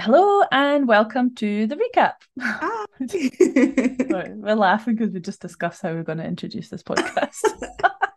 Hello 0.00 0.44
and 0.52 0.86
welcome 0.86 1.34
to 1.34 1.66
the 1.66 1.74
recap. 1.74 2.12
Ah. 2.40 2.84
Sorry, 3.08 4.32
we're 4.32 4.54
laughing 4.54 4.94
because 4.94 5.12
we 5.12 5.18
just 5.18 5.42
discussed 5.42 5.82
how 5.82 5.92
we're 5.92 6.04
going 6.04 6.18
to 6.18 6.24
introduce 6.24 6.68
this 6.68 6.84
podcast. 6.84 7.34
but 7.80 8.12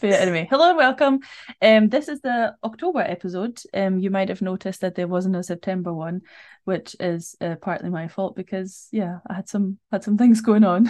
yeah, 0.00 0.14
anyway, 0.14 0.48
hello 0.50 0.70
and 0.70 0.78
welcome. 0.78 1.20
Um, 1.60 1.90
this 1.90 2.08
is 2.08 2.22
the 2.22 2.54
October 2.64 3.00
episode. 3.00 3.60
Um, 3.74 3.98
you 3.98 4.08
might 4.08 4.30
have 4.30 4.40
noticed 4.40 4.80
that 4.80 4.94
there 4.94 5.06
wasn't 5.06 5.36
a 5.36 5.42
September 5.42 5.92
one, 5.92 6.22
which 6.64 6.96
is 6.98 7.36
uh, 7.42 7.56
partly 7.60 7.90
my 7.90 8.08
fault 8.08 8.34
because 8.34 8.88
yeah, 8.90 9.18
I 9.28 9.34
had 9.34 9.50
some 9.50 9.78
had 9.92 10.04
some 10.04 10.16
things 10.16 10.40
going 10.40 10.64
on 10.64 10.84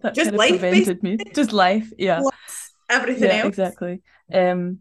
that 0.00 0.14
Just 0.14 0.30
kind 0.30 0.34
of 0.34 0.38
life, 0.38 0.50
prevented 0.60 1.02
me. 1.02 1.18
Just 1.34 1.52
life, 1.52 1.92
yeah, 1.98 2.20
Plus 2.20 2.72
everything 2.88 3.30
yeah, 3.30 3.38
else. 3.38 3.48
exactly. 3.48 4.00
Um, 4.32 4.78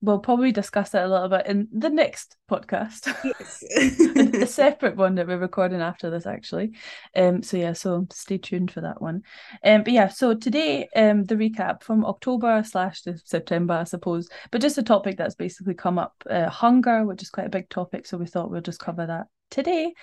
we'll 0.00 0.20
probably 0.20 0.52
discuss 0.52 0.90
that 0.90 1.04
a 1.04 1.08
little 1.08 1.28
bit 1.28 1.46
in 1.46 1.68
the 1.72 1.90
next 1.90 2.36
podcast. 2.50 3.08
a, 4.38 4.42
a 4.42 4.46
separate 4.46 4.96
one 4.96 5.16
that 5.16 5.26
we're 5.26 5.38
recording 5.38 5.80
after 5.80 6.10
this 6.10 6.26
actually. 6.26 6.72
Um 7.16 7.42
so 7.42 7.56
yeah 7.56 7.72
so 7.72 8.06
stay 8.12 8.38
tuned 8.38 8.70
for 8.70 8.80
that 8.82 9.02
one. 9.02 9.22
Um 9.64 9.82
but 9.82 9.92
yeah 9.92 10.08
so 10.08 10.34
today 10.34 10.88
um 10.94 11.24
the 11.24 11.34
recap 11.34 11.82
from 11.82 12.04
october 12.04 12.62
slash 12.64 13.02
to 13.02 13.16
september 13.24 13.74
i 13.74 13.84
suppose 13.84 14.28
but 14.50 14.60
just 14.60 14.78
a 14.78 14.82
topic 14.82 15.16
that's 15.16 15.34
basically 15.34 15.74
come 15.74 15.98
up 15.98 16.14
uh, 16.30 16.48
hunger 16.48 17.04
which 17.04 17.22
is 17.22 17.30
quite 17.30 17.46
a 17.46 17.50
big 17.50 17.68
topic 17.68 18.06
so 18.06 18.16
we 18.16 18.26
thought 18.26 18.50
we'll 18.50 18.60
just 18.60 18.80
cover 18.80 19.06
that 19.06 19.26
today. 19.50 19.94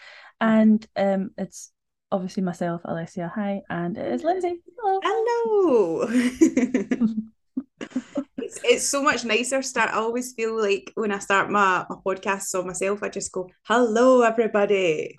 And 0.41 0.85
um 0.95 1.31
it's 1.37 1.71
obviously 2.11 2.43
myself 2.43 2.83
alessia. 2.83 3.31
Hi 3.33 3.61
and 3.69 3.97
it 3.97 4.13
is 4.13 4.23
lindsay 4.23 4.61
hello. 4.77 4.99
Hello. 5.03 6.07
it's, 8.45 8.59
it's 8.63 8.87
so 8.87 9.01
much 9.01 9.25
nicer 9.25 9.61
start. 9.61 9.89
I 9.89 9.97
always 9.97 10.33
feel 10.33 10.59
like 10.59 10.91
when 10.95 11.11
I 11.11 11.19
start 11.19 11.49
my, 11.49 11.85
my 11.89 11.95
podcast 12.05 12.53
on 12.57 12.67
myself, 12.67 13.01
I 13.01 13.09
just 13.09 13.31
go, 13.31 13.49
hello 13.63 14.21
everybody. 14.21 15.15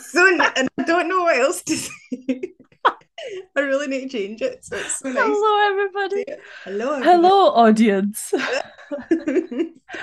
So 0.00 0.26
and 0.28 0.68
I 0.78 0.82
don't 0.84 1.08
know 1.08 1.22
what 1.22 1.38
else 1.38 1.62
to 1.62 1.76
say. 1.76 2.52
I 3.56 3.60
really 3.60 3.88
need 3.88 4.10
to 4.10 4.18
change 4.18 4.42
it. 4.42 4.64
So 4.64 4.76
it's 4.76 4.98
so 4.98 5.08
nice. 5.08 5.24
hello 5.24 5.70
everybody 5.70 6.24
Hello. 6.64 7.02
hello 7.02 7.50
audience 7.52 8.32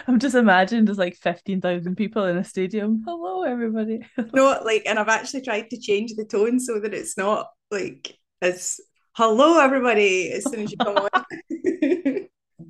i'm 0.08 0.20
just 0.20 0.36
imagining 0.36 0.86
there's 0.86 0.98
like 0.98 1.16
15,000 1.16 1.96
people 1.96 2.26
in 2.26 2.38
a 2.38 2.44
stadium 2.44 3.04
hello 3.06 3.44
everybody 3.44 4.06
no, 4.34 4.60
like, 4.64 4.84
and 4.86 5.00
I've 5.00 5.08
actually 5.08 5.42
tried 5.42 5.70
to 5.70 5.80
change 5.80 6.14
the 6.16 6.26
tone 6.26 6.60
so 6.60 6.80
that 6.80 6.94
it's 6.94 7.18
not 7.18 7.48
like 7.72 8.18
as 8.42 8.80
hello 9.14 9.60
everybody 9.60 10.32
as 10.32 10.44
soon 10.44 10.64
as 10.64 10.72
you 10.72 10.78
come 10.78 10.98
on. 10.98 12.25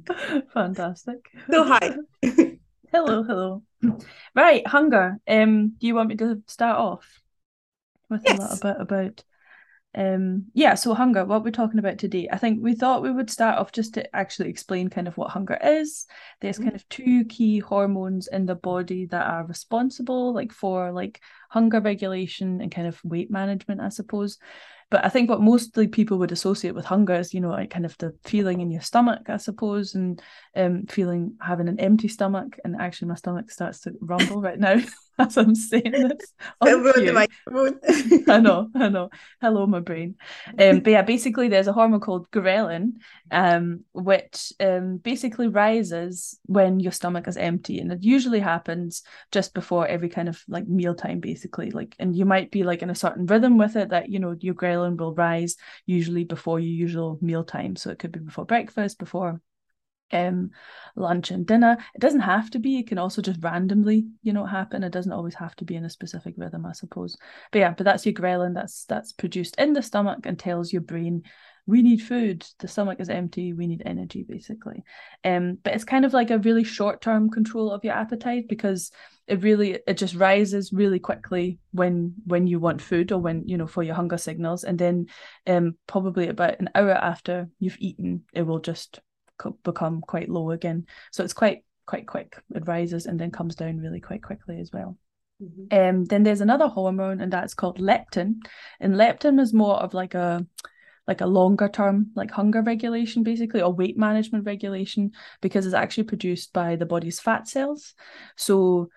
Fantastic. 0.53 1.29
so 1.51 1.63
hi. 1.63 1.97
Hello, 2.91 3.23
hello. 3.23 3.63
Right, 4.35 4.65
hunger. 4.67 5.17
Um, 5.27 5.69
do 5.79 5.87
you 5.87 5.95
want 5.95 6.09
me 6.09 6.15
to 6.17 6.41
start 6.47 6.77
off 6.77 7.21
with 8.09 8.29
a 8.29 8.33
little 8.33 8.57
bit 8.57 8.77
about 8.79 9.23
um 9.95 10.45
yeah, 10.53 10.75
so 10.75 10.93
hunger, 10.93 11.25
what 11.25 11.43
we're 11.43 11.51
talking 11.51 11.79
about 11.79 11.97
today. 11.99 12.29
I 12.31 12.37
think 12.37 12.63
we 12.63 12.75
thought 12.75 13.03
we 13.03 13.11
would 13.11 13.29
start 13.29 13.59
off 13.59 13.71
just 13.73 13.95
to 13.95 14.15
actually 14.15 14.49
explain 14.49 14.89
kind 14.89 15.07
of 15.07 15.17
what 15.17 15.31
hunger 15.31 15.57
is. 15.63 16.05
There's 16.41 16.57
Mhm. 16.57 16.63
kind 16.63 16.75
of 16.75 16.87
two 16.89 17.25
key 17.25 17.59
hormones 17.59 18.27
in 18.27 18.45
the 18.45 18.55
body 18.55 19.05
that 19.07 19.27
are 19.27 19.45
responsible 19.45 20.33
like 20.33 20.51
for 20.53 20.91
like 20.91 21.21
hunger 21.49 21.81
regulation 21.81 22.61
and 22.61 22.71
kind 22.71 22.87
of 22.87 23.03
weight 23.05 23.31
management, 23.31 23.81
I 23.81 23.89
suppose. 23.89 24.37
But 24.91 25.03
I 25.03 25.09
think 25.09 25.29
what 25.29 25.41
mostly 25.41 25.87
people 25.87 26.19
would 26.19 26.31
associate 26.31 26.75
with 26.75 26.85
hunger 26.85 27.15
is, 27.15 27.33
you 27.33 27.41
know, 27.41 27.49
like 27.49 27.71
kind 27.71 27.85
of 27.85 27.97
the 27.97 28.13
feeling 28.23 28.61
in 28.61 28.71
your 28.71 28.81
stomach, 28.81 29.29
I 29.29 29.37
suppose, 29.37 29.95
and 29.95 30.21
um 30.55 30.85
feeling 30.87 31.35
having 31.41 31.67
an 31.67 31.79
empty 31.79 32.07
stomach. 32.07 32.57
And 32.63 32.75
actually 32.79 33.07
my 33.09 33.15
stomach 33.15 33.51
starts 33.51 33.81
to 33.81 33.93
rumble 33.99 34.41
right 34.41 34.59
now 34.59 34.79
as 35.19 35.37
I'm 35.37 35.55
saying 35.55 35.95
this. 36.09 36.33
on 36.61 36.69
Elbow 36.69 36.91
in 36.91 37.03
cue. 37.03 37.05
the 37.05 37.13
microphone. 37.13 37.79
I 38.27 38.39
know, 38.39 38.69
I 38.75 38.89
know. 38.89 39.09
Hello, 39.41 39.65
my 39.65 39.79
brain. 39.79 40.15
Um, 40.59 40.81
but 40.81 40.91
yeah, 40.91 41.01
basically, 41.03 41.47
there's 41.47 41.67
a 41.67 41.73
hormone 41.73 42.01
called 42.01 42.29
ghrelin, 42.31 42.93
um, 43.31 43.85
which 43.93 44.51
um 44.59 44.97
basically 44.97 45.47
rises 45.47 46.37
when 46.45 46.79
your 46.79 46.91
stomach 46.91 47.27
is 47.27 47.37
empty, 47.37 47.79
and 47.79 47.91
it 47.91 48.03
usually 48.03 48.41
happens 48.41 49.03
just 49.31 49.53
before 49.53 49.87
every 49.87 50.09
kind 50.09 50.27
of 50.27 50.43
like 50.47 50.67
mealtime, 50.67 51.19
basically. 51.21 51.71
Like, 51.71 51.95
and 51.99 52.15
you 52.15 52.25
might 52.25 52.51
be 52.51 52.63
like 52.63 52.81
in 52.81 52.89
a 52.89 52.95
certain 52.95 53.25
rhythm 53.25 53.57
with 53.57 53.75
it 53.77 53.89
that 53.89 54.09
you 54.09 54.19
know 54.19 54.35
your 54.39 54.55
ghrelin 54.55 54.97
will 54.97 55.15
rise 55.15 55.55
usually 55.85 56.25
before 56.25 56.59
your 56.59 56.73
usual 56.73 57.17
mealtime. 57.21 57.75
So 57.75 57.89
it 57.89 57.99
could 57.99 58.11
be 58.11 58.19
before 58.19 58.45
breakfast, 58.45 58.99
before 58.99 59.41
um 60.11 60.51
lunch 60.95 61.31
and 61.31 61.45
dinner. 61.45 61.77
It 61.93 62.01
doesn't 62.01 62.21
have 62.21 62.49
to 62.51 62.59
be 62.59 62.79
it 62.79 62.87
can 62.87 62.97
also 62.97 63.21
just 63.21 63.43
randomly 63.43 64.05
you 64.21 64.33
know 64.33 64.45
happen. 64.45 64.83
It 64.83 64.91
doesn't 64.91 65.11
always 65.11 65.35
have 65.35 65.55
to 65.57 65.65
be 65.65 65.75
in 65.75 65.85
a 65.85 65.89
specific 65.89 66.35
rhythm 66.37 66.65
i 66.65 66.71
suppose. 66.71 67.17
But 67.51 67.59
yeah 67.59 67.71
but 67.71 67.83
that's 67.83 68.05
your 68.05 68.13
ghrelin 68.13 68.53
that's 68.53 68.85
that's 68.85 69.11
produced 69.11 69.55
in 69.57 69.73
the 69.73 69.81
stomach 69.81 70.19
and 70.25 70.37
tells 70.37 70.71
your 70.71 70.81
brain 70.81 71.23
we 71.67 71.81
need 71.81 71.97
food. 72.01 72.45
The 72.59 72.67
stomach 72.67 72.99
is 72.99 73.09
empty. 73.09 73.53
We 73.53 73.65
need 73.65 73.81
energy 73.85 74.23
basically. 74.27 74.83
Um 75.23 75.57
but 75.63 75.73
it's 75.73 75.83
kind 75.83 76.05
of 76.05 76.13
like 76.13 76.29
a 76.29 76.39
really 76.39 76.63
short 76.63 77.01
term 77.01 77.29
control 77.29 77.71
of 77.71 77.83
your 77.83 77.95
appetite 77.95 78.47
because 78.47 78.91
it 79.27 79.41
really 79.41 79.79
it 79.87 79.97
just 79.97 80.13
rises 80.13 80.71
really 80.71 80.99
quickly 80.99 81.57
when 81.71 82.13
when 82.25 82.45
you 82.45 82.59
want 82.59 82.81
food 82.81 83.11
or 83.11 83.17
when 83.19 83.47
you 83.47 83.57
know 83.57 83.67
for 83.67 83.81
your 83.81 83.95
hunger 83.95 84.17
signals. 84.17 84.63
And 84.63 84.77
then 84.77 85.07
um 85.47 85.75
probably 85.87 86.27
about 86.27 86.59
an 86.59 86.69
hour 86.75 86.91
after 86.91 87.49
you've 87.59 87.77
eaten 87.79 88.23
it 88.33 88.43
will 88.43 88.59
just 88.59 88.99
become 89.63 90.01
quite 90.01 90.29
low 90.29 90.51
again 90.51 90.85
so 91.11 91.23
it's 91.23 91.33
quite 91.33 91.63
quite 91.85 92.07
quick 92.07 92.41
it 92.53 92.67
rises 92.67 93.05
and 93.05 93.19
then 93.19 93.31
comes 93.31 93.55
down 93.55 93.77
really 93.77 93.99
quite 93.99 94.23
quickly 94.23 94.59
as 94.59 94.71
well 94.71 94.97
Mhm. 95.41 95.73
um, 95.89 96.05
then 96.05 96.23
there's 96.23 96.39
another 96.39 96.67
hormone, 96.69 97.19
and 97.19 97.33
that's 97.33 97.53
called 97.53 97.77
leptin. 97.77 98.35
And 98.79 98.95
leptin 98.95 99.37
is 99.41 99.53
more 99.53 99.75
of 99.75 99.93
like 99.93 100.13
a 100.13 100.45
like 101.07 101.19
a 101.21 101.27
longer 101.27 101.67
term, 101.67 102.11
like 102.15 102.31
hunger 102.31 102.61
regulation, 102.61 103.23
basically, 103.23 103.61
or 103.61 103.73
weight 103.73 103.97
management 103.97 104.45
regulation, 104.45 105.11
because 105.41 105.65
it's 105.65 105.75
actually 105.75 106.05
produced 106.05 106.53
by 106.53 106.77
the 106.77 106.85
body's 106.85 107.19
fat 107.19 107.47
cells. 107.49 107.93
So, 108.37 108.89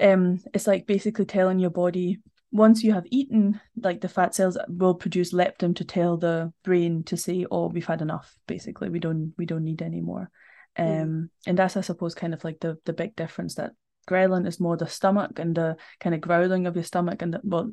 um, 0.00 0.38
it's 0.54 0.66
like 0.66 0.86
basically 0.86 1.24
telling 1.24 1.58
your 1.58 1.70
body 1.70 2.20
once 2.52 2.82
you 2.82 2.92
have 2.92 3.06
eaten, 3.10 3.60
like 3.76 4.00
the 4.00 4.08
fat 4.08 4.34
cells 4.34 4.56
will 4.68 4.94
produce 4.94 5.32
leptin 5.32 5.74
to 5.76 5.84
tell 5.84 6.16
the 6.16 6.52
brain 6.64 7.02
to 7.04 7.16
say, 7.16 7.46
"Oh, 7.50 7.68
we've 7.68 7.86
had 7.86 8.02
enough." 8.02 8.38
Basically, 8.46 8.88
we 8.88 8.98
don't 8.98 9.34
we 9.36 9.46
don't 9.46 9.64
need 9.64 9.82
any 9.82 10.00
more. 10.00 10.30
Um, 10.78 10.86
Mhm. 10.86 11.30
and 11.46 11.58
that's 11.58 11.76
I 11.76 11.80
suppose 11.80 12.14
kind 12.14 12.34
of 12.34 12.44
like 12.44 12.60
the 12.60 12.78
the 12.84 12.92
big 12.92 13.16
difference 13.16 13.54
that 13.56 13.72
ghrelin 14.08 14.46
is 14.46 14.60
more 14.60 14.76
the 14.76 14.86
stomach 14.86 15.38
and 15.38 15.54
the 15.54 15.76
kind 16.00 16.14
of 16.14 16.20
growling 16.20 16.66
of 16.66 16.76
your 16.76 16.84
stomach 16.84 17.22
and 17.22 17.34
the, 17.34 17.40
well, 17.42 17.72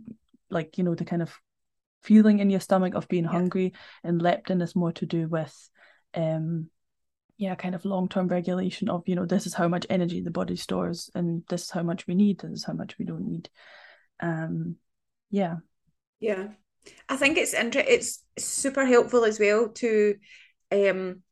like 0.50 0.78
you 0.78 0.84
know 0.84 0.96
the 0.96 1.06
kind 1.06 1.22
of 1.22 1.38
feeling 2.02 2.40
in 2.40 2.50
your 2.50 2.60
stomach 2.60 2.96
of 2.96 3.08
being 3.08 3.26
Yeah. 3.26 3.32
hungry, 3.32 3.74
and 4.04 4.22
leptin 4.22 4.62
is 4.62 4.76
more 4.76 4.92
to 4.94 5.06
do 5.06 5.28
with, 5.28 5.70
um, 6.16 6.70
yeah, 7.38 7.56
kind 7.56 7.76
of 7.76 7.86
long 7.86 8.10
term 8.10 8.28
regulation 8.28 8.90
of 8.90 9.04
you 9.08 9.16
know 9.16 9.26
this 9.26 9.46
is 9.46 9.54
how 9.54 9.68
much 9.68 9.86
energy 9.90 10.22
the 10.22 10.32
body 10.32 10.56
stores, 10.56 11.10
and 11.16 11.44
this 11.50 11.64
is 11.64 11.72
how 11.72 11.84
much 11.84 12.08
we 12.08 12.16
need, 12.16 12.40
this 12.40 12.52
is 12.52 12.64
how 12.66 12.74
much 12.74 12.98
we 12.98 13.06
don't 13.06 13.26
need. 13.26 13.50
Um, 14.24 14.78
yeah, 15.30 15.58
Yeah. 16.20 16.50
I 17.10 17.18
think 17.18 17.38
it's 17.38 17.54
inter 17.54 17.84
it's 17.88 18.24
super 18.38 18.86
helpful 18.86 19.26
as 19.26 19.40
well 19.40 19.70
to 19.70 20.16
um 20.72 21.24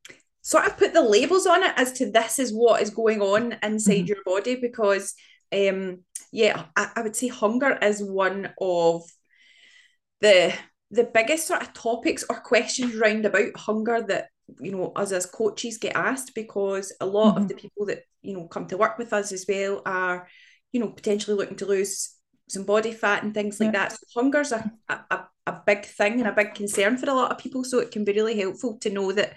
sort 0.42 0.66
of 0.66 0.78
put 0.78 0.94
the 0.94 1.02
labels 1.04 1.46
on 1.48 1.64
it 1.64 1.74
as 1.78 1.94
to 1.94 2.12
this 2.12 2.40
is 2.40 2.54
what 2.54 2.82
is 2.82 2.90
going 2.92 3.22
on 3.22 3.58
inside 3.64 4.08
Mhm. 4.08 4.08
your 4.08 4.24
body 4.26 4.56
because 4.56 5.14
um 5.54 6.00
yeah, 6.32 6.66
I, 6.76 6.92
I 6.98 7.02
would 7.02 7.16
say 7.16 7.28
hunger 7.28 7.78
is 7.82 8.04
one 8.04 8.54
of 8.62 9.04
the 10.22 10.54
the 10.92 11.10
biggest 11.14 11.48
sort 11.48 11.62
of 11.62 11.74
topics 11.74 12.24
or 12.30 12.40
questions 12.42 12.96
round 12.96 13.26
about 13.26 13.56
hunger 13.56 14.02
that 14.08 14.28
you 14.60 14.72
know 14.72 14.92
us 14.96 15.12
as 15.12 15.26
coaches 15.26 15.78
get 15.78 15.96
asked 15.96 16.36
because 16.36 16.94
a 17.00 17.06
lot 17.06 17.38
Mhm. 17.38 17.38
of 17.38 17.48
the 17.48 17.54
people 17.56 17.86
that 17.86 18.04
you 18.22 18.34
know 18.34 18.48
come 18.48 18.68
to 18.68 18.78
work 18.78 18.98
with 18.98 19.14
us 19.14 19.32
as 19.32 19.46
well 19.48 19.82
are 19.86 20.28
you 20.72 20.80
know 20.80 20.90
potentially 20.90 21.38
looking 21.38 21.58
to 21.58 21.66
lose 21.66 22.16
some 22.52 22.66
body 22.66 22.92
fat 22.92 23.24
and 23.24 23.34
things 23.34 23.60
like 23.60 23.72
Yeah. 23.74 23.80
that 23.90 23.92
so 23.94 24.22
hunger's 24.22 24.52
a, 24.52 24.72
a, 24.90 25.26
a 25.48 25.62
big 25.66 25.86
thing 25.86 26.20
and 26.20 26.28
a 26.28 26.34
big 26.34 26.54
concern 26.54 26.98
for 26.98 27.10
a 27.10 27.14
lot 27.14 27.32
of 27.32 27.38
people 27.38 27.64
so 27.64 27.80
it 27.80 27.92
can 27.92 28.04
be 28.06 28.14
really 28.14 28.40
helpful 28.40 28.78
to 28.80 28.90
know 28.90 29.12
that 29.12 29.34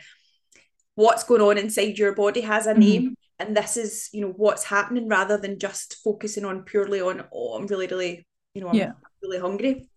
what's 0.95 1.25
going 1.25 1.41
on 1.41 1.59
inside 1.59 1.99
your 1.99 2.15
body 2.15 2.41
has 2.43 2.67
a 2.67 2.75
Mhm. 2.75 2.81
name 2.81 3.15
and 3.39 3.57
this 3.57 3.77
is 3.77 4.09
you 4.13 4.21
know 4.21 4.33
what's 4.37 4.65
happening 4.65 5.09
rather 5.09 5.37
than 5.37 5.59
just 5.59 5.97
focusing 6.05 6.45
on 6.45 6.63
purely 6.63 7.01
on 7.01 7.25
oh 7.33 7.55
I'm 7.55 7.67
really 7.67 7.87
really 7.87 8.27
you 8.55 8.61
know 8.63 8.69
I'm 8.69 8.77
Yeah. 8.77 8.93
really 9.23 9.39
hungry 9.41 9.89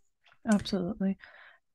absolutely. 0.50 1.18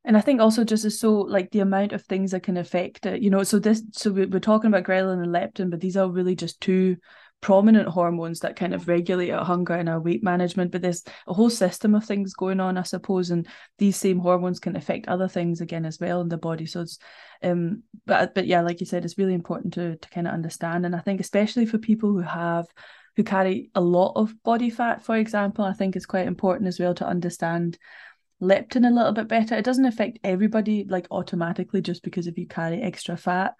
And 0.04 0.16
I 0.16 0.20
think 0.20 0.40
also 0.40 0.64
just 0.64 0.84
is 0.84 0.98
so 0.98 1.12
like 1.20 1.52
the 1.52 1.60
amount 1.60 1.92
of 1.92 2.02
things 2.02 2.32
that 2.32 2.42
can 2.42 2.56
affect 2.56 3.06
it, 3.06 3.22
you 3.22 3.30
know. 3.30 3.44
So 3.44 3.60
this, 3.60 3.82
so 3.92 4.10
we, 4.10 4.26
we're 4.26 4.40
talking 4.40 4.66
about 4.66 4.82
ghrelin 4.82 5.22
and 5.22 5.32
leptin, 5.32 5.70
but 5.70 5.80
these 5.80 5.96
are 5.96 6.10
really 6.10 6.34
just 6.34 6.60
two 6.60 6.96
prominent 7.42 7.88
hormones 7.88 8.40
that 8.40 8.56
kind 8.56 8.72
of 8.72 8.88
regulate 8.88 9.30
our 9.30 9.44
hunger 9.44 9.74
and 9.74 9.88
our 9.88 10.00
weight 10.00 10.22
management. 10.22 10.70
But 10.70 10.80
there's 10.80 11.02
a 11.26 11.34
whole 11.34 11.50
system 11.50 11.94
of 11.94 12.04
things 12.04 12.32
going 12.32 12.60
on, 12.60 12.78
I 12.78 12.84
suppose, 12.84 13.30
and 13.30 13.46
these 13.78 13.96
same 13.96 14.20
hormones 14.20 14.60
can 14.60 14.76
affect 14.76 15.08
other 15.08 15.28
things 15.28 15.60
again 15.60 15.84
as 15.84 16.00
well 16.00 16.22
in 16.22 16.28
the 16.28 16.38
body. 16.38 16.64
So 16.64 16.80
it's, 16.80 16.98
um, 17.42 17.82
but 18.06 18.34
but 18.34 18.46
yeah, 18.46 18.62
like 18.62 18.80
you 18.80 18.86
said, 18.86 19.04
it's 19.04 19.18
really 19.18 19.34
important 19.34 19.74
to 19.74 19.96
to 19.96 20.08
kind 20.08 20.26
of 20.26 20.32
understand. 20.32 20.86
And 20.86 20.96
I 20.96 21.00
think 21.00 21.20
especially 21.20 21.66
for 21.66 21.78
people 21.78 22.10
who 22.10 22.20
have 22.20 22.66
who 23.16 23.24
carry 23.24 23.70
a 23.74 23.80
lot 23.80 24.12
of 24.14 24.40
body 24.42 24.70
fat, 24.70 25.04
for 25.04 25.16
example, 25.16 25.64
I 25.64 25.74
think 25.74 25.96
it's 25.96 26.06
quite 26.06 26.26
important 26.26 26.68
as 26.68 26.80
well 26.80 26.94
to 26.94 27.06
understand 27.06 27.76
leptin 28.40 28.88
a 28.88 28.94
little 28.94 29.12
bit 29.12 29.28
better. 29.28 29.56
It 29.56 29.64
doesn't 29.64 29.84
affect 29.84 30.20
everybody 30.24 30.84
like 30.88 31.08
automatically 31.10 31.82
just 31.82 32.02
because 32.02 32.26
if 32.26 32.38
you 32.38 32.46
carry 32.46 32.80
extra 32.80 33.16
fat, 33.16 33.54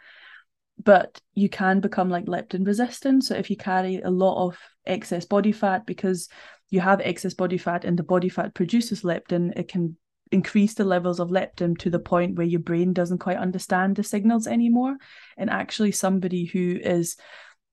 but 0.83 1.21
you 1.35 1.49
can 1.49 1.81
become 1.81 2.11
like 2.11 2.27
leptin 2.27 2.67
resistant. 2.67 3.25
So 3.25 3.35
if 3.35 3.51
you 3.51 3.57
carry 3.57 4.01
a 4.01 4.11
lot 4.11 4.47
of 4.47 4.59
excess 4.87 5.25
body 5.25 5.53
fat 5.53 5.87
because 5.87 6.29
you 6.71 6.81
have 6.81 7.01
excess 7.01 7.35
body 7.35 7.59
fat 7.59 7.85
and 7.85 7.99
the 7.99 8.03
body 8.03 8.29
fat 8.29 8.55
produces 8.55 9.03
leptin, 9.03 9.53
it 9.57 9.69
can 9.69 9.97
increase 10.31 10.75
the 10.75 10.85
levels 10.85 11.21
of 11.21 11.29
leptin 11.29 11.79
to 11.79 11.91
the 11.91 11.99
point 11.99 12.37
where 12.37 12.47
your 12.47 12.61
brain 12.61 12.93
doesn't 12.93 13.19
quite 13.19 13.37
understand 13.37 13.97
the 13.97 14.03
signals 14.03 14.47
anymore. 14.47 14.97
And 15.37 15.51
actually, 15.51 15.93
somebody 15.93 16.47
who 16.47 16.79
is 16.83 17.17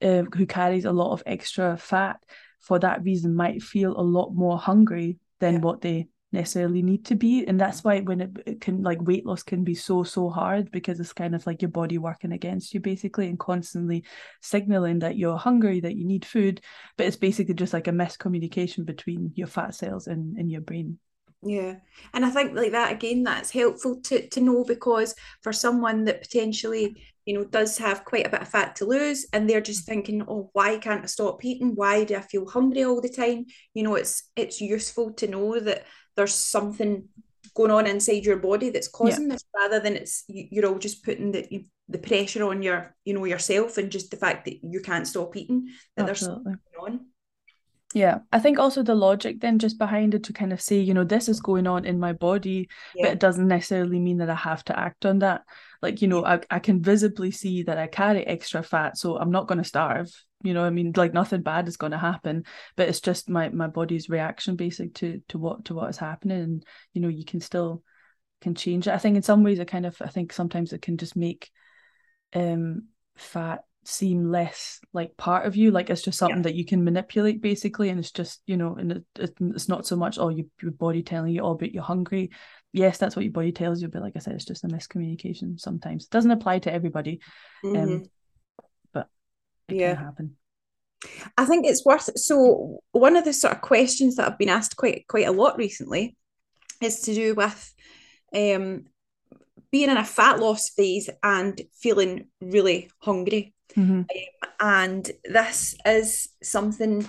uh, 0.02 0.24
who 0.36 0.45
carries 0.45 0.86
a 0.86 0.92
lot 0.92 1.13
of 1.13 1.24
extra 1.25 1.78
fat 1.78 2.18
for 2.60 2.80
that 2.80 3.04
reason 3.04 3.36
might 3.36 3.63
feel 3.63 3.98
a 3.98 4.02
lot 4.02 4.34
more 4.34 4.57
hungry 4.57 5.18
than 5.40 5.56
yeah. 5.56 5.60
what 5.60 5.81
they 5.81 6.07
necessarily 6.31 6.81
need 6.81 7.06
to 7.06 7.16
be 7.16 7.46
and 7.48 7.60
that's 7.60 7.84
why 7.84 8.00
when 8.02 8.22
it, 8.22 8.30
it, 8.46 8.62
can 8.62 8.84
like 8.84 9.02
weight 9.02 9.26
loss 9.26 9.42
can 9.42 9.64
be 9.64 9.74
so 9.74 10.04
so 10.04 10.30
hard 10.30 10.70
because 10.72 11.00
it's 11.00 11.14
kind 11.14 11.34
of 11.34 11.46
like 11.48 11.62
your 11.62 11.70
body 11.70 11.98
working 11.98 12.31
against 12.31 12.74
you 12.74 12.80
basically 12.80 13.28
and 13.28 13.40
constantly 13.40 14.04
signaling 14.42 15.00
that 15.00 15.18
you're 15.18 15.38
hungry 15.38 15.80
that 15.80 15.96
you 15.96 16.06
need 16.06 16.24
food 16.24 16.62
but 16.98 17.08
it's 17.08 17.16
basically 17.16 17.56
just 17.56 17.74
like 17.74 17.88
a 17.88 17.92
miscommunication 17.92 18.86
between 18.86 19.31
your 19.36 19.48
fat 19.48 19.74
cells 19.74 20.08
and, 20.08 20.38
and 20.38 20.52
your 20.52 20.62
brain. 20.62 21.00
Yeah. 21.42 21.76
And 22.14 22.26
i 22.26 22.30
think 22.30 22.54
like 22.54 22.74
that 22.74 22.92
again 22.92 23.24
that's 23.24 23.50
helpful 23.52 24.02
to 24.02 24.28
to 24.28 24.42
know 24.42 24.66
because 24.66 25.16
for 25.42 25.54
someone 25.54 26.04
that 26.06 26.22
potentially 26.22 27.02
you 27.26 27.34
know 27.34 27.46
does 27.46 27.78
have 27.78 28.04
quite 28.04 28.28
a 28.28 28.30
bit 28.30 28.42
of 28.42 28.50
fat 28.50 28.76
to 28.78 28.86
lose 28.86 29.26
and 29.31 29.50
they're 29.50 29.62
just 29.62 29.86
thinking 29.86 30.22
oh 30.28 30.50
why 30.54 30.78
can't 30.78 31.04
i 31.04 31.06
stop 31.06 31.44
eating? 31.46 31.76
Why 31.76 32.04
do 32.04 32.18
i 32.18 32.22
feel 32.22 32.46
hungry 32.46 32.84
all 32.84 33.00
the 33.00 33.10
time? 33.10 33.46
You 33.74 33.84
know 33.84 33.96
it's 33.96 34.30
it's 34.36 34.60
useful 34.60 35.14
to 35.14 35.28
know 35.28 35.60
that 35.60 35.86
there's 36.19 36.36
something 36.36 37.07
going 37.56 37.71
on 37.71 37.88
inside 37.88 38.25
your 38.25 38.38
body 38.38 38.69
that's 38.69 38.89
causing 38.89 39.27
yeah. 39.27 39.33
this 39.33 39.45
rather 39.56 39.80
than 39.80 39.95
it's 39.95 40.25
you're 40.27 40.68
all 40.68 40.77
just 40.77 41.04
putting 41.04 41.31
the 41.31 41.66
the 41.88 41.98
pressure 41.98 42.44
on 42.44 42.62
your 42.62 42.94
you 43.06 43.13
know 43.13 43.25
yourself 43.25 43.77
and 43.77 43.89
just 43.89 44.12
the 44.12 44.18
fact 44.18 44.45
that 44.45 44.63
you 44.63 44.81
can't 44.81 45.07
stop 45.07 45.36
eating 45.36 45.69
that 45.95 46.10
Absolutely. 46.10 46.44
there's 46.44 46.57
something 46.60 46.60
going 46.77 46.94
on 46.94 47.06
yeah, 47.95 48.19
I 48.31 48.38
think 48.38 48.60
also 48.60 48.83
the 48.83 48.94
logic 48.94 49.39
then 49.39 49.57
just 49.57 49.80
behind 49.80 50.13
it 50.13 50.24
to 50.25 50.33
kind 50.33 50.54
of 50.54 50.62
say, 50.62 50.77
you 50.77 50.94
know, 50.94 51.04
this 51.04 51.27
is 51.27 51.39
going 51.39 51.66
on 51.66 51.86
in 51.86 52.00
my 52.00 52.13
body, 52.13 52.69
yeah. 52.94 53.06
but 53.06 53.13
it 53.13 53.19
doesn't 53.19 53.48
necessarily 53.48 54.00
mean 54.00 54.19
that 54.19 54.30
I 54.30 54.36
have 54.36 54.63
to 54.66 54.80
act 54.80 55.07
on 55.07 55.19
that. 55.19 55.42
Like, 55.81 56.04
you 56.04 56.07
know, 56.07 56.24
I, 56.24 56.39
I 56.51 56.60
can 56.60 56.83
visibly 56.83 57.31
see 57.31 57.63
that 57.63 57.80
I 57.80 57.88
carry 57.88 58.27
extra 58.27 58.62
fat, 58.62 58.95
so 58.95 59.18
I'm 59.18 59.31
not 59.31 59.48
going 59.48 59.57
to 59.57 59.63
starve. 59.63 60.12
You 60.41 60.53
know, 60.53 60.63
I 60.63 60.69
mean, 60.69 60.94
like 60.95 61.13
nothing 61.13 61.41
bad 61.41 61.68
is 61.68 61.77
going 61.77 61.91
to 61.91 61.97
happen, 61.97 62.45
but 62.75 62.88
it's 62.88 63.01
just 63.01 63.30
my 63.30 63.50
my 63.50 63.68
body's 63.68 64.09
reaction 64.09 64.56
basic 64.56 64.94
to 64.95 65.21
to 65.30 65.38
what 65.38 65.65
to 65.65 65.74
what 65.74 65.89
is 65.89 65.97
happening, 65.97 66.41
and 66.41 66.65
you 66.94 67.01
know, 67.01 67.09
you 67.09 67.25
can 67.25 67.41
still 67.41 67.83
can 68.41 68.56
change 68.56 68.88
it. 68.88 68.94
I 68.94 68.97
think 68.97 69.18
in 69.18 69.21
some 69.21 69.44
ways, 69.44 69.59
it 69.59 69.68
kind 69.68 69.86
of 69.86 70.01
I 70.01 70.07
think 70.07 70.31
sometimes 70.31 70.71
it 70.71 70.81
can 70.81 70.97
just 70.97 71.15
make 71.15 71.50
um 72.33 72.88
fat 73.18 73.63
seem 73.86 74.30
less 74.30 74.80
like 74.94 75.15
part 75.18 75.45
of 75.45 75.56
you 75.56 75.71
like 75.71 75.89
it's 75.89 76.01
just 76.01 76.18
something 76.18 76.38
yeah. 76.38 76.44
that 76.44 76.56
you 76.56 76.65
can 76.65 76.83
manipulate 76.83 77.42
basically 77.42 77.89
and 77.89 78.00
it's 78.00 78.12
just 78.12 78.42
you 78.45 78.57
know 78.57 78.75
and 78.75 78.92
it, 78.92 79.33
it's 79.39 79.68
not 79.69 79.85
so 79.85 79.95
much 79.95 80.19
oh 80.19 80.30
you, 80.30 80.50
your 80.62 80.71
body 80.71 81.01
telling 81.01 81.33
you 81.33 81.42
oh 81.42 81.56
but 81.56 81.71
you're 81.71 81.81
hungry 81.81 82.30
yes 82.71 82.97
that's 82.97 83.15
what 83.15 83.24
your 83.24 83.31
body 83.31 83.51
tells 83.51 83.81
you 83.81 83.88
but 83.88 84.01
like 84.01 84.13
i 84.15 84.19
said 84.19 84.33
it's 84.33 84.45
just 84.45 84.63
a 84.63 84.68
miscommunication 84.68 85.59
sometimes 85.59 86.03
it 86.03 86.09
doesn't 86.12 86.31
apply 86.31 86.59
to 86.59 86.71
everybody 86.71 87.19
um, 87.63 87.74
mm-hmm. 87.74 87.94
um 87.94 88.03
it 89.71 89.80
yeah. 89.80 89.95
can 89.95 90.04
happen 90.06 90.36
i 91.38 91.45
think 91.45 91.66
it's 91.66 91.86
worth 91.86 92.10
so 92.18 92.80
one 92.92 93.16
of 93.16 93.25
the 93.25 93.33
sort 93.33 93.54
of 93.54 93.62
questions 93.62 94.16
that 94.16 94.27
i've 94.27 94.38
been 94.38 94.50
asked 94.50 94.75
quite 94.75 95.07
quite 95.07 95.27
a 95.27 95.31
lot 95.31 95.57
recently 95.57 96.16
is 96.81 97.01
to 97.01 97.13
do 97.13 97.33
with 97.36 97.74
um 98.36 98.86
being 99.71 99.89
in 99.89 99.98
a 99.98 100.06
fat 100.06 100.39
loss 100.39 100.69
phase 100.69 101.10
and 101.21 101.62
feeling 101.74 102.27
really 102.42 102.89
hungry 103.00 103.54
Mm-hmm. 103.75 104.00
Um, 104.00 104.06
and 104.60 105.12
this 105.25 105.75
is 105.86 106.30
something 106.44 107.07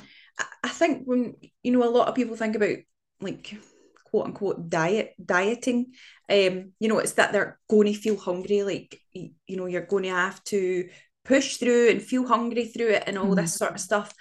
I 0.63 0.69
think 0.69 1.05
when 1.05 1.35
you 1.63 1.73
know 1.73 1.85
a 1.85 1.91
lot 1.91 2.09
of 2.09 2.15
people 2.15 2.37
think 2.37 2.57
about 2.57 2.77
like 3.21 3.57
quote 4.05 4.27
unquote 4.27 4.69
diet 4.69 5.15
dieting 5.25 5.93
um 6.29 6.73
you 6.79 6.89
know 6.89 6.99
it's 6.99 7.13
that 7.13 7.33
they're 7.33 7.59
going 7.69 7.93
to 7.93 7.99
feel 7.99 8.17
hungry 8.17 8.63
like 8.63 9.01
you 9.13 9.57
know 9.57 9.67
you're 9.67 9.87
going 9.87 10.05
to 10.05 10.11
have 10.11 10.43
to 10.45 10.89
push 11.25 11.57
through 11.57 11.91
and 11.91 12.03
feel 12.03 12.27
hungry 12.27 12.67
through 12.67 12.89
it 12.89 13.05
and 13.07 13.19
all 13.19 13.27
mm-hmm. 13.27 13.37
this 13.37 13.55
sort 13.55 13.73
of 13.73 13.81
stuff 13.81 14.13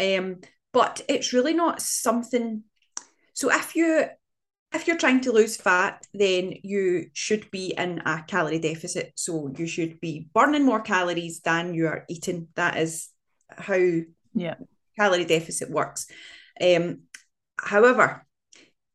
um 0.00 0.36
but 0.72 1.00
it's 1.08 1.32
really 1.32 1.54
not 1.54 1.80
something 1.80 2.62
so 3.34 3.52
if 3.52 3.76
you 3.76 4.06
if 4.76 4.86
you're 4.86 4.96
trying 4.96 5.20
to 5.22 5.32
lose 5.32 5.56
fat, 5.56 6.06
then 6.12 6.54
you 6.62 7.06
should 7.12 7.50
be 7.50 7.74
in 7.76 8.02
a 8.04 8.22
calorie 8.26 8.58
deficit. 8.58 9.12
So 9.16 9.52
you 9.56 9.66
should 9.66 10.00
be 10.00 10.28
burning 10.34 10.64
more 10.64 10.80
calories 10.80 11.40
than 11.40 11.74
you 11.74 11.86
are 11.86 12.04
eating. 12.08 12.48
That 12.54 12.76
is 12.76 13.08
how 13.50 13.80
yeah 14.34 14.54
calorie 14.98 15.24
deficit 15.24 15.70
works. 15.70 16.06
Um, 16.60 17.02
however, 17.58 18.26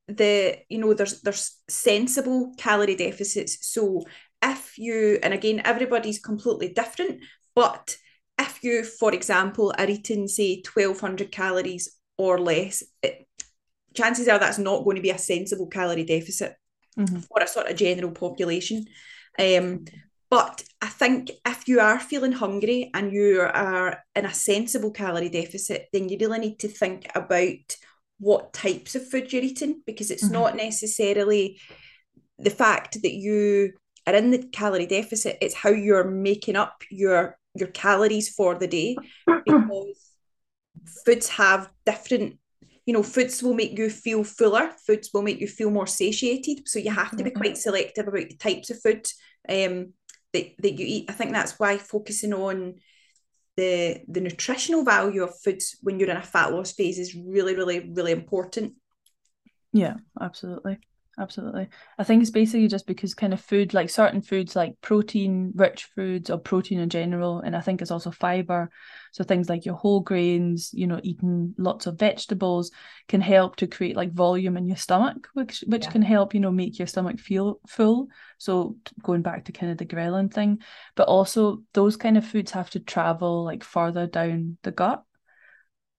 the 0.08 0.60
you 0.70 0.78
know 0.78 0.94
there's 0.94 1.22
there's 1.22 1.58
sensible 1.68 2.54
calorie 2.58 2.96
deficits. 2.96 3.66
So 3.68 4.04
if 4.42 4.78
you 4.78 5.20
and 5.24 5.34
again 5.34 5.62
everybody's 5.66 6.20
completely 6.20 6.70
different, 6.70 7.22
but 7.56 7.98
if 8.40 8.64
you, 8.64 8.84
for 8.84 9.14
example, 9.14 9.74
are 9.78 9.90
eating 9.90 10.28
say 10.28 10.62
1200 10.74 11.32
calories 11.32 11.98
or 12.18 12.40
less, 12.40 12.84
it, 13.02 13.28
chances 13.94 14.28
are 14.28 14.40
that's 14.40 14.58
not 14.58 14.84
going 14.84 14.96
to 14.96 15.02
be 15.02 15.12
a 15.12 15.18
sensible 15.18 15.68
calorie 15.68 16.06
deficit 16.06 16.56
mm-hmm. 16.98 17.20
for 17.20 17.42
a 17.42 17.48
sort 17.48 17.70
of 17.70 17.76
general 17.76 18.12
population. 18.12 18.86
Um, 19.38 19.86
but 20.30 20.64
I 20.82 20.88
think 20.88 21.30
if 21.46 21.68
you 21.68 21.82
are 21.82 22.00
feeling 22.00 22.32
hungry 22.32 22.90
and 22.94 23.12
you 23.12 23.42
are 23.42 24.02
in 24.16 24.26
a 24.26 24.34
sensible 24.34 24.92
calorie 24.92 25.30
deficit, 25.30 25.88
then 25.92 26.08
you 26.08 26.18
really 26.20 26.40
need 26.40 26.60
to 26.60 26.70
think 26.70 27.12
about 27.14 27.76
what 28.18 28.54
types 28.54 28.96
of 28.96 29.08
food 29.10 29.34
you're 29.34 29.44
eating 29.44 29.82
because 29.86 30.10
it's 30.10 30.24
mm-hmm. 30.24 30.34
not 30.34 30.56
necessarily 30.56 31.60
the 32.40 32.50
fact 32.50 33.02
that 33.02 33.14
you 33.14 33.74
are 34.08 34.16
in 34.16 34.32
the 34.32 34.48
calorie 34.54 34.86
deficit, 34.86 35.38
it's 35.42 35.54
how 35.54 35.70
you're 35.70 36.10
making 36.10 36.56
up 36.56 36.82
your 36.90 37.38
your 37.56 37.70
calories 37.70 38.30
for 38.30 38.56
the 38.56 38.68
day 38.68 38.96
because 39.46 40.14
foods 41.06 41.28
have 41.30 41.70
different 41.86 42.38
you 42.86 42.94
know, 42.94 43.04
foods 43.04 43.44
will 43.44 43.54
make 43.54 43.78
you 43.78 43.90
feel 43.90 44.24
fuller, 44.24 44.72
foods 44.86 45.12
will 45.14 45.22
make 45.22 45.40
you 45.40 45.48
feel 45.48 45.70
more 45.70 45.88
satiated. 45.88 46.68
So 46.68 46.80
you 46.80 46.92
have 46.92 47.16
to 47.16 47.24
be 47.24 47.30
quite 47.30 47.58
selective 47.58 48.08
about 48.08 48.28
the 48.28 48.36
types 48.36 48.72
of 48.72 48.82
food 48.82 49.06
um, 49.48 49.94
that, 50.34 50.48
that 50.60 50.74
you 50.80 50.86
eat. 50.88 51.06
I 51.08 51.14
think 51.14 51.32
that's 51.32 51.60
why 51.60 51.78
focusing 51.78 52.34
on 52.34 52.76
the 53.58 54.02
the 54.08 54.22
nutritional 54.22 54.84
value 54.84 55.24
of 55.24 55.40
foods 55.40 55.78
when 55.82 56.00
you're 56.00 56.10
in 56.10 56.18
a 56.18 56.22
fat 56.22 56.52
loss 56.52 56.72
phase 56.72 56.98
is 56.98 57.16
really, 57.16 57.56
really, 57.56 57.92
really 57.94 58.14
important. 58.14 58.74
Yeah, 59.74 59.96
absolutely 60.20 60.80
absolutely. 61.22 61.70
I 62.00 62.04
think 62.04 62.22
it's 62.22 62.32
basically 62.32 62.68
just 62.68 62.88
because 62.88 63.14
kind 63.14 63.32
of 63.32 63.40
food, 63.40 63.74
like 63.74 63.90
certain 63.90 64.22
foods, 64.22 64.56
like 64.56 64.82
protein 64.82 65.52
rich 65.56 65.86
foods 65.86 66.30
or 66.30 66.40
protein 66.40 66.80
in 66.80 66.90
general, 66.90 67.40
and 67.40 67.56
I 67.56 67.62
think 67.62 67.82
it's 67.82 67.92
also 67.92 68.10
fiber. 68.12 68.70
So 69.12 69.24
things 69.24 69.48
like 69.48 69.66
your 69.66 69.76
whole 69.76 70.00
grains, 70.00 70.72
you 70.74 70.88
know, 70.88 71.00
eating 71.04 71.54
lots 71.58 71.86
of 71.86 72.00
vegetables 72.00 72.72
can 73.08 73.22
help 73.22 73.58
to 73.58 73.68
create 73.68 73.96
like 73.96 74.12
volume 74.12 74.58
in 74.58 74.68
your 74.68 74.78
stomach, 74.78 75.30
which 75.34 75.64
which 75.68 75.86
yeah. 75.86 75.92
can 75.92 76.02
help, 76.02 76.34
you 76.34 76.40
know, 76.40 76.52
make 76.52 76.80
your 76.80 76.88
stomach 76.88 77.20
feel 77.20 77.60
full. 77.68 78.08
So 78.38 78.76
going 79.04 79.22
back 79.22 79.46
to 79.46 79.52
kind 79.52 79.72
of 79.72 79.78
the 79.78 79.86
ghrelin 79.86 80.34
thing, 80.34 80.62
but 80.96 81.08
also 81.08 81.62
those 81.74 81.96
kind 81.96 82.18
of 82.18 82.26
foods 82.26 82.52
have 82.52 82.72
to 82.72 82.80
travel 82.80 83.46
like 83.46 83.64
further 83.64 84.08
down 84.08 84.58
the 84.64 84.72
gut. 84.72 85.04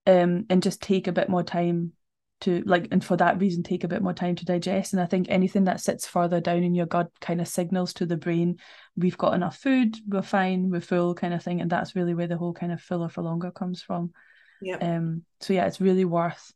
Um, 0.05 0.47
and 0.51 0.61
just 0.65 0.83
take 0.83 1.07
a 1.07 1.13
bit 1.13 1.29
more 1.29 1.45
time 1.45 1.93
to 2.43 2.63
like 2.67 2.89
and 2.91 3.05
for 3.05 3.17
that 3.17 3.41
reason 3.41 3.63
take 3.63 3.85
a 3.85 3.89
bit 3.89 4.03
more 4.03 4.13
time 4.13 4.35
to 4.37 4.45
digest. 4.45 4.93
And 4.93 5.03
i 5.03 5.07
think 5.07 5.27
anything 5.29 5.65
that 5.65 5.81
sits 5.81 6.07
further 6.07 6.41
down 6.41 6.63
in 6.63 6.75
your 6.75 6.87
gut 6.87 7.11
kind 7.21 7.41
of 7.41 7.49
signals 7.49 7.93
to 7.95 8.07
the 8.07 8.17
brain 8.17 8.59
we've 8.97 9.19
got 9.19 9.35
enough 9.35 9.57
food 9.57 9.97
we're 10.07 10.23
fine 10.23 10.71
we're 10.71 10.81
full 10.81 11.15
kind 11.15 11.35
of 11.35 11.43
thing. 11.43 11.61
And 11.61 11.71
that's 11.71 11.97
really 11.97 12.15
where 12.15 12.27
the 12.27 12.37
whole 12.37 12.53
kind 12.53 12.73
of 12.73 12.81
fuller 12.81 13.09
for 13.09 13.23
longer 13.23 13.51
comes 13.51 13.83
from. 13.83 14.13
Yeah 14.61 14.77
um 14.77 15.25
so 15.41 15.53
yeah 15.53 15.67
it's 15.67 15.81
really 15.81 16.05
worth 16.05 16.53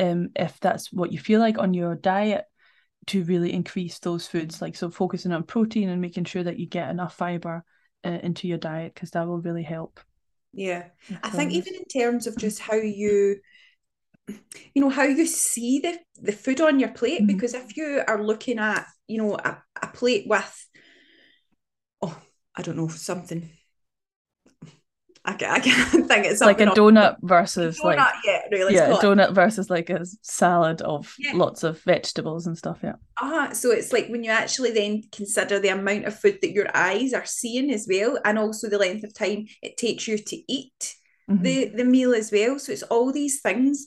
um 0.00 0.30
if 0.34 0.58
that's 0.60 0.92
what 0.92 1.12
you 1.12 1.18
feel 1.18 1.40
like 1.40 1.58
on 1.58 1.74
your 1.74 1.94
diet 1.94 2.46
to 3.06 3.24
really 3.24 3.52
increase 3.52 3.98
those 3.98 4.26
foods. 4.26 4.62
Like 4.62 4.76
so 4.76 4.90
focusing 4.90 5.32
on 5.32 5.42
protein 5.42 5.88
and 5.88 6.00
making 6.00 6.24
sure 6.24 6.42
that 6.42 6.58
you 6.58 6.66
get 6.66 6.90
enough 6.90 7.16
fiber 7.16 7.64
uh, 8.04 8.18
into 8.22 8.48
your 8.48 8.58
diet 8.58 8.94
because 8.94 9.10
that 9.10 9.26
will 9.26 9.40
really 9.40 9.62
help. 9.62 10.00
Yeah. 10.52 10.84
I 11.22 11.30
think 11.30 11.52
even 11.52 11.74
in 11.74 11.84
terms 11.84 12.26
of 12.26 12.36
just 12.36 12.60
how 12.60 12.76
you 12.76 13.36
you 14.74 14.82
know 14.82 14.90
how 14.90 15.04
you 15.04 15.26
see 15.26 15.78
the 15.80 15.98
the 16.20 16.32
food 16.32 16.60
on 16.60 16.80
your 16.80 16.90
plate 16.90 17.18
mm-hmm. 17.18 17.26
because 17.26 17.54
if 17.54 17.76
you 17.76 18.02
are 18.06 18.22
looking 18.22 18.58
at 18.58 18.86
you 19.06 19.18
know 19.18 19.34
a, 19.36 19.62
a 19.82 19.86
plate 19.88 20.26
with 20.26 20.66
oh 22.02 22.16
i 22.56 22.62
don't 22.62 22.76
know 22.76 22.88
something 22.88 23.48
I, 25.26 25.32
I 25.32 25.60
can't 25.60 26.06
think 26.08 26.26
it's 26.26 26.40
like 26.40 26.60
a 26.60 26.66
donut 26.66 27.16
versus 27.22 27.80
donut, 27.80 27.96
like 27.96 28.14
yeah, 28.24 28.40
really, 28.50 28.74
yeah, 28.74 28.94
a 28.94 28.98
donut 28.98 29.34
versus 29.34 29.70
like 29.70 29.88
a 29.88 30.04
salad 30.20 30.82
of 30.82 31.14
Yeah. 31.18 31.32
lots 31.34 31.62
of 31.62 31.80
vegetables 31.82 32.46
and 32.46 32.58
stuff. 32.58 32.80
Yeah. 32.82 32.96
Ah, 33.20 33.50
so 33.52 33.70
it's 33.70 33.92
like 33.92 34.08
when 34.08 34.22
you 34.22 34.30
actually 34.30 34.72
then 34.72 35.02
consider 35.12 35.58
the 35.58 35.68
amount 35.68 36.04
of 36.04 36.18
food 36.18 36.40
that 36.42 36.52
your 36.52 36.66
eyes 36.74 37.14
are 37.14 37.24
seeing 37.24 37.70
as 37.70 37.86
well, 37.90 38.18
and 38.24 38.38
also 38.38 38.68
the 38.68 38.78
length 38.78 39.02
of 39.04 39.14
time 39.14 39.46
it 39.62 39.78
takes 39.78 40.06
you 40.06 40.18
to 40.18 40.52
eat 40.52 40.94
Mhm. 41.30 41.42
the 41.42 41.64
the 41.74 41.84
meal 41.84 42.14
as 42.14 42.30
well. 42.30 42.58
So 42.58 42.72
it's 42.72 42.82
all 42.82 43.10
these 43.10 43.40
things. 43.40 43.86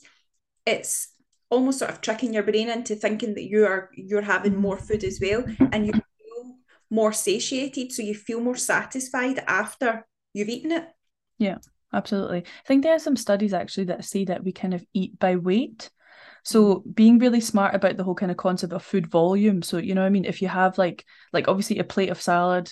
It's 0.68 1.08
almost 1.50 1.78
sort 1.78 1.90
of 1.90 2.00
tricking 2.00 2.34
your 2.34 2.42
brain 2.42 2.68
into 2.68 2.94
thinking 2.94 3.34
that 3.34 3.48
you 3.48 3.64
are 3.64 3.90
you're 3.94 4.22
having 4.22 4.56
more 4.56 4.76
food 4.76 5.02
as 5.04 5.18
well, 5.20 5.44
and 5.72 5.86
you 5.86 5.92
feel 5.92 6.56
more 6.90 7.12
satiated, 7.12 7.92
so 7.92 8.02
you 8.02 8.14
feel 8.14 8.40
more 8.40 8.56
satisfied 8.56 9.38
after 9.46 10.06
you've 10.34 10.48
eaten 10.48 10.72
it. 10.72 10.84
Yeah 11.38 11.58
absolutely. 11.92 12.38
I 12.38 12.66
think 12.66 12.82
there 12.82 12.94
are 12.94 12.98
some 12.98 13.16
studies 13.16 13.54
actually 13.54 13.84
that 13.84 14.04
say 14.04 14.24
that 14.26 14.44
we 14.44 14.52
kind 14.52 14.74
of 14.74 14.84
eat 14.92 15.18
by 15.18 15.36
weight. 15.36 15.90
So 16.44 16.82
being 16.94 17.18
really 17.18 17.40
smart 17.40 17.74
about 17.74 17.96
the 17.96 18.04
whole 18.04 18.14
kind 18.14 18.30
of 18.30 18.36
concept 18.36 18.72
of 18.72 18.82
food 18.82 19.06
volume. 19.06 19.62
So, 19.62 19.78
you 19.78 19.94
know, 19.94 20.04
I 20.04 20.08
mean, 20.08 20.24
if 20.24 20.40
you 20.40 20.48
have 20.48 20.78
like 20.78 21.04
like 21.32 21.48
obviously 21.48 21.78
a 21.78 21.84
plate 21.84 22.10
of 22.10 22.20
salad, 22.20 22.70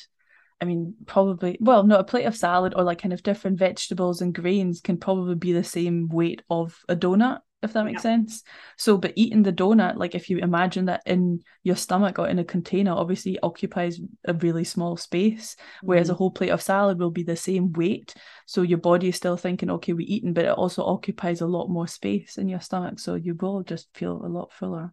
I 0.60 0.64
mean, 0.64 0.94
probably 1.06 1.58
well, 1.60 1.82
not 1.84 2.00
a 2.00 2.04
plate 2.04 2.24
of 2.24 2.36
salad 2.36 2.74
or 2.76 2.84
like 2.84 3.02
kind 3.02 3.12
of 3.12 3.22
different 3.22 3.58
vegetables 3.58 4.20
and 4.20 4.34
grains 4.34 4.80
can 4.80 4.98
probably 4.98 5.34
be 5.34 5.52
the 5.52 5.64
same 5.64 6.08
weight 6.08 6.42
of 6.48 6.78
a 6.88 6.96
donut, 6.96 7.40
if 7.66 7.74
that 7.74 7.84
makes 7.84 8.02
sense. 8.02 8.42
So, 8.78 8.96
but 8.96 9.12
eating 9.16 9.42
the 9.42 9.52
donut, 9.52 9.96
like 9.96 10.14
if 10.14 10.30
you 10.30 10.38
imagine 10.38 10.86
that 10.86 11.02
in 11.06 11.42
your 11.62 11.76
stomach 11.76 12.18
or 12.18 12.28
in 12.28 12.38
a 12.38 12.44
container, 12.44 12.92
obviously 12.92 13.38
occupies 13.42 14.00
a 14.26 14.32
really 14.34 14.64
small 14.64 14.96
space 14.96 15.56
whereas 15.84 16.08
a 16.10 16.14
Mm-hmm. 16.14 16.16
whole 16.16 16.30
plate 16.30 16.50
of 16.50 16.62
salad 16.62 16.98
will 16.98 17.10
be 17.10 17.22
the 17.22 17.36
same 17.36 17.72
weight 17.72 18.14
so 18.46 18.62
your 18.62 18.78
body 18.78 19.08
is 19.08 19.16
still 19.16 19.36
thinking 19.36 19.70
okay 19.70 19.92
we're 19.92 20.06
eating 20.08 20.32
but 20.32 20.44
it 20.44 20.50
also 20.50 20.82
occupies 20.84 21.40
a 21.40 21.46
lot 21.46 21.68
more 21.68 21.86
space 21.86 22.38
in 22.38 22.48
your 22.48 22.60
stomach 22.60 22.98
so 22.98 23.14
you 23.14 23.34
will 23.34 23.62
just 23.62 23.88
feel 23.94 24.24
a 24.24 24.28
lot 24.28 24.52
fuller 24.52 24.92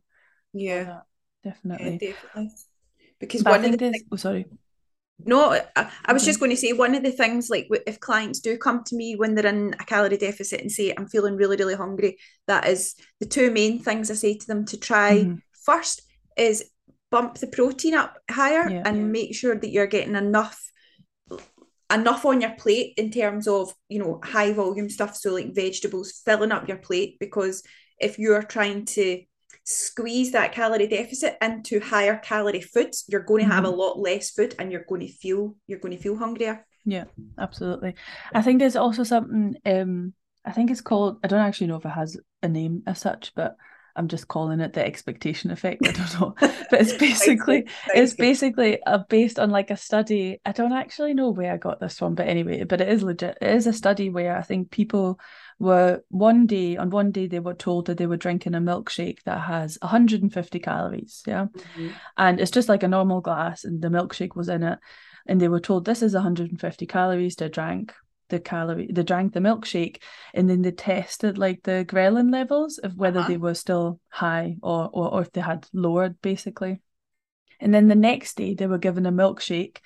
Yeah, 0.53 1.01
yeah, 1.77 1.91
definitely 1.91 1.99
definitely. 1.99 2.55
Because 3.19 3.45
but 3.45 3.61
one 3.61 3.65
of 3.65 3.71
the 3.71 3.77
this 3.77 4.03
oh 4.11 4.15
sorry 4.15 4.45
No, 5.25 5.51
I, 5.75 5.89
I 6.05 6.13
was 6.13 6.25
just 6.25 6.39
going 6.39 6.51
to 6.51 6.57
say 6.57 6.73
one 6.73 6.95
of 6.95 7.03
the 7.03 7.11
things 7.11 7.49
like 7.49 7.67
if 7.87 7.99
clients 7.99 8.39
do 8.39 8.57
come 8.57 8.83
to 8.85 8.95
me 8.95 9.15
when 9.15 9.35
they're 9.35 9.47
in 9.47 9.73
a 9.79 9.85
calorie 9.85 10.17
deficit 10.17 10.61
and 10.61 10.71
say 10.71 10.93
I'm 10.95 11.07
feeling 11.07 11.35
really 11.35 11.55
really 11.57 11.75
hungry, 11.75 12.17
that 12.47 12.67
is 12.67 12.95
the 13.19 13.25
two 13.25 13.51
main 13.51 13.79
things 13.79 14.11
I 14.11 14.15
say 14.15 14.37
to 14.37 14.47
them 14.47 14.65
to 14.65 14.77
try 14.77 15.23
Mhm. 15.23 15.41
first 15.65 16.01
is 16.37 16.69
bump 17.11 17.35
the 17.35 17.47
protein 17.47 17.93
up 17.93 18.17
higher 18.29 18.69
Yeah. 18.69 18.83
and 18.85 19.11
make 19.11 19.35
sure 19.35 19.55
that 19.55 19.69
you're 19.69 19.87
getting 19.87 20.15
enough 20.15 20.59
enough 21.91 22.25
on 22.25 22.41
your 22.41 22.55
plate 22.57 22.93
in 22.97 23.11
terms 23.11 23.47
of 23.47 23.73
you 23.87 23.99
know 23.99 24.19
high 24.23 24.51
volume 24.51 24.89
stuff 24.89 25.15
so 25.15 25.31
like 25.33 25.53
vegetables 25.53 26.21
filling 26.25 26.51
up 26.51 26.67
your 26.67 26.77
plate 26.77 27.17
because 27.19 27.63
if 27.99 28.17
you're 28.17 28.41
trying 28.41 28.85
to 28.85 29.21
squeeze 29.65 30.31
that 30.31 30.51
calorie 30.51 30.87
deficit 30.87 31.37
into 31.41 31.79
higher 31.79 32.17
calorie 32.17 32.61
foods 32.61 33.05
you're 33.07 33.21
going 33.23 33.45
to 33.47 33.53
have 33.53 33.63
a 33.63 33.71
Mhm. 33.71 33.77
lot 33.77 33.99
less 33.99 34.29
food 34.31 34.55
and 34.59 34.71
you're 34.71 34.85
going 34.87 35.01
to 35.01 35.07
feel 35.07 35.55
you're 35.67 35.79
going 35.79 35.95
to 35.95 36.01
feel 36.03 36.17
hungrier 36.17 36.65
Yeah, 36.85 37.05
absolutely 37.37 37.95
i 38.33 38.41
think 38.41 38.59
there's 38.59 38.75
also 38.75 39.03
something 39.03 39.55
um 39.65 40.13
i 40.43 40.51
think 40.51 40.69
it's 40.69 40.81
called 40.81 41.19
i 41.23 41.27
don't 41.27 41.39
actually 41.39 41.67
know 41.67 41.77
if 41.77 41.85
it 41.85 41.89
has 41.89 42.17
a 42.41 42.49
name 42.49 42.83
as 42.85 42.99
such 42.99 43.31
but 43.35 43.55
i'm 43.95 44.07
just 44.07 44.27
calling 44.27 44.59
it 44.59 44.73
the 44.73 44.85
expectation 44.85 45.51
effect 45.51 45.87
i 45.87 45.91
don't 45.91 46.19
know. 46.19 46.35
But 46.69 46.81
it's 46.81 46.93
basically 46.93 47.67
it's 47.93 48.13
basically 48.13 48.81
uh, 48.83 48.99
based 49.09 49.39
on 49.39 49.51
like 49.51 49.69
a 49.69 49.77
study 49.77 50.39
i 50.45 50.51
don't 50.51 50.73
actually 50.73 51.13
know 51.13 51.29
where 51.29 51.53
i 51.53 51.57
got 51.57 51.79
this 51.79 51.97
from 51.97 52.15
but 52.15 52.27
anyway 52.27 52.63
but 52.63 52.81
it 52.81 52.89
is 52.89 53.03
legit 53.03 53.37
it 53.41 53.55
is 53.55 53.67
a 53.67 53.73
study 53.73 54.09
where 54.09 54.35
i 54.37 54.41
think 54.41 54.71
people 54.71 55.19
were 55.59 56.03
one 56.09 56.45
day 56.45 56.77
on 56.77 56.89
one 56.89 57.11
day 57.11 57.27
they 57.27 57.39
were 57.39 57.53
told 57.53 57.85
that 57.85 57.97
they 57.97 58.07
were 58.07 58.17
drinking 58.17 58.55
a 58.55 58.59
milkshake 58.59 59.21
that 59.23 59.41
has 59.41 59.77
150 59.81 60.59
calories 60.59 61.23
yeah? 61.27 61.45
Mhm. 61.77 61.93
and 62.17 62.39
it's 62.39 62.51
just 62.51 62.69
like 62.69 62.83
a 62.83 62.87
normal 62.87 63.21
glass 63.21 63.63
and 63.63 63.81
the 63.81 63.89
milkshake 63.89 64.35
was 64.35 64.49
in 64.49 64.63
it 64.63 64.79
and 65.25 65.39
they 65.39 65.47
were 65.47 65.59
told 65.59 65.85
this 65.85 66.01
is 66.01 66.13
150 66.13 66.85
calories 66.85 67.35
to 67.35 67.49
drank 67.49 67.93
the 68.33 68.39
calorie 68.39 68.89
they 68.91 69.03
drank 69.03 69.33
the 69.33 69.39
milkshake 69.39 70.01
and 70.33 70.49
then 70.49 70.61
they 70.63 70.71
tested 70.71 71.37
like 71.37 71.61
the 71.63 71.85
ghrelin 71.87 72.31
levels 72.31 72.79
of 72.79 72.95
whether 72.97 73.19
Uh-huh. 73.19 73.29
they 73.29 73.37
were 73.37 73.53
still 73.53 73.99
high 74.09 74.57
or, 74.61 74.89
or 74.91 75.13
or 75.13 75.21
if 75.21 75.31
they 75.31 75.41
had 75.41 75.67
lowered 75.73 76.21
basically 76.21 76.81
and 77.59 77.73
then 77.73 77.87
the 77.87 77.95
next 78.11 78.35
day 78.37 78.53
they 78.55 78.67
were 78.67 78.79
given 78.87 79.05
a 79.05 79.11
milkshake 79.11 79.77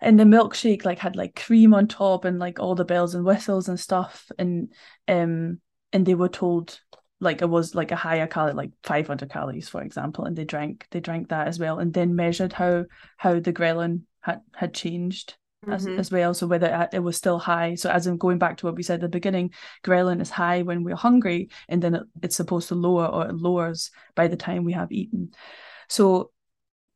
and 0.00 0.18
the 0.18 0.24
milkshake 0.24 0.84
like 0.84 0.98
had 0.98 1.16
like 1.16 1.34
cream 1.46 1.72
on 1.74 1.86
top 1.86 2.24
and 2.24 2.38
like 2.38 2.58
all 2.58 2.74
the 2.74 2.84
bells 2.84 3.14
and 3.14 3.24
whistles 3.24 3.68
and 3.68 3.78
stuff 3.78 4.30
and 4.38 4.72
um 5.08 5.60
and 5.92 6.04
they 6.06 6.14
were 6.14 6.28
told 6.28 6.80
like 7.20 7.40
it 7.42 7.48
was 7.48 7.74
like 7.74 7.92
a 7.92 7.96
higher 7.96 8.26
calorie 8.26 8.52
like 8.54 8.72
500 8.82 9.30
calories 9.30 9.68
for 9.68 9.80
example 9.82 10.24
and 10.24 10.34
they 10.36 10.44
drank 10.44 10.86
they 10.90 11.00
drank 11.00 11.28
that 11.28 11.46
as 11.46 11.58
well 11.58 11.78
and 11.78 11.94
then 11.94 12.16
measured 12.16 12.52
how 12.52 12.84
how 13.16 13.38
the 13.38 13.52
ghrelin 13.52 14.02
had 14.20 14.40
had 14.54 14.74
changed 14.74 15.36
as, 15.68 15.86
Mhm. 15.86 15.98
as 15.98 16.10
well. 16.10 16.34
So 16.34 16.46
whether 16.46 16.66
it, 16.66 16.96
it 16.96 16.98
was 17.00 17.16
still 17.16 17.38
high. 17.38 17.74
So 17.74 17.90
as 17.90 18.06
in 18.06 18.16
going 18.16 18.38
back 18.38 18.56
to 18.58 18.66
what 18.66 18.76
we 18.76 18.82
said 18.82 18.96
at 18.96 19.00
the 19.02 19.08
beginning 19.08 19.52
ghrelin 19.84 20.20
is 20.20 20.30
high 20.30 20.62
when 20.62 20.82
we're 20.84 20.96
hungry 20.96 21.48
and 21.68 21.82
then 21.82 21.94
it, 21.94 22.02
it's 22.22 22.36
supposed 22.36 22.68
to 22.68 22.74
lower 22.74 23.06
or 23.06 23.28
it 23.28 23.34
lowers 23.34 23.90
by 24.14 24.28
the 24.28 24.36
time 24.36 24.64
we 24.64 24.72
have 24.72 24.90
eaten. 24.92 25.30
So 25.88 26.30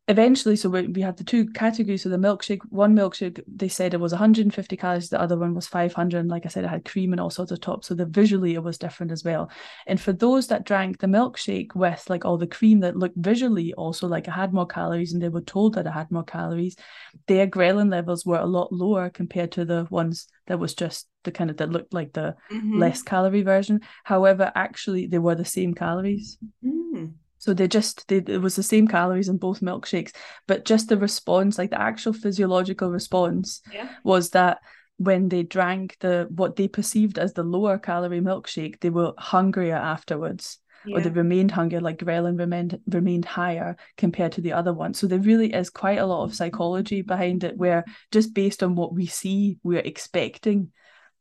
eventually 0.08 0.54
so 0.54 0.68
we, 0.68 0.86
we 0.86 1.00
had 1.02 1.16
the 1.16 1.24
two 1.24 1.46
categories 1.50 2.02
so 2.04 2.08
the 2.08 2.16
milkshake 2.16 2.60
one 2.68 2.94
milkshake 2.94 3.40
they 3.48 3.66
said 3.66 3.92
it 3.92 3.98
was 4.00 4.12
150 4.12 4.76
calories 4.76 5.08
the 5.08 5.20
other 5.20 5.36
one 5.36 5.52
was 5.52 5.66
500 5.66 6.18
and 6.18 6.28
like 6.28 6.46
i 6.46 6.48
said 6.48 6.62
it 6.64 6.68
had 6.68 6.84
cream 6.84 7.12
and 7.12 7.20
all 7.20 7.30
sorts 7.30 7.50
of 7.50 7.60
top 7.60 7.84
so 7.84 7.92
the 7.94 8.06
visually 8.06 8.54
it 8.54 8.62
was 8.62 8.78
different 8.78 9.10
as 9.10 9.24
well 9.24 9.50
and 9.88 10.00
for 10.00 10.12
those 10.12 10.46
that 10.46 10.64
drank 10.64 11.00
the 11.00 11.08
milkshake 11.08 11.74
with 11.74 12.04
like 12.08 12.24
all 12.24 12.38
the 12.38 12.46
cream 12.46 12.80
that 12.80 12.96
looked 12.96 13.16
visually 13.16 13.74
also 13.74 14.06
like 14.06 14.28
it 14.28 14.30
had 14.30 14.52
more 14.52 14.66
calories 14.66 15.12
and 15.12 15.20
they 15.20 15.28
were 15.28 15.40
told 15.40 15.74
that 15.74 15.86
it 15.86 15.90
had 15.90 16.10
more 16.12 16.24
calories 16.24 16.76
their 17.26 17.46
ghrelin 17.48 17.90
levels 17.90 18.24
were 18.24 18.38
a 18.38 18.46
lot 18.46 18.72
lower 18.72 19.10
compared 19.10 19.50
to 19.50 19.64
the 19.64 19.88
ones 19.90 20.28
that 20.46 20.60
was 20.60 20.72
just 20.74 21.08
the 21.24 21.32
kind 21.32 21.50
of 21.50 21.56
that 21.56 21.70
looked 21.72 21.92
like 21.92 22.12
the 22.12 22.36
Mhm. 22.52 22.78
less 22.78 23.02
calorie 23.02 23.42
version 23.42 23.80
however 24.04 24.52
actually 24.54 25.08
they 25.08 25.18
were 25.18 25.34
the 25.34 25.44
same 25.44 25.74
calories 25.74 26.38
Mm. 26.64 27.14
So 27.38 27.54
they 27.54 27.68
just 27.68 28.06
they 28.08 28.16
it 28.16 28.40
was 28.40 28.56
the 28.56 28.62
same 28.62 28.88
calories 28.88 29.28
in 29.28 29.36
both 29.38 29.60
milkshakes, 29.60 30.12
but 30.46 30.64
just 30.64 30.88
the 30.88 30.96
response, 30.98 31.58
like 31.58 31.70
the 31.70 31.80
actual 31.80 32.12
physiological 32.12 32.90
response, 32.90 33.60
Yeah. 33.72 33.88
was 34.04 34.30
that 34.30 34.58
when 34.98 35.28
they 35.28 35.42
drank 35.42 35.96
the 36.00 36.26
what 36.34 36.56
they 36.56 36.68
perceived 36.68 37.18
as 37.18 37.34
the 37.34 37.42
lower 37.42 37.78
calorie 37.78 38.20
milkshake, 38.22 38.80
they 38.80 38.90
were 38.90 39.12
hungrier 39.18 39.76
afterwards, 39.76 40.58
or 40.86 41.00
they 41.00 41.10
remained 41.10 41.50
hungrier, 41.50 41.80
like 41.80 41.98
ghrelin 41.98 42.38
remained 42.38 42.78
remained 42.86 43.24
higher 43.24 43.76
compared 43.98 44.32
to 44.32 44.40
the 44.40 44.52
other 44.52 44.72
one. 44.72 44.94
So 44.94 45.06
there 45.06 45.18
really 45.18 45.52
is 45.52 45.68
quite 45.68 45.98
a 45.98 46.06
lot 46.06 46.24
of 46.24 46.34
psychology 46.34 47.02
behind 47.02 47.44
it, 47.44 47.56
where 47.56 47.84
just 48.12 48.32
based 48.34 48.62
on 48.62 48.74
what 48.76 48.94
we 48.94 49.06
see, 49.06 49.58
we're 49.62 49.80
expecting 49.80 50.70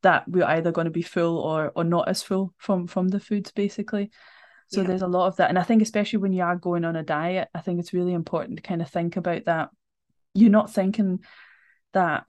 that 0.04 0.28
we're 0.28 0.46
either 0.46 0.72
going 0.72 0.86
to 0.86 0.92
be 0.92 1.02
full 1.02 1.40
or 1.40 1.72
or 1.76 1.84
not 1.84 2.08
as 2.08 2.22
full 2.24 2.54
from 2.58 2.88
from 2.88 3.08
the 3.10 3.20
foods, 3.20 3.52
basically. 3.52 4.12
So 4.68 4.82
Yeah. 4.82 4.88
there's 4.88 5.02
a 5.02 5.08
lot 5.08 5.28
of 5.28 5.36
that. 5.38 5.50
And 5.50 5.60
I 5.60 5.64
think 5.64 5.82
especially 5.82 6.18
when 6.18 6.34
you 6.34 6.44
are 6.44 6.56
going 6.56 6.86
on 6.86 6.96
a 6.96 7.04
diet, 7.04 7.50
I 7.54 7.60
think 7.60 7.80
it's 7.80 7.94
really 7.94 8.14
important 8.14 8.58
to 8.58 8.64
kind 8.64 8.82
of 8.82 8.90
think 8.90 9.18
about 9.18 9.46
that. 9.46 9.70
You're 10.34 10.50
not 10.50 10.74
thinking 10.74 11.20
that 11.94 12.26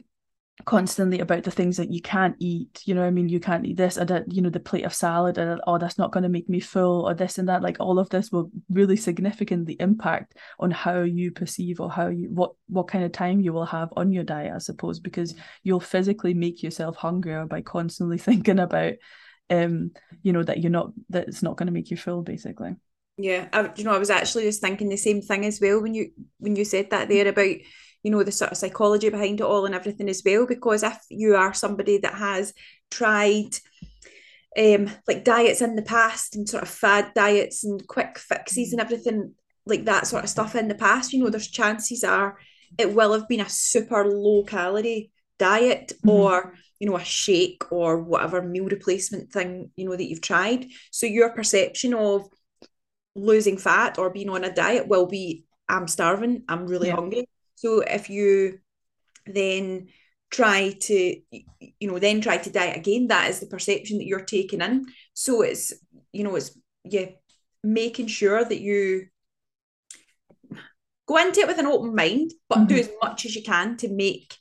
constantly 0.65 1.21
about 1.21 1.45
the 1.45 1.51
things 1.51 1.77
that 1.77 1.93
you 1.93 2.01
can't 2.01 2.35
eat. 2.39 2.81
You 2.87 2.95
know 2.95 3.03
what 3.03 3.09
I 3.09 3.11
mean? 3.11 3.29
You 3.29 3.41
can't 3.41 3.67
eat 3.67 3.77
this, 3.77 3.99
or 3.99 4.07
that, 4.07 4.33
you 4.33 4.41
know, 4.41 4.49
the 4.49 4.61
plate 4.61 4.85
of 4.85 4.95
salad, 4.95 5.37
and 5.37 5.61
oh, 5.67 5.79
that's 5.79 5.99
not 5.99 6.13
going 6.13 6.23
to 6.23 6.31
make 6.31 6.49
me 6.49 6.61
full, 6.61 7.07
or 7.07 7.15
this 7.15 7.39
and 7.39 7.49
that. 7.49 7.63
Like 7.63 7.77
all 7.79 7.99
of 7.99 8.09
this 8.09 8.33
will 8.33 8.51
really 8.71 8.97
significantly 8.97 9.77
impact 9.79 10.35
on 10.59 10.71
how 10.71 11.03
you 11.03 11.31
perceive 11.31 11.81
or 11.81 11.91
how 11.91 12.09
you 12.09 12.31
what 12.31 12.53
what 12.69 12.89
kind 12.89 13.05
of 13.05 13.13
time 13.13 13.41
you 13.41 13.53
will 13.53 13.67
have 13.67 13.93
on 13.97 14.13
your 14.13 14.25
diet, 14.25 14.55
I 14.55 14.59
suppose, 14.59 14.99
because 14.99 15.35
mm. 15.35 15.39
you'll 15.63 15.81
physically 15.81 16.33
make 16.33 16.63
yourself 16.63 16.97
hungrier 16.97 17.45
by 17.45 17.61
constantly 17.61 18.19
thinking 18.27 18.59
about 18.59 18.95
um 19.51 19.93
you 20.23 20.33
know 20.33 20.43
that 20.43 20.61
you're 20.61 20.71
not 20.71 20.91
that 21.11 21.29
it's 21.29 21.43
not 21.43 21.57
going 21.57 21.67
to 21.67 21.73
make 21.73 21.91
you 21.91 21.97
full 21.97 22.23
basically 22.23 22.75
Yeah, 23.19 23.49
I, 23.53 23.71
you 23.77 23.85
know, 23.85 23.95
I 23.95 23.99
was 23.99 24.11
actually 24.11 24.45
just 24.45 24.61
thinking 24.61 24.89
the 24.89 24.97
same 24.97 25.23
thing 25.23 25.47
as 25.47 25.61
well 25.61 25.81
when 25.81 25.95
you 25.95 26.11
when 26.39 26.55
you 26.57 26.65
said 26.65 26.91
that 26.91 27.09
there 27.09 27.27
about 27.27 27.57
you 28.03 28.11
know 28.11 28.23
the 28.23 28.33
sort 28.33 28.53
of 28.53 28.59
psychology 28.59 29.09
behind 29.09 29.41
it 29.41 29.45
all 29.45 29.65
and 29.65 29.75
everything 29.75 30.09
as 30.09 30.23
well. 30.25 30.47
Because 30.47 30.83
if 30.83 30.99
you 31.09 31.35
are 31.35 31.55
somebody 31.55 31.99
that 31.99 32.15
has 32.15 32.53
tried 32.91 33.49
um 34.59 34.91
like 35.07 35.25
diets 35.25 35.61
in 35.61 35.77
the 35.77 35.83
past 35.83 36.35
and 36.37 36.49
sort 36.49 36.63
of 36.63 36.69
fad 36.69 37.13
diets 37.15 37.65
and 37.65 37.87
quick 37.87 38.19
fixes 38.19 38.73
and 38.73 38.81
everything 38.81 39.35
like 39.67 39.85
that 39.85 40.07
sort 40.07 40.25
of 40.25 40.31
stuff 40.31 40.55
in 40.55 40.69
the 40.69 40.75
past, 40.75 41.13
you 41.13 41.23
know, 41.23 41.31
there's 41.31 41.49
chances 41.49 42.05
are 42.05 42.39
it 42.79 42.93
will 42.95 43.13
have 43.13 43.29
been 43.29 43.41
a 43.41 43.49
super 43.49 44.05
low 44.07 44.45
calorie 44.45 45.11
diet 45.39 45.93
Mhm. 46.05 46.11
or 46.11 46.55
you 46.79 46.87
know 46.89 46.97
a 46.97 47.05
shake 47.05 47.71
or 47.73 47.99
whatever 47.99 48.43
meal 48.43 48.67
replacement 48.67 49.33
thing 49.33 49.71
you 49.77 49.85
know 49.87 49.97
that 49.97 50.09
you've 50.09 50.21
tried. 50.21 50.67
So 50.91 51.07
your 51.07 51.31
perception 51.31 51.95
of 51.95 52.29
losing 53.15 53.57
fat 53.57 53.99
or 53.99 54.11
being 54.11 54.29
on 54.29 54.45
a 54.45 54.53
diet 54.53 54.89
will 54.89 55.07
be 55.07 55.45
I'm 55.69 55.89
starving, 55.89 56.45
I'm 56.49 56.67
really 56.67 56.89
Yeah. 56.89 56.97
hungry. 56.97 57.29
So 57.57 57.81
if 57.81 58.11
you 58.11 58.61
then 59.27 59.89
try 60.31 60.73
to 60.81 61.21
you 61.31 61.89
know 61.89 61.99
then 61.99 62.21
try 62.21 62.37
to 62.37 62.51
diet 62.51 62.77
again 62.77 63.07
that 63.09 63.31
is 63.31 63.41
the 63.41 63.47
perception 63.47 63.99
that 63.99 64.07
you're 64.07 64.21
taking 64.21 64.61
in 64.61 64.85
so 65.15 65.43
it's 65.43 65.73
you 66.13 66.25
know 66.25 66.35
it's 66.35 66.51
yeah 66.85 67.07
making 67.63 68.07
sure 68.09 68.45
that 68.45 68.61
you 68.61 69.07
go 71.07 71.17
into 71.17 71.41
it 71.41 71.47
with 71.47 71.59
an 71.59 71.67
open 71.67 71.95
mind 71.95 72.33
but 72.49 72.59
mm-hmm. 72.59 72.67
do 72.67 72.77
as 72.77 72.91
much 73.03 73.25
as 73.25 73.37
you 73.37 73.43
can 73.43 73.77
to 73.77 73.89
make 73.89 74.37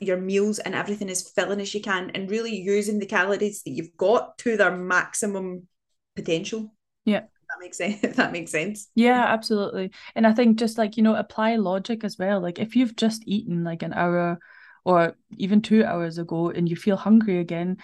your 0.00 0.16
meals 0.16 0.58
and 0.58 0.74
everything 0.74 1.10
as 1.10 1.28
filling 1.28 1.60
as 1.60 1.74
you 1.74 1.80
can 1.80 2.10
and 2.14 2.30
really 2.30 2.54
using 2.54 2.98
the 2.98 3.06
calories 3.06 3.62
that 3.62 3.70
you've 3.70 3.96
got 3.96 4.38
to 4.38 4.56
their 4.56 4.76
maximum 4.76 5.66
potential. 6.14 6.72
Yeah. 7.04 7.20
That 7.20 7.60
makes 7.60 7.78
sense 7.78 8.00
if 8.02 8.16
that 8.16 8.32
makes 8.32 8.52
sense. 8.52 8.88
Yeah 8.94 9.24
absolutely. 9.26 9.90
And 10.14 10.26
i 10.26 10.32
think 10.32 10.58
just 10.58 10.78
like 10.78 10.96
you 10.96 11.02
know 11.02 11.14
apply 11.14 11.56
logic 11.56 12.04
as 12.04 12.18
well. 12.18 12.40
Like 12.40 12.58
if 12.58 12.76
you've 12.76 12.96
just 12.96 13.22
eaten 13.26 13.64
like 13.64 13.82
an 13.82 13.92
hour 13.92 14.38
or 14.84 15.16
even 15.36 15.60
two 15.62 15.84
hours 15.84 16.18
ago 16.18 16.50
and 16.50 16.68
you 16.68 16.76
feel 16.76 16.96
hungry 16.96 17.38
again 17.38 17.76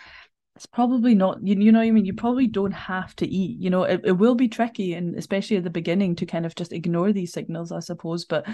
it's 0.56 0.66
probably 0.66 1.16
not 1.16 1.44
you, 1.44 1.56
you 1.56 1.72
know 1.72 1.80
what 1.80 1.88
i 1.88 1.90
mean? 1.90 2.04
You 2.04 2.14
probably 2.14 2.46
don't 2.46 2.72
have 2.72 3.16
to 3.16 3.26
eat 3.26 3.58
you 3.58 3.70
know? 3.70 3.82
It, 3.82 4.02
it 4.04 4.12
will 4.12 4.36
be 4.36 4.48
tricky 4.48 4.94
and 4.94 5.16
especially 5.16 5.56
at 5.56 5.64
the 5.64 5.70
beginning 5.70 6.14
to 6.16 6.26
kind 6.26 6.46
of 6.46 6.54
just 6.54 6.72
ignore 6.72 7.12
these 7.12 7.32
signals 7.32 7.72
i 7.72 7.80
suppose. 7.80 8.24
But 8.24 8.46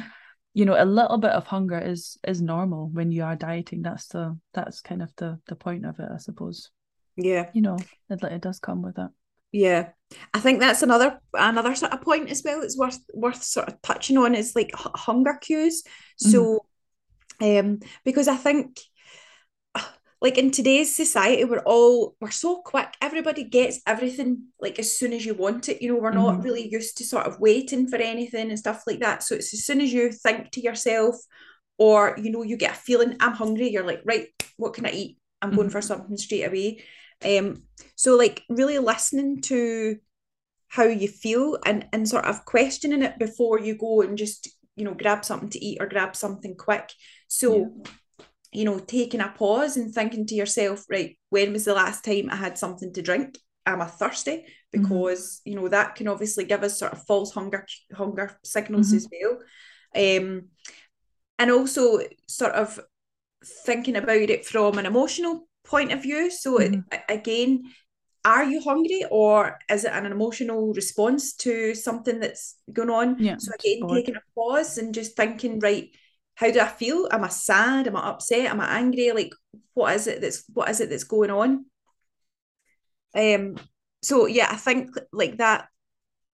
you 0.53 0.65
know 0.65 0.77
a 0.77 0.85
little 0.85 1.19
bit 1.19 1.31
of 1.31 1.47
hunger 1.47 1.79
is 1.79 2.19
is 2.27 2.41
normal 2.41 2.89
when 2.89 3.13
you 3.13 3.25
are 3.25 3.37
dieting. 3.37 3.83
That's 3.83 4.09
the 4.09 4.39
that's 4.53 4.81
kind 4.81 5.03
of 5.03 5.13
the 5.17 5.39
the 5.47 5.57
point 5.57 5.87
of 5.87 5.99
it 5.99 6.09
i 6.13 6.19
suppose. 6.19 6.71
Yeah. 7.17 7.51
You 7.53 7.63
know 7.63 7.79
it, 8.09 8.23
it 8.23 8.41
does 8.41 8.61
come 8.61 8.83
with 8.83 8.99
it 8.99 9.11
yeah. 9.53 9.91
I 10.35 10.41
think 10.41 10.61
that's 10.61 10.83
another 10.83 11.21
another 11.35 11.75
sort 11.75 11.93
of 11.93 12.03
point 12.03 12.31
as 12.31 12.43
well 12.45 12.63
it's 12.63 12.79
worth 12.79 12.99
worth 13.15 13.43
sort 13.43 13.69
of 13.69 13.81
touching 13.83 14.19
on 14.19 14.35
is 14.35 14.55
like 14.55 14.71
hunger 14.75 15.39
cues. 15.41 15.83
So 16.17 16.65
mm-hmm. 17.41 17.69
um 17.69 17.81
because 18.05 18.29
i 18.29 18.37
think 18.37 18.81
like 20.21 20.37
in 20.37 20.51
today's 20.51 20.95
society 20.95 21.45
we're 21.45 21.61
all 21.61 22.15
we're 22.21 22.31
so 22.31 22.61
quick. 22.61 22.95
Everybody 23.01 23.45
gets 23.45 23.81
everything 23.87 24.49
like 24.61 24.79
as 24.79 24.97
soon 24.97 25.13
as 25.13 25.25
you 25.25 25.35
want 25.35 25.69
it. 25.69 25.81
You 25.81 25.95
know 25.95 26.01
we're 26.01 26.11
not 26.11 26.35
mm-hmm. 26.35 26.43
really 26.43 26.69
used 26.69 26.99
to 26.99 27.05
sort 27.05 27.27
of 27.27 27.41
waiting 27.41 27.89
for 27.89 27.97
anything 27.97 28.51
and 28.51 28.59
stuff 28.59 28.83
like 28.87 29.01
that. 29.01 29.23
So 29.23 29.35
it's 29.37 29.55
as 29.55 29.65
soon 29.65 29.81
as 29.81 29.93
you 29.93 30.13
think 30.13 30.51
to 30.53 30.61
yourself 30.61 31.17
or 31.79 32.17
you 32.21 32.31
know 32.31 32.43
you 32.43 32.59
get 32.59 32.73
a 32.73 32.79
feeling 32.79 33.17
i'm 33.21 33.33
hungry 33.33 33.71
you're 33.71 33.87
like 33.87 34.03
right 34.05 34.27
what 34.59 34.75
can 34.75 34.85
i 34.85 34.91
eat? 34.91 35.19
I'm 35.41 35.51
mm-hmm. 35.51 35.57
going 35.57 35.71
for 35.71 35.81
something 35.81 36.17
straight 36.19 36.45
away. 36.45 36.85
Um 37.25 37.63
so 37.97 38.17
like 38.17 38.43
really 38.51 38.79
listening 38.79 39.41
to 39.43 39.97
how 40.69 40.85
you 40.85 41.09
feel 41.09 41.57
and 41.65 41.87
and 41.95 42.07
sort 42.07 42.27
of 42.27 42.45
questioning 42.45 43.03
it 43.03 43.19
before 43.19 43.59
you 43.59 43.77
go 43.77 44.03
and 44.03 44.19
just 44.19 44.51
you 44.77 44.85
know 44.85 44.95
grab 44.95 45.25
something 45.25 45.49
to 45.51 45.65
eat 45.65 45.79
or 45.81 45.87
grab 45.87 46.15
something 46.15 46.57
quick. 46.57 46.93
So 47.29 47.57
yeah 47.57 47.93
you 48.53 48.65
know, 48.65 48.79
taking 48.79 49.21
a 49.21 49.29
pause 49.29 49.77
and 49.77 49.95
thinking 49.95 50.27
to 50.27 50.35
yourself, 50.35 50.85
right, 50.91 51.17
when 51.31 51.53
was 51.53 51.65
the 51.65 51.75
last 51.75 52.05
time 52.05 52.29
I 52.31 52.37
had 52.37 52.59
something 52.59 52.93
to 52.95 53.03
drink? 53.03 53.39
Am 53.67 53.81
I 53.81 53.87
thirsty? 53.87 54.45
Mm-hmm. 54.75 54.83
Because 54.83 55.41
mm-hmm. 55.41 55.51
you 55.51 55.57
know 55.57 55.69
that 55.69 55.95
can 55.95 56.09
obviously 56.09 56.45
give 56.45 56.63
us 56.63 56.79
sort 56.79 56.93
of 56.93 57.05
false 57.07 57.33
hunger 57.33 57.67
hunger 57.95 58.39
signals 58.45 58.89
mm-hmm. 58.89 58.97
as 58.97 59.09
well. 59.13 59.39
Um, 59.95 60.49
and 61.39 61.51
also 61.51 62.01
sort 62.27 62.53
of 62.53 62.81
thinking 63.65 63.97
about 63.97 64.31
it 64.31 64.45
from 64.45 64.79
an 64.79 64.87
emotional 64.87 65.49
point 65.65 65.93
of 65.93 66.03
view. 66.03 66.31
So 66.31 66.59
mm-hmm. 66.59 66.81
again, 67.09 67.63
are 68.25 68.45
you 68.45 68.61
hungry 68.61 69.05
or 69.11 69.59
is 69.71 69.85
it 69.85 69.93
an 69.93 70.07
emotional 70.07 70.73
response 70.75 71.35
to 71.37 71.75
something 71.75 72.21
that's 72.21 72.57
going 72.73 72.91
on? 72.91 73.19
Yeah, 73.19 73.37
so 73.39 73.53
again, 73.59 73.89
taking 73.89 74.17
a 74.17 74.23
pause 74.35 74.77
and 74.77 74.93
just 74.95 75.17
thinking, 75.17 75.59
right, 75.61 75.91
how 76.41 76.51
do 76.51 76.59
I 76.59 76.69
feel? 76.69 77.07
Am 77.11 77.23
I 77.23 77.29
sad? 77.29 77.87
Am 77.87 77.97
I 77.97 78.09
upset? 78.09 78.47
Am 78.47 78.63
I 78.63 78.79
angry? 78.79 79.13
Like 79.13 79.35
what 79.75 79.95
is 79.95 80.07
it 80.07 80.23
that's 80.23 80.45
what 80.55 80.71
is 80.71 80.81
it 80.81 80.89
that's 80.89 81.05
going 81.05 81.31
on? 81.31 81.67
Um 83.15 83.59
so 84.03 84.25
yeah, 84.25 84.49
I 84.51 84.57
think 84.57 84.91
like 85.13 85.37
that 85.37 85.69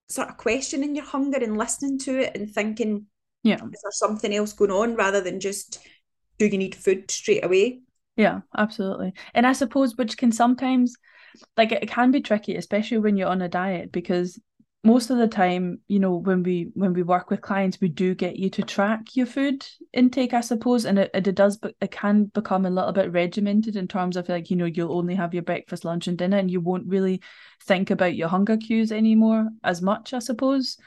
sort 0.08 0.28
of 0.28 0.36
questioning 0.36 0.94
your 0.94 1.04
hunger 1.04 1.38
and 1.38 1.58
listening 1.58 1.98
to 1.98 2.20
it 2.20 2.36
and 2.36 2.48
thinking, 2.48 3.06
yeah, 3.42 3.56
is 3.56 3.82
there 3.82 3.90
something 3.90 4.32
else 4.32 4.52
going 4.52 4.70
on 4.70 4.94
rather 4.94 5.20
than 5.20 5.40
just 5.40 5.80
do 6.38 6.46
you 6.46 6.56
need 6.56 6.76
food 6.76 7.10
straight 7.10 7.44
away? 7.44 7.80
Yeah, 8.14 8.42
absolutely. 8.56 9.12
And 9.34 9.44
I 9.44 9.54
suppose 9.54 9.96
which 9.96 10.16
can 10.16 10.30
sometimes 10.30 10.94
like 11.56 11.72
it 11.72 11.90
can 11.90 12.12
be 12.12 12.20
tricky, 12.20 12.54
especially 12.54 12.98
when 12.98 13.16
you're 13.16 13.28
on 13.28 13.42
a 13.42 13.48
diet, 13.48 13.90
because 13.90 14.38
most 14.86 15.10
of 15.10 15.18
the 15.18 15.26
time 15.26 15.80
you 15.88 15.98
know 15.98 16.14
when 16.14 16.44
we 16.44 16.70
when 16.74 16.92
we 16.92 17.02
work 17.02 17.28
with 17.28 17.40
clients 17.40 17.80
we 17.80 17.88
do 17.88 18.14
get 18.14 18.36
you 18.36 18.48
to 18.48 18.62
track 18.62 19.16
your 19.16 19.26
food 19.26 19.66
intake 19.92 20.32
i 20.32 20.40
suppose 20.40 20.84
and 20.84 20.96
it, 20.96 21.10
it 21.12 21.34
does 21.34 21.56
but 21.56 21.74
it 21.80 21.90
can 21.90 22.26
become 22.26 22.64
a 22.64 22.70
little 22.70 22.92
bit 22.92 23.12
regimented 23.12 23.74
in 23.74 23.88
terms 23.88 24.16
of 24.16 24.28
like 24.28 24.48
you 24.48 24.56
know 24.56 24.64
you'll 24.64 24.96
only 24.96 25.16
have 25.16 25.34
your 25.34 25.42
breakfast 25.42 25.84
lunch 25.84 26.06
and 26.06 26.16
dinner 26.16 26.38
and 26.38 26.52
you 26.52 26.60
won't 26.60 26.86
really 26.86 27.20
think 27.64 27.90
about 27.90 28.14
your 28.14 28.28
hunger 28.28 28.56
cues 28.56 28.92
anymore 28.92 29.48
as 29.64 29.82
much 29.82 30.14
i 30.14 30.18
suppose. 30.18 30.78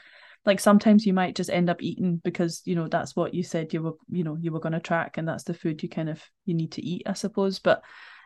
Like 0.46 0.58
sometimes 0.58 1.04
you 1.04 1.12
might 1.12 1.36
just 1.36 1.50
end 1.50 1.68
up 1.68 1.82
eating 1.82 2.16
because 2.24 2.62
you 2.64 2.74
know 2.74 2.88
that's 2.88 3.14
what 3.14 3.34
you 3.34 3.42
said 3.42 3.74
you 3.74 3.82
were 3.82 3.92
you 4.08 4.24
know 4.24 4.38
you 4.40 4.50
were 4.50 4.60
going 4.60 4.72
to 4.72 4.80
track 4.80 5.18
and 5.18 5.28
that's 5.28 5.44
the 5.44 5.52
food 5.52 5.82
you 5.82 5.88
kind 5.90 6.08
of 6.08 6.24
you 6.46 6.54
need 6.54 6.72
to 6.72 6.82
eat 6.82 7.02
i 7.04 7.12
suppose. 7.12 7.58
But 7.58 7.82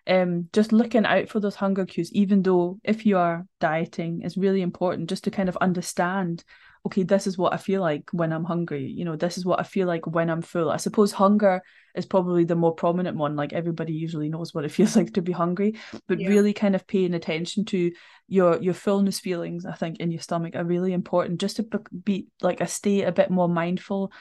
um, 0.06 0.48
just 0.52 0.72
looking 0.72 1.06
out 1.06 1.28
for 1.28 1.40
those 1.40 1.56
hunger 1.56 1.86
cues, 1.86 2.12
even 2.12 2.42
though 2.42 2.78
if 2.84 3.06
you 3.06 3.18
are 3.18 3.46
dieting, 3.60 4.22
is 4.22 4.36
really 4.36 4.62
important 4.62 5.08
just 5.08 5.24
to 5.24 5.30
kind 5.30 5.48
of 5.48 5.56
understand 5.58 6.44
okay, 6.86 7.02
this 7.02 7.26
is 7.26 7.38
what 7.38 7.54
I 7.54 7.56
feel 7.56 7.80
like 7.80 8.10
when 8.12 8.32
I'm 8.32 8.44
hungry. 8.44 8.86
You 8.86 9.06
know, 9.06 9.16
this 9.16 9.38
is 9.38 9.46
what 9.46 9.58
I 9.58 9.62
feel 9.62 9.86
like 9.86 10.06
when 10.06 10.28
I'm 10.28 10.42
full. 10.42 10.70
I 10.70 10.76
suppose 10.76 11.12
hunger 11.12 11.62
is 11.94 12.04
probably 12.04 12.44
the 12.44 12.56
more 12.56 12.74
prominent 12.74 13.16
one. 13.16 13.36
Like 13.36 13.54
everybody 13.54 13.94
usually 13.94 14.28
knows 14.28 14.52
what 14.52 14.64
it 14.64 14.68
feels 14.72 14.96
like 14.96 15.14
to 15.14 15.22
be 15.22 15.32
hungry, 15.32 15.76
but 16.06 16.20
yeah. 16.20 16.28
really 16.28 16.52
kind 16.52 16.74
of 16.74 16.86
paying 16.86 17.14
attention 17.14 17.64
to 17.66 17.90
your 18.28 18.60
your 18.62 18.74
fullness 18.74 19.18
feelings, 19.18 19.64
I 19.64 19.72
think, 19.72 19.98
in 20.00 20.10
your 20.10 20.20
stomach 20.20 20.56
are 20.56 20.64
really 20.64 20.92
important. 20.92 21.40
Just 21.40 21.56
to 21.56 21.82
be 22.04 22.26
like 22.42 22.60
a 22.60 22.66
stay 22.66 23.02
a 23.02 23.12
bit 23.12 23.30
more 23.30 23.48
mindful 23.48 24.12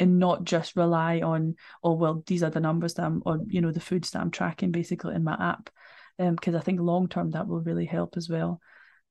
and 0.00 0.18
not 0.18 0.44
just 0.44 0.74
rely 0.74 1.20
on 1.20 1.54
oh 1.84 1.92
well 1.92 2.24
these 2.26 2.42
are 2.42 2.50
the 2.50 2.58
numbers 2.58 2.94
that 2.94 3.04
I'm 3.04 3.22
or 3.24 3.38
you 3.46 3.60
know 3.60 3.70
the 3.70 3.80
foods 3.80 4.10
that 4.10 4.20
I'm 4.20 4.30
tracking 4.30 4.72
basically 4.72 5.14
in 5.14 5.22
my 5.22 5.36
app 5.38 5.70
um 6.18 6.34
because 6.34 6.54
I 6.54 6.60
think 6.60 6.80
long 6.80 7.06
term 7.08 7.30
that 7.32 7.46
will 7.46 7.60
really 7.60 7.86
help 7.86 8.16
as 8.16 8.28
well. 8.28 8.60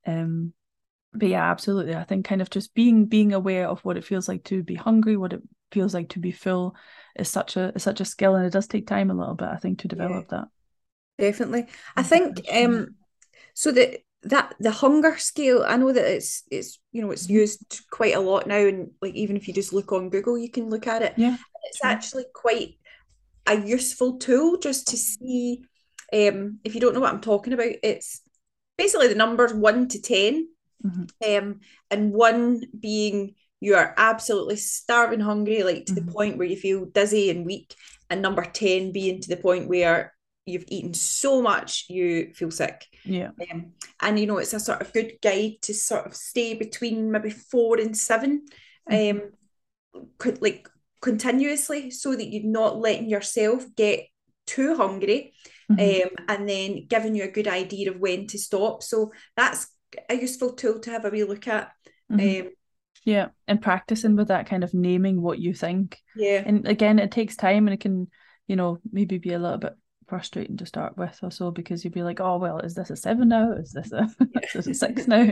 Um 0.05 0.53
but 1.13 1.29
yeah 1.29 1.49
absolutely. 1.49 1.95
I 1.95 2.03
think 2.03 2.25
kind 2.25 2.41
of 2.41 2.49
just 2.49 2.73
being 2.73 3.05
being 3.05 3.33
aware 3.33 3.67
of 3.67 3.79
what 3.85 3.97
it 3.97 4.03
feels 4.03 4.27
like 4.27 4.43
to 4.45 4.63
be 4.63 4.75
hungry 4.75 5.15
what 5.15 5.33
it 5.33 5.41
feels 5.71 5.93
like 5.93 6.09
to 6.09 6.19
be 6.19 6.31
full 6.31 6.75
is 7.15 7.29
such 7.29 7.55
a 7.55 7.71
is 7.75 7.83
such 7.83 8.01
a 8.01 8.05
skill 8.05 8.35
and 8.35 8.45
it 8.45 8.53
does 8.53 8.67
take 8.67 8.87
time 8.87 9.11
a 9.11 9.13
little 9.13 9.35
bit 9.35 9.47
I 9.47 9.57
think 9.57 9.79
to 9.79 9.87
develop 9.87 10.29
yeah, 10.29 10.39
that. 10.39 10.47
Definitely. 11.17 11.67
I 11.95 12.03
think 12.03 12.41
um 12.51 12.95
so 13.53 13.71
that 13.71 14.01
that 14.23 14.53
the 14.59 14.71
hunger 14.71 15.17
scale 15.17 15.63
i 15.67 15.77
know 15.77 15.93
that 15.93 16.05
it's 16.05 16.43
it's 16.51 16.79
you 16.91 17.01
know 17.01 17.11
it's 17.11 17.25
mm-hmm. 17.25 17.35
used 17.35 17.81
quite 17.89 18.15
a 18.15 18.19
lot 18.19 18.47
now 18.47 18.57
and 18.57 18.91
like 19.01 19.13
even 19.13 19.37
if 19.37 19.47
you 19.47 19.53
just 19.53 19.73
look 19.73 19.91
on 19.91 20.09
google 20.09 20.37
you 20.37 20.49
can 20.49 20.69
look 20.69 20.87
at 20.87 21.01
it 21.01 21.13
yeah 21.15 21.37
it's 21.63 21.83
actually 21.83 22.25
quite 22.33 22.75
a 23.47 23.55
useful 23.55 24.17
tool 24.17 24.57
just 24.57 24.87
to 24.89 24.97
see 24.97 25.63
um 26.11 26.59
if 26.63 26.75
you 26.75 26.81
don't 26.81 26.93
know 26.93 26.99
what 26.99 27.13
i'm 27.13 27.21
talking 27.21 27.53
about 27.53 27.71
it's 27.81 28.21
basically 28.77 29.07
the 29.07 29.15
numbers 29.15 29.53
1 29.53 29.87
to 29.87 30.01
10 30.01 30.47
mm-hmm. 30.85 31.37
um 31.37 31.59
and 31.89 32.11
1 32.11 32.61
being 32.77 33.35
you 33.61 33.75
are 33.75 33.93
absolutely 33.97 34.55
starving 34.57 35.19
hungry 35.19 35.63
like 35.63 35.85
to 35.85 35.93
mm-hmm. 35.93 36.05
the 36.05 36.11
point 36.11 36.37
where 36.37 36.47
you 36.47 36.57
feel 36.57 36.85
dizzy 36.85 37.29
and 37.29 37.45
weak 37.45 37.73
and 38.09 38.21
number 38.21 38.43
10 38.43 38.91
being 38.91 39.21
to 39.21 39.29
the 39.29 39.37
point 39.37 39.69
where 39.69 40.13
you've 40.49 40.65
eaten 40.67 40.93
so 40.93 41.41
much 41.41 41.85
you 41.89 42.31
feel 42.33 42.51
sick 42.51 42.85
yeah 43.05 43.29
um, 43.51 43.73
and 44.01 44.19
you 44.19 44.25
know 44.25 44.37
it's 44.37 44.53
a 44.53 44.59
sort 44.59 44.81
of 44.81 44.91
good 44.93 45.13
guide 45.21 45.53
to 45.61 45.73
sort 45.73 46.05
of 46.05 46.15
stay 46.15 46.53
between 46.53 47.11
maybe 47.11 47.29
four 47.29 47.79
and 47.79 47.95
7 47.95 48.45
mm-hmm. 48.91 49.17
um 49.17 50.03
could 50.17 50.41
like 50.41 50.67
continuously 51.01 51.91
so 51.91 52.15
that 52.15 52.27
you're 52.27 52.43
not 52.43 52.77
letting 52.77 53.09
yourself 53.09 53.65
get 53.75 54.05
too 54.45 54.75
hungry 54.75 55.33
mm-hmm. 55.71 56.03
um 56.03 56.25
and 56.27 56.49
then 56.49 56.85
giving 56.87 57.15
you 57.15 57.23
a 57.23 57.31
good 57.31 57.47
idea 57.47 57.91
of 57.91 57.99
when 57.99 58.27
to 58.27 58.37
stop 58.37 58.83
so 58.83 59.11
that's 59.35 59.67
a 60.09 60.15
useful 60.15 60.53
tool 60.53 60.79
to 60.79 60.91
have 60.91 61.05
a 61.05 61.09
wee 61.09 61.23
look 61.23 61.47
at 61.47 61.71
mm-hmm. 62.11 62.47
um 62.47 62.51
yeah 63.05 63.27
and 63.47 63.61
practicing 63.61 64.15
with 64.15 64.27
that 64.27 64.47
kind 64.47 64.63
of 64.63 64.73
naming 64.73 65.21
what 65.21 65.39
you 65.39 65.53
think 65.53 65.97
yeah 66.15 66.43
and 66.45 66.67
again 66.67 66.99
it 66.99 67.11
takes 67.11 67.35
time 67.35 67.67
and 67.67 67.73
it 67.73 67.79
can 67.79 68.07
you 68.47 68.55
know 68.55 68.79
maybe 68.91 69.17
be 69.17 69.31
a 69.31 69.39
little 69.39 69.57
bit 69.57 69.73
frustrating 70.09 70.57
to 70.57 70.65
start 70.65 70.97
with 70.97 71.17
or 71.21 71.31
so 71.31 71.51
because 71.51 71.83
you'd 71.83 71.93
be 71.93 72.03
like 72.03 72.19
oh 72.19 72.37
well 72.37 72.59
is 72.59 72.73
this 72.73 72.89
a 72.89 72.95
seven 72.95 73.29
now? 73.29 73.51
Is 73.53 73.71
this 73.71 73.91
a, 73.91 74.07
is 74.43 74.53
this 74.53 74.67
a 74.67 74.73
six 74.73 75.07
now? 75.07 75.29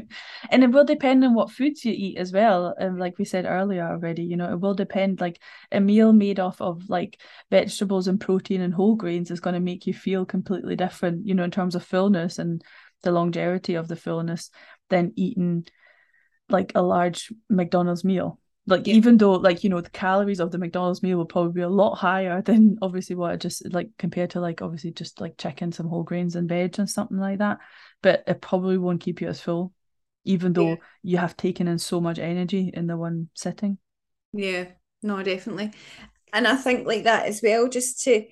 And 0.51 0.63
it 0.63 0.71
will 0.71 0.85
depend 0.85 1.23
on 1.25 1.33
what 1.33 1.51
foods 1.51 1.83
you 1.83 1.93
eat 1.95 2.17
as 2.17 2.31
well 2.31 2.73
and 2.77 2.99
like 2.99 3.17
we 3.17 3.25
said 3.25 3.45
earlier 3.45 3.83
already 3.83 4.23
you 4.23 4.37
know 4.37 4.51
it 4.51 4.59
will 4.59 4.75
depend 4.75 5.19
like 5.19 5.41
a 5.71 5.79
meal 5.79 6.13
made 6.13 6.39
off 6.39 6.61
of 6.61 6.89
like 6.89 7.19
vegetables 7.49 8.07
and 8.07 8.21
protein 8.21 8.61
and 8.61 8.73
whole 8.73 8.95
grains 8.95 9.31
is 9.31 9.39
going 9.39 9.55
to 9.55 9.59
make 9.59 9.87
you 9.87 9.93
feel 9.93 10.25
completely 10.25 10.75
different 10.75 11.25
you 11.25 11.33
know 11.33 11.43
in 11.43 11.51
terms 11.51 11.75
of 11.75 11.83
fullness 11.83 12.39
and 12.39 12.63
the 13.03 13.11
longevity 13.11 13.75
of 13.75 13.87
the 13.87 13.95
fullness 13.95 14.51
than 14.89 15.13
eating 15.15 15.65
like 16.49 16.71
a 16.75 16.81
large 16.81 17.33
mcdonald's 17.49 18.03
meal 18.03 18.39
like 18.67 18.87
Yeah. 18.87 18.93
even 18.93 19.17
though 19.17 19.33
like 19.33 19.63
you 19.63 19.69
know 19.71 19.81
the 19.81 19.89
calories 19.91 20.39
of 20.41 20.51
the 20.51 20.59
McDonald's 20.59 21.03
meal 21.03 21.17
will 21.17 21.25
probably 21.25 21.53
be 21.53 21.61
a 21.61 21.69
lot 21.69 21.95
higher 21.95 22.41
than 22.43 22.77
obviously 22.81 23.15
what 23.15 23.31
I 23.31 23.37
just 23.37 23.71
like 23.73 23.89
compared 23.97 24.31
to 24.31 24.41
like 24.41 24.61
obviously 24.61 24.91
just 24.91 25.21
like 25.21 25.37
chicken, 25.37 25.71
some 25.71 25.87
whole 25.89 26.03
grains 26.03 26.35
and 26.35 26.49
veg 26.49 26.77
and 26.79 26.89
something 26.89 27.17
like 27.19 27.39
that. 27.39 27.59
But 28.03 28.23
it 28.27 28.41
probably 28.41 28.77
won't 28.77 29.01
keep 29.01 29.21
you 29.21 29.29
as 29.29 29.41
full, 29.41 29.73
even 30.25 30.53
though 30.53 30.69
Yeah. 30.69 30.87
you 31.03 31.17
have 31.17 31.37
taken 31.37 31.67
in 31.67 31.79
so 31.79 32.01
much 32.01 32.19
energy 32.19 32.71
in 32.73 32.87
the 32.87 32.97
one 32.97 33.29
sitting. 33.33 33.79
Yeah, 34.33 34.65
no, 35.03 35.23
definitely. 35.23 35.73
And 36.33 36.47
I 36.47 36.55
think 36.55 36.87
like 36.87 37.03
that 37.03 37.25
as 37.27 37.41
well, 37.43 37.67
just 37.69 38.01
to 38.03 38.25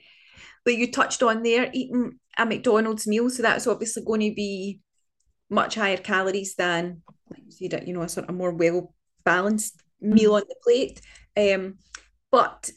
like 0.65 0.78
you 0.78 0.91
touched 0.91 1.24
on 1.24 1.43
there, 1.43 1.69
eating 1.74 2.19
a 2.38 2.45
McDonald's 2.45 3.08
meal, 3.08 3.30
so 3.30 3.43
that's 3.43 3.67
obviously 3.67 4.04
going 4.06 4.21
to 4.21 4.36
be 4.36 4.82
much 5.50 5.76
higher 5.76 5.98
calories 5.98 6.56
than 6.56 7.04
like 7.32 7.43
you 7.45 7.69
said, 7.69 7.88
you 7.88 7.93
know, 7.93 8.04
a 8.04 8.10
sort 8.10 8.30
of 8.30 8.36
more 8.36 8.52
well 8.54 8.95
balanced 9.26 9.84
meal 10.02 10.36
on 10.36 10.44
the 10.48 10.56
plate. 10.64 11.02
Um, 11.38 11.76
but 12.32 12.72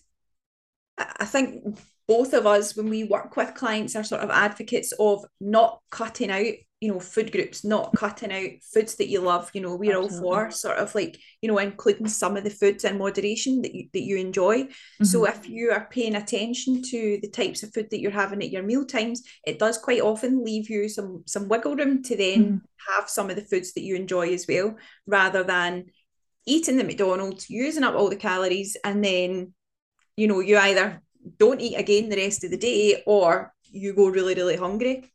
I 0.97 1.25
think 1.25 1.79
both 2.09 2.33
of 2.33 2.47
us, 2.47 2.77
when 2.77 2.89
we 2.89 3.05
work 3.05 3.37
with 3.37 3.55
clients, 3.55 3.95
are 3.95 4.05
sort 4.05 4.23
of 4.23 4.31
advocates 4.31 4.93
of 4.99 5.25
not 5.41 5.81
cutting 5.91 6.31
out, 6.31 6.55
you 6.81 6.93
know, 6.93 6.99
food 7.01 7.31
groups, 7.31 7.65
not 7.65 7.95
cutting 7.95 8.33
out 8.33 8.63
foods 8.73 8.95
that 8.97 9.09
you 9.09 9.21
love. 9.21 9.51
You 9.53 9.61
know, 9.61 9.77
we're 9.77 9.97
all 9.97 10.09
for 10.09 10.51
sort 10.51 10.79
of 10.79 10.95
like, 10.95 11.19
you 11.43 11.49
know, 11.49 11.59
including 11.59 12.09
some 12.09 12.37
of 12.37 12.45
the 12.45 12.51
foods 12.51 12.85
in 12.85 12.99
moderation 12.99 13.63
that 13.63 13.75
you 13.75 13.89
that 13.93 14.03
you 14.03 14.17
enjoy. 14.17 14.69
So 15.03 15.25
Mhm. 15.25 15.29
if 15.29 15.49
you 15.49 15.71
are 15.71 15.87
paying 15.91 16.15
attention 16.17 16.83
to 16.83 17.19
the 17.21 17.29
types 17.31 17.63
of 17.63 17.73
food 17.75 17.91
that 17.91 18.01
you're 18.01 18.11
having 18.11 18.43
at 18.43 18.51
your 18.51 18.63
meal 18.63 18.87
times, 18.87 19.23
it 19.47 19.59
does 19.59 19.77
quite 19.79 20.01
often 20.01 20.45
leave 20.45 20.71
you 20.71 20.89
some 20.89 21.25
some 21.27 21.49
wiggle 21.49 21.77
room 21.77 22.03
to 22.05 22.17
then 22.17 22.43
Mhm. 22.43 22.63
have 22.89 23.11
some 23.11 23.29
of 23.29 23.37
the 23.37 23.45
foods 23.45 23.75
that 23.75 23.83
you 23.83 23.95
enjoy 23.95 24.33
as 24.33 24.47
well, 24.49 24.77
rather 25.07 25.45
than 25.45 25.91
eating 26.49 26.77
the 26.77 26.85
McDonald's, 26.85 27.51
using 27.51 27.85
up 27.85 27.95
all 27.95 28.09
the 28.09 28.17
calories, 28.17 28.77
and 28.85 29.05
then 29.05 29.53
you 30.17 30.27
know 30.27 30.41
you 30.41 30.59
either 30.59 31.03
don't 31.39 31.61
eat 31.61 31.77
again 31.77 32.09
the 32.09 32.17
rest 32.17 32.45
of 32.45 32.51
the 32.51 32.57
day 32.57 33.03
or 33.07 33.53
you 33.65 33.93
go 33.95 34.09
really 34.09 34.35
really 34.35 34.57
hungry. 34.57 35.13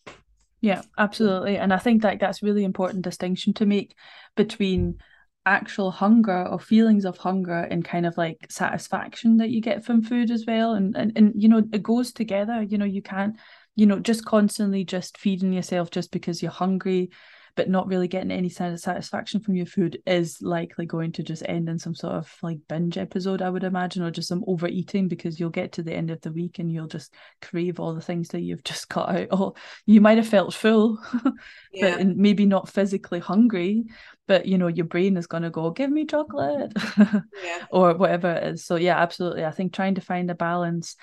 Yeah, 0.62 0.82
absolutely. 0.98 1.58
And 1.58 1.74
I 1.74 1.78
think 1.78 2.04
that 2.04 2.22
that's 2.22 2.42
really 2.42 2.64
important 2.64 3.04
distinction 3.04 3.54
to 3.56 3.66
make 3.66 3.96
between 4.38 5.00
actual 5.46 5.92
hunger 5.92 6.48
or 6.48 6.58
feelings 6.58 7.04
of 7.04 7.18
hunger 7.18 7.68
and 7.70 7.84
kind 7.84 8.06
of 8.06 8.18
like 8.18 8.46
satisfaction 8.50 9.36
that 9.38 9.50
you 9.50 9.60
get 9.60 9.84
from 9.84 10.02
food 10.02 10.32
as 10.32 10.46
well. 10.48 10.74
And 10.74 10.96
and, 10.96 11.12
and 11.18 11.34
you 11.36 11.50
know, 11.50 11.64
it 11.74 11.84
goes 11.84 12.14
together. 12.14 12.62
You 12.62 12.78
know, 12.78 12.86
you 12.86 13.02
can't, 13.02 13.36
you 13.76 13.86
know, 13.86 14.00
just 14.00 14.24
constantly 14.24 14.86
just 14.86 15.18
feeding 15.18 15.52
yourself 15.52 15.92
just 15.92 16.12
because 16.12 16.42
you're 16.42 16.52
hungry, 16.52 17.10
but 17.56 17.70
not 17.70 17.88
really 17.88 18.08
getting 18.08 18.32
any 18.32 18.50
kind 18.50 18.74
of 18.74 18.80
satisfaction 18.80 19.40
from 19.40 19.56
your 19.56 19.66
food 19.66 20.02
is 20.06 20.42
likely 20.42 20.86
going 20.86 21.12
to 21.12 21.24
just 21.24 21.44
end 21.48 21.70
in 21.70 21.78
some 21.78 21.94
sort 21.94 22.14
of 22.14 22.34
like 22.42 22.58
binge 22.68 22.98
episode, 22.98 23.42
I 23.42 23.50
would 23.50 23.64
imagine, 23.64 24.02
or 24.02 24.10
just 24.10 24.28
some 24.28 24.44
overeating 24.48 25.08
because 25.08 25.40
you'll 25.40 25.50
get 25.52 25.74
to 25.74 25.84
the 25.84 25.94
end 25.94 26.10
of 26.10 26.20
the 26.22 26.32
week 26.32 26.58
and 26.58 26.72
you'll 26.72 26.88
just 26.88 27.14
crave 27.42 27.80
all 27.80 27.94
the 27.94 28.02
things 28.02 28.30
that 28.30 28.42
you've 28.42 28.64
just 28.64 28.90
cut 28.90 29.10
out. 29.10 29.28
Or 29.32 29.54
you 29.86 30.02
might 30.02 30.18
have 30.18 30.28
felt 30.28 30.54
full, 30.54 31.00
Yeah, 31.74 31.92
but 31.92 32.00
and 32.00 32.18
maybe 32.18 32.46
not 32.46 32.70
physically 32.70 33.20
hungry, 33.20 33.86
but 34.28 34.46
you 34.46 34.58
know, 34.58 34.68
your 34.68 34.86
brain 34.86 35.18
is 35.18 35.28
gonna 35.28 35.50
go, 35.50 35.70
give 35.72 35.92
me 35.92 36.06
chocolate 36.06 36.72
yeah, 36.98 37.66
or 37.72 37.94
whatever 37.96 38.32
it 38.32 38.54
is. 38.54 38.66
So 38.66 38.78
yeah, 38.78 38.98
absolutely. 38.98 39.46
I 39.46 39.52
think 39.52 39.74
trying 39.74 39.96
to 39.96 40.02
find 40.02 40.32
a 40.32 40.36
balance 40.36 40.96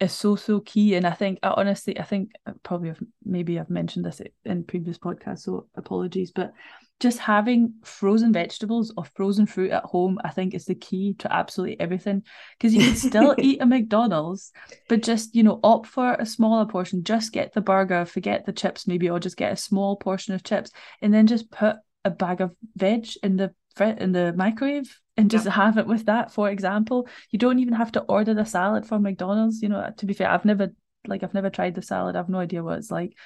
is 0.00 0.12
so 0.12 0.36
so 0.36 0.60
key. 0.60 0.94
And 0.94 1.06
I 1.06 1.12
think 1.12 1.38
I 1.42 1.48
honestly, 1.56 1.98
I 1.98 2.02
think 2.02 2.32
probably 2.62 2.88
have 2.88 3.00
maybe 3.24 3.58
I've 3.58 3.70
mentioned 3.70 4.04
this 4.04 4.20
in 4.44 4.64
previous 4.64 4.98
podcasts, 4.98 5.40
so 5.40 5.66
apologies, 5.74 6.32
but 6.34 6.52
just 6.98 7.18
having 7.18 7.74
frozen 7.84 8.32
vegetables 8.32 8.92
or 8.96 9.04
frozen 9.04 9.46
fruit 9.46 9.70
at 9.70 9.84
home, 9.84 10.18
I 10.24 10.30
think 10.30 10.54
is 10.54 10.64
the 10.64 10.74
key 10.74 11.14
to 11.18 11.32
absolutely 11.32 11.78
everything. 11.78 12.22
Because 12.58 12.74
you 12.74 12.80
can 12.80 12.96
still 12.96 13.34
eat 13.38 13.60
a 13.60 13.66
McDonald's, 13.66 14.52
but 14.88 15.02
just 15.02 15.34
you 15.34 15.42
know, 15.42 15.60
opt 15.62 15.86
for 15.86 16.14
a 16.14 16.26
smaller 16.26 16.66
portion. 16.66 17.04
Just 17.04 17.32
get 17.32 17.52
the 17.52 17.60
burger, 17.60 18.04
forget 18.04 18.46
the 18.46 18.52
chips, 18.52 18.86
maybe, 18.86 19.10
or 19.10 19.20
just 19.20 19.36
get 19.36 19.52
a 19.52 19.56
small 19.56 19.96
portion 19.96 20.34
of 20.34 20.42
chips, 20.42 20.70
and 21.02 21.12
then 21.12 21.26
just 21.26 21.50
put 21.50 21.76
a 22.04 22.10
bag 22.10 22.40
of 22.40 22.54
veg 22.76 23.08
in 23.22 23.36
the 23.36 23.52
in 23.80 24.12
the 24.12 24.32
microwave 24.36 24.98
and 25.16 25.30
just 25.30 25.46
have 25.46 25.78
it 25.78 25.86
with 25.86 26.06
that. 26.06 26.32
For 26.32 26.50
example, 26.50 27.08
you 27.30 27.38
don't 27.38 27.58
even 27.58 27.74
have 27.74 27.92
to 27.92 28.02
order 28.02 28.34
the 28.34 28.44
salad 28.44 28.86
from 28.86 29.02
McDonald's. 29.02 29.62
You 29.62 29.68
know, 29.68 29.92
to 29.96 30.06
be 30.06 30.14
fair, 30.14 30.30
I've 30.30 30.44
never 30.44 30.72
like 31.06 31.22
I've 31.22 31.34
never 31.34 31.50
tried 31.50 31.74
the 31.74 31.82
salad. 31.82 32.16
I've 32.16 32.28
no 32.28 32.38
idea 32.38 32.62
what 32.62 32.78
it's 32.78 32.90
like. 32.90 33.16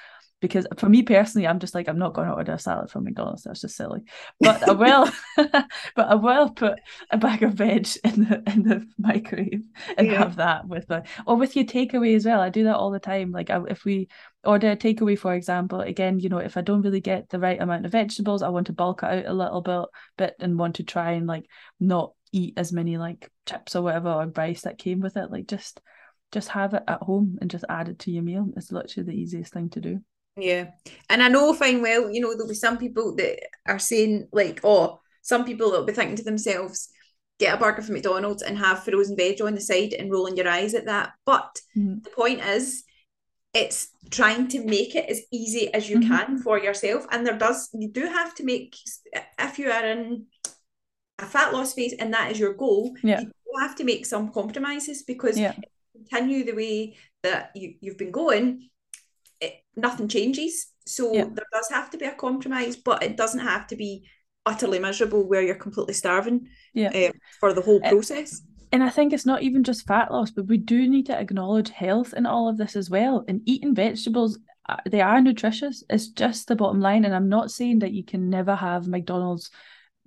Because 0.41 0.67
for 0.79 0.89
me 0.89 1.03
personally, 1.03 1.47
I'm 1.47 1.59
just 1.59 1.75
like 1.75 1.89
I'm 1.89 1.99
not 1.99 2.15
going 2.15 2.29
to 2.29 2.35
order 2.35 2.53
a 2.53 2.59
salad 2.59 2.91
from 2.91 3.05
McDonald's. 3.05 3.43
That's 3.43 3.61
just 3.61 3.77
silly. 3.77 4.01
But 4.41 4.63
I 4.63 4.73
will, 4.73 5.11
but 5.37 5.69
I 5.97 6.15
will 6.15 6.51
put 6.51 6.79
a 7.11 7.19
bag 7.19 7.43
of 7.43 7.55
veg 7.55 7.89
in 8.05 8.25
the 8.25 8.43
in 8.47 8.63
the 8.63 8.87
microwave 8.99 9.63
and 9.99 10.09
Yeah. 10.09 10.19
have 10.19 10.37
that 10.37 10.67
with 10.67 10.89
my 10.89 11.03
or 11.27 11.37
with 11.37 11.57
your 11.57 11.67
takeaway 11.67 12.17
as 12.17 12.25
well. 12.25 12.41
I 12.41 12.49
do 12.49 12.65
that 12.65 12.77
all 12.77 12.91
the 12.91 12.99
time. 12.99 13.33
Like 13.33 13.51
I, 13.51 13.61
if 13.69 13.85
we 13.85 14.09
order 14.45 14.71
a 14.71 14.77
takeaway, 14.77 15.19
for 15.19 15.35
example, 15.35 15.81
again, 15.81 16.19
you 16.21 16.29
know, 16.29 16.39
if 16.39 16.57
I 16.57 16.63
don't 16.63 16.83
really 16.83 17.01
get 17.01 17.29
the 17.29 17.39
right 17.39 17.61
amount 17.61 17.85
of 17.87 17.93
vegetables, 17.93 18.43
I 18.43 18.49
want 18.49 18.67
to 18.69 18.73
bulk 18.73 19.03
it 19.03 19.07
out 19.07 19.27
a 19.27 19.33
little 19.35 19.61
bit, 19.61 19.85
bit 20.17 20.35
and 20.41 20.59
want 20.59 20.77
to 20.77 20.85
try 20.85 21.13
and 21.13 21.27
like 21.27 21.47
not 21.79 22.13
eat 22.33 22.55
as 22.57 22.73
many 22.73 22.97
like 22.97 23.31
chips 23.47 23.77
or 23.77 23.83
whatever 23.83 24.11
or 24.11 24.27
rice 24.29 24.63
that 24.63 24.79
came 24.79 25.01
with 25.01 25.17
it. 25.17 25.31
Like 25.31 25.47
just 25.47 25.81
just 26.33 26.49
have 26.51 26.75
it 26.75 26.85
at 26.87 27.03
home 27.03 27.39
and 27.41 27.51
just 27.51 27.65
add 27.69 27.89
it 27.89 27.99
to 28.01 28.11
your 28.11 28.23
meal. 28.23 28.49
It's 28.57 28.73
literally 28.73 29.07
the 29.07 29.19
easiest 29.21 29.53
thing 29.53 29.69
to 29.71 29.81
do. 29.81 30.01
Yeah. 30.43 30.71
And 31.09 31.23
I 31.23 31.29
know 31.29 31.53
fine 31.53 31.83
well, 31.83 32.11
you 32.11 32.21
know, 32.21 32.33
there'll 32.33 32.49
be 32.49 32.55
some 32.55 32.79
people 32.79 33.15
that 33.17 33.39
are 33.67 33.79
saying 33.79 34.29
like, 34.33 34.61
oh, 34.65 35.01
some 35.23 35.45
people 35.45 35.71
that'll 35.71 35.87
be 35.87 35.93
thinking 35.93 36.17
to 36.17 36.25
themselves, 36.25 36.89
get 37.39 37.55
a 37.55 37.57
burger 37.57 37.83
from 37.83 37.95
McDonald's 37.95 38.43
and 38.43 38.59
have 38.59 38.85
frozen 38.85 39.17
veg 39.17 39.41
on 39.43 39.55
the 39.55 39.61
side 39.61 39.93
and 39.93 40.11
rolling 40.11 40.37
your 40.37 40.49
eyes 40.49 40.75
at 40.75 40.87
that. 40.87 41.13
But 41.25 41.61
Mhm. 41.77 42.05
the 42.05 42.11
point 42.11 42.41
is 42.41 42.85
it's 43.53 43.89
trying 44.11 44.47
to 44.49 44.65
make 44.65 44.95
it 44.95 45.09
as 45.11 45.21
easy 45.33 45.73
as 45.75 45.91
you 45.91 45.99
Mhm. 45.99 46.07
can 46.09 46.39
for 46.39 46.59
yourself 46.59 47.05
and 47.11 47.27
there 47.27 47.37
does 47.37 47.69
you 47.73 47.89
do 47.89 48.03
have 48.07 48.33
to 48.37 48.45
make 48.45 48.77
if 49.41 49.59
you 49.59 49.71
are 49.71 49.85
in 49.85 50.27
a 51.19 51.27
fat 51.27 51.53
loss 51.53 51.75
phase 51.75 51.93
and 51.99 52.15
that 52.15 52.31
is 52.31 52.39
your 52.39 52.55
goal 52.55 52.95
Yeah. 53.03 53.21
you 53.23 53.33
have 53.61 53.75
to 53.77 53.85
make 53.85 54.07
some 54.07 54.31
compromises 54.33 55.03
because 55.03 55.37
Yeah. 55.37 55.51
if 55.51 55.57
you 55.59 56.01
continue 56.05 56.45
the 56.45 56.53
way 56.53 56.97
that 57.25 57.51
you, 57.57 57.75
you've 57.81 57.99
been 57.99 58.13
going 58.13 58.71
it, 59.41 59.55
nothing 59.77 60.09
changes 60.09 60.73
so 60.87 61.13
Yeah. 61.13 61.25
there 61.25 61.47
does 61.53 61.69
have 61.71 61.91
to 61.91 61.99
be 61.99 62.07
a 62.07 62.15
compromise 62.15 62.77
but 62.77 63.03
it 63.03 63.17
doesn't 63.17 63.41
have 63.41 63.67
to 63.69 63.77
be 63.77 64.09
utterly 64.47 64.79
miserable 64.79 65.29
where 65.29 65.43
you're 65.43 65.55
completely 65.67 65.95
starving 65.95 66.49
Yeah. 66.75 66.91
um, 66.95 67.13
for 67.41 67.53
the 67.53 67.63
whole 67.63 67.81
process 67.81 68.43
And 68.73 68.83
I 68.85 68.91
think 68.91 69.13
it's 69.13 69.27
not 69.27 69.43
even 69.43 69.65
just 69.65 69.87
fat 69.87 70.13
loss, 70.13 70.31
but 70.31 70.47
we 70.47 70.57
do 70.57 70.89
need 70.89 71.07
to 71.07 71.19
acknowledge 71.19 71.71
health 71.71 72.15
in 72.17 72.25
all 72.25 72.49
of 72.49 72.57
this 72.57 72.77
as 72.77 72.89
well. 72.89 73.25
And 73.27 73.41
eating 73.45 73.75
vegetables, 73.75 74.39
uh, 74.69 74.77
they 74.89 75.01
are 75.01 75.21
nutritious. 75.21 75.83
It's 75.91 76.07
just 76.07 76.47
the 76.47 76.55
bottom 76.55 76.81
line. 76.81 77.05
And 77.05 77.13
I'm 77.13 77.29
not 77.29 77.51
saying 77.51 77.81
that 77.81 77.93
you 77.93 78.05
can 78.05 78.31
never 78.31 78.55
have 78.55 78.87
McDonald's 78.87 79.51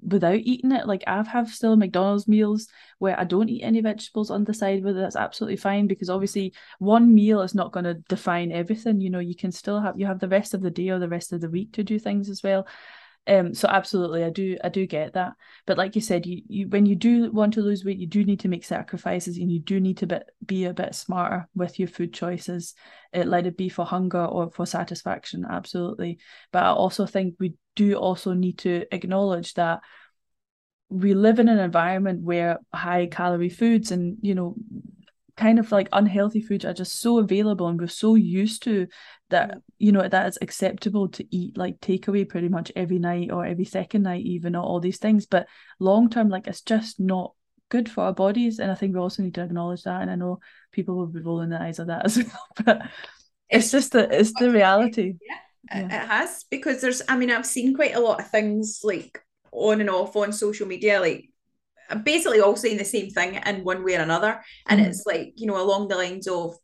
without 0.05 0.39
eating 0.39 0.71
it. 0.71 0.87
Like 0.87 1.03
I've 1.07 1.27
have 1.27 1.49
still 1.49 1.75
McDonald's 1.75 2.27
meals 2.27 2.67
where 2.99 3.19
I 3.19 3.23
don't 3.23 3.49
eat 3.49 3.63
any 3.63 3.81
vegetables 3.81 4.31
on 4.31 4.43
the 4.43 4.53
side 4.53 4.85
it. 4.85 4.93
That's 4.93 5.15
absolutely 5.15 5.57
fine 5.57 5.87
because 5.87 6.09
obviously 6.09 6.53
one 6.79 7.13
meal 7.13 7.41
is 7.41 7.55
not 7.55 7.71
going 7.71 7.85
to 7.85 7.95
define 7.95 8.51
everything. 8.51 9.01
You 9.01 9.09
know, 9.09 9.19
you 9.19 9.35
can 9.35 9.51
still 9.51 9.79
have 9.79 9.99
you 9.99 10.05
have 10.05 10.19
the 10.19 10.27
rest 10.27 10.53
of 10.53 10.61
the 10.61 10.71
day 10.71 10.89
or 10.89 10.99
the 10.99 11.09
rest 11.09 11.33
of 11.33 11.41
the 11.41 11.49
week 11.49 11.73
to 11.73 11.83
do 11.83 11.99
things 11.99 12.29
as 12.29 12.43
well. 12.43 12.67
Um, 13.25 13.53
so 13.53 13.69
absolutely, 13.69 14.23
I 14.25 14.29
do, 14.29 14.57
I 14.61 14.69
do 14.69 14.85
get 14.85 15.13
that. 15.13 15.33
But 15.65 15.77
like 15.77 15.95
you 15.95 16.01
said, 16.01 16.25
you, 16.25 16.41
you 16.47 16.67
when 16.67 16.85
you 16.85 16.95
do 16.95 17.31
want 17.31 17.53
to 17.53 17.61
lose 17.61 17.85
weight, 17.85 17.97
you 17.97 18.07
do 18.07 18.23
need 18.25 18.41
to 18.41 18.49
make 18.49 18.65
sacrifices, 18.65 19.37
and 19.37 19.51
you 19.51 19.59
do 19.59 19.79
need 19.79 19.99
to 19.99 20.07
bit, 20.07 20.29
be 20.45 20.65
a 20.65 20.73
bit 20.73 20.93
smarter 20.93 21.47
with 21.55 21.79
your 21.79 21.87
food 21.87 22.13
choices. 22.13 22.73
It 23.13 23.27
let 23.27 23.47
it 23.47 23.55
be 23.55 23.69
for 23.69 23.85
hunger 23.85 24.25
or 24.25 24.49
for 24.49 24.65
satisfaction, 24.65 25.45
absolutely. 25.49 26.19
But 26.51 26.63
I 26.63 26.71
also 26.71 27.05
think 27.05 27.35
we 27.39 27.53
do 27.75 27.95
also 27.95 28.33
need 28.33 28.57
to 28.59 28.85
acknowledge 28.91 29.53
that 29.55 29.81
we 30.89 31.13
live 31.13 31.39
in 31.39 31.49
an 31.49 31.59
environment 31.59 32.21
where 32.21 32.59
high 32.73 33.07
calorie 33.07 33.49
foods 33.49 33.91
and 33.91 34.17
you 34.21 34.35
know 34.35 34.55
kind 35.35 35.57
of 35.57 35.71
like 35.71 35.89
unhealthy 35.93 36.41
foods 36.41 36.63
are 36.63 36.73
just 36.73 36.99
so 37.01 37.17
available 37.17 37.67
and 37.67 37.79
we're 37.81 37.87
so 37.87 38.13
used 38.13 38.61
to 38.63 38.87
that 39.31 39.57
you 39.79 39.91
know 39.91 40.07
that 40.07 40.27
it's 40.27 40.37
acceptable 40.41 41.07
to 41.07 41.25
eat 41.35 41.57
like 41.57 41.79
takeaway 41.79 42.27
pretty 42.27 42.49
much 42.49 42.71
every 42.75 42.99
night 42.99 43.31
or 43.31 43.43
every 43.43 43.65
second 43.65 44.03
night 44.03 44.23
even 44.23 44.55
or 44.55 44.63
all 44.63 44.79
these 44.79 44.99
things. 44.99 45.25
But 45.25 45.47
long 45.79 46.09
term 46.09 46.29
like 46.29 46.45
it's 46.45 46.61
just 46.61 46.99
not 46.99 47.33
good 47.69 47.89
for 47.89 48.01
our 48.03 48.13
bodies. 48.13 48.59
And 48.59 48.71
I 48.71 48.75
think 48.75 48.93
we 48.93 48.99
also 49.01 49.23
need 49.23 49.33
to 49.35 49.43
acknowledge 49.43 49.83
that. 49.83 50.03
And 50.03 50.11
I 50.11 50.15
know 50.15 50.39
people 50.71 50.95
will 50.95 51.07
be 51.07 51.21
rolling 51.21 51.49
their 51.49 51.61
eyes 51.61 51.79
at 51.79 51.87
that 51.87 52.05
as 52.05 52.17
well 52.23 52.47
but 52.63 52.81
it's, 53.49 53.67
It's- 53.67 53.71
just 53.71 53.91
the 53.93 54.07
it's 54.19 54.33
the 54.33 54.51
reality 54.51 55.15
It, 55.71 55.85
it 55.85 55.91
has 55.91 56.45
because 56.51 56.81
there's 56.81 57.01
I 57.07 57.17
mean 57.17 57.31
I've 57.31 57.45
seen 57.45 57.73
quite 57.75 57.95
a 57.95 57.99
lot 57.99 58.19
of 58.19 58.29
things 58.29 58.81
like 58.83 59.21
on 59.51 59.81
and 59.81 59.89
off 59.89 60.15
on 60.15 60.33
social 60.33 60.67
media 60.67 60.99
like 60.99 61.29
basically 62.03 62.41
all 62.41 62.55
saying 62.55 62.77
the 62.77 62.85
same 62.85 63.09
thing 63.09 63.35
in 63.35 63.63
one 63.63 63.83
way 63.83 63.95
or 63.95 64.01
another 64.01 64.41
and 64.67 64.81
Mhm. 64.81 64.87
it's 64.87 65.03
like 65.05 65.33
you 65.35 65.47
know 65.47 65.61
along 65.61 65.87
the 65.87 65.95
lines 65.95 66.27
of 66.27 66.55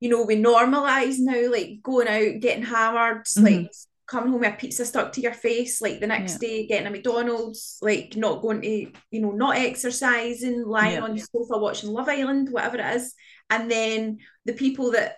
you 0.00 0.08
know 0.10 0.22
we 0.24 0.36
normalize 0.36 1.16
now 1.18 1.50
like 1.50 1.80
going 1.82 2.08
out 2.08 2.40
getting 2.40 2.64
hammered 2.64 3.24
Mhm. 3.24 3.42
like 3.42 3.70
coming 4.06 4.30
home 4.30 4.40
with 4.40 4.52
a 4.52 4.56
pizza 4.56 4.84
stuck 4.84 5.12
to 5.12 5.22
your 5.22 5.32
face, 5.32 5.80
like 5.80 5.98
the 5.98 6.06
next 6.06 6.32
Yeah. 6.34 6.38
day 6.48 6.66
getting 6.66 6.86
a 6.86 6.90
McDonald's, 6.90 7.78
like 7.80 8.14
not 8.16 8.42
going 8.42 8.60
to, 8.60 8.68
you 9.10 9.20
know, 9.22 9.30
not 9.30 9.56
exercising, 9.56 10.62
lying 10.66 10.96
Yeah. 10.96 11.04
on 11.04 11.14
the 11.16 11.22
sofa 11.22 11.56
watching 11.56 11.88
Love 11.88 12.10
Island, 12.10 12.50
whatever 12.50 12.76
it 12.76 12.96
is. 12.96 13.14
And 13.48 13.70
then 13.70 14.18
the 14.44 14.52
people 14.52 14.90
that 14.90 15.16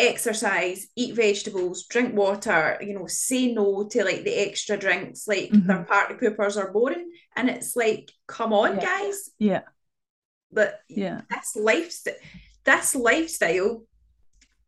exercise, 0.00 0.86
eat 0.96 1.14
vegetables, 1.14 1.86
drink 1.86 2.14
water, 2.14 2.78
you 2.80 2.94
know, 2.94 3.06
say 3.06 3.52
no 3.52 3.86
to 3.88 4.04
like 4.04 4.24
the 4.24 4.34
extra 4.34 4.76
drinks, 4.76 5.26
like 5.28 5.50
Mhm. 5.50 5.66
their 5.66 5.84
party 5.84 6.14
poopers 6.14 6.56
are 6.56 6.72
boring. 6.72 7.10
And 7.36 7.48
it's 7.50 7.76
like, 7.76 8.10
come 8.26 8.52
on, 8.52 8.76
Yeah. 8.76 8.84
guys. 8.84 9.30
Yeah. 9.38 9.62
But 10.52 10.80
Yeah. 10.88 11.22
this 11.30 11.56
lifestyle 11.56 12.14
this 12.64 12.94
lifestyle 12.94 13.84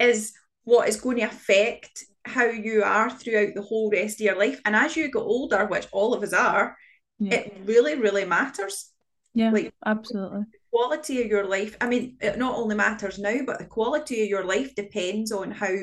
is 0.00 0.32
what 0.64 0.88
is 0.88 0.96
going 1.00 1.18
to 1.18 1.24
affect 1.24 2.04
how 2.24 2.46
you 2.46 2.82
are 2.82 3.10
throughout 3.10 3.54
the 3.54 3.62
whole 3.62 3.90
rest 3.90 4.16
of 4.20 4.24
your 4.24 4.36
life. 4.38 4.60
And 4.64 4.74
as 4.74 4.96
you 4.96 5.08
get 5.10 5.20
older, 5.20 5.66
which 5.66 5.86
all 5.92 6.14
of 6.14 6.22
us 6.22 6.32
are, 6.32 6.76
Yeah. 7.18 7.34
it 7.34 7.54
really, 7.64 7.94
really 7.96 8.24
matters. 8.24 8.91
Yeah. 9.34 9.50
like- 9.50 9.74
absolutely. 9.84 10.42
Quality 10.70 11.20
of 11.20 11.28
your 11.28 11.44
life. 11.44 11.76
I 11.82 11.86
mean, 11.86 12.16
it 12.20 12.38
not 12.38 12.56
only 12.56 12.74
matters 12.74 13.18
now, 13.18 13.36
but 13.44 13.58
the 13.58 13.66
quality 13.66 14.22
of 14.22 14.28
your 14.28 14.44
life 14.44 14.74
depends 14.74 15.30
on 15.30 15.50
how 15.50 15.74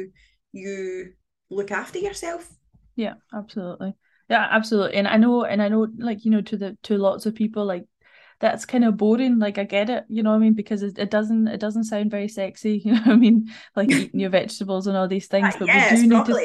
you 0.52 1.14
look 1.52 1.70
after 1.70 2.00
yourself. 2.00 2.52
Yeah, 2.96 3.14
absolutely. 3.34 3.94
Yeah, 4.30 4.48
absolutely. 4.50 4.96
And 4.96 5.08
I 5.08 5.18
know, 5.18 5.44
and 5.44 5.62
I 5.62 5.70
know, 5.70 5.88
like, 5.98 6.26
you 6.26 6.32
know, 6.32 6.42
to 6.42 6.58
the 6.58 6.78
to 6.84 6.98
lots 6.98 7.28
of 7.28 7.36
people, 7.36 7.66
like 7.66 7.86
that's 8.40 8.66
kind 8.66 8.86
of 8.86 8.98
boring. 8.98 9.38
Like 9.38 9.58
I 9.58 9.64
get 9.64 9.90
it, 9.90 10.06
you 10.08 10.24
know 10.24 10.32
what 10.32 10.38
I 10.38 10.40
mean? 10.40 10.54
Because 10.54 10.82
it, 10.82 10.98
it 10.98 11.12
doesn't 11.12 11.48
it 11.48 11.60
doesn't 11.60 11.84
sound 11.86 12.10
very 12.12 12.28
sexy, 12.28 12.78
you 12.86 12.94
know 12.94 13.00
what 13.00 13.10
I 13.10 13.16
mean? 13.16 13.50
Like 13.76 13.92
eating 13.92 14.20
your 14.20 14.30
vegetables 14.30 14.88
and 14.88 14.96
all 14.96 15.08
these 15.08 15.28
ah, 15.42 15.52
things. 15.52 15.56
But 15.58 15.72
yes, 15.74 15.92
we 15.92 16.08
do 16.08 16.08
need 16.08 16.26
to. 16.26 16.36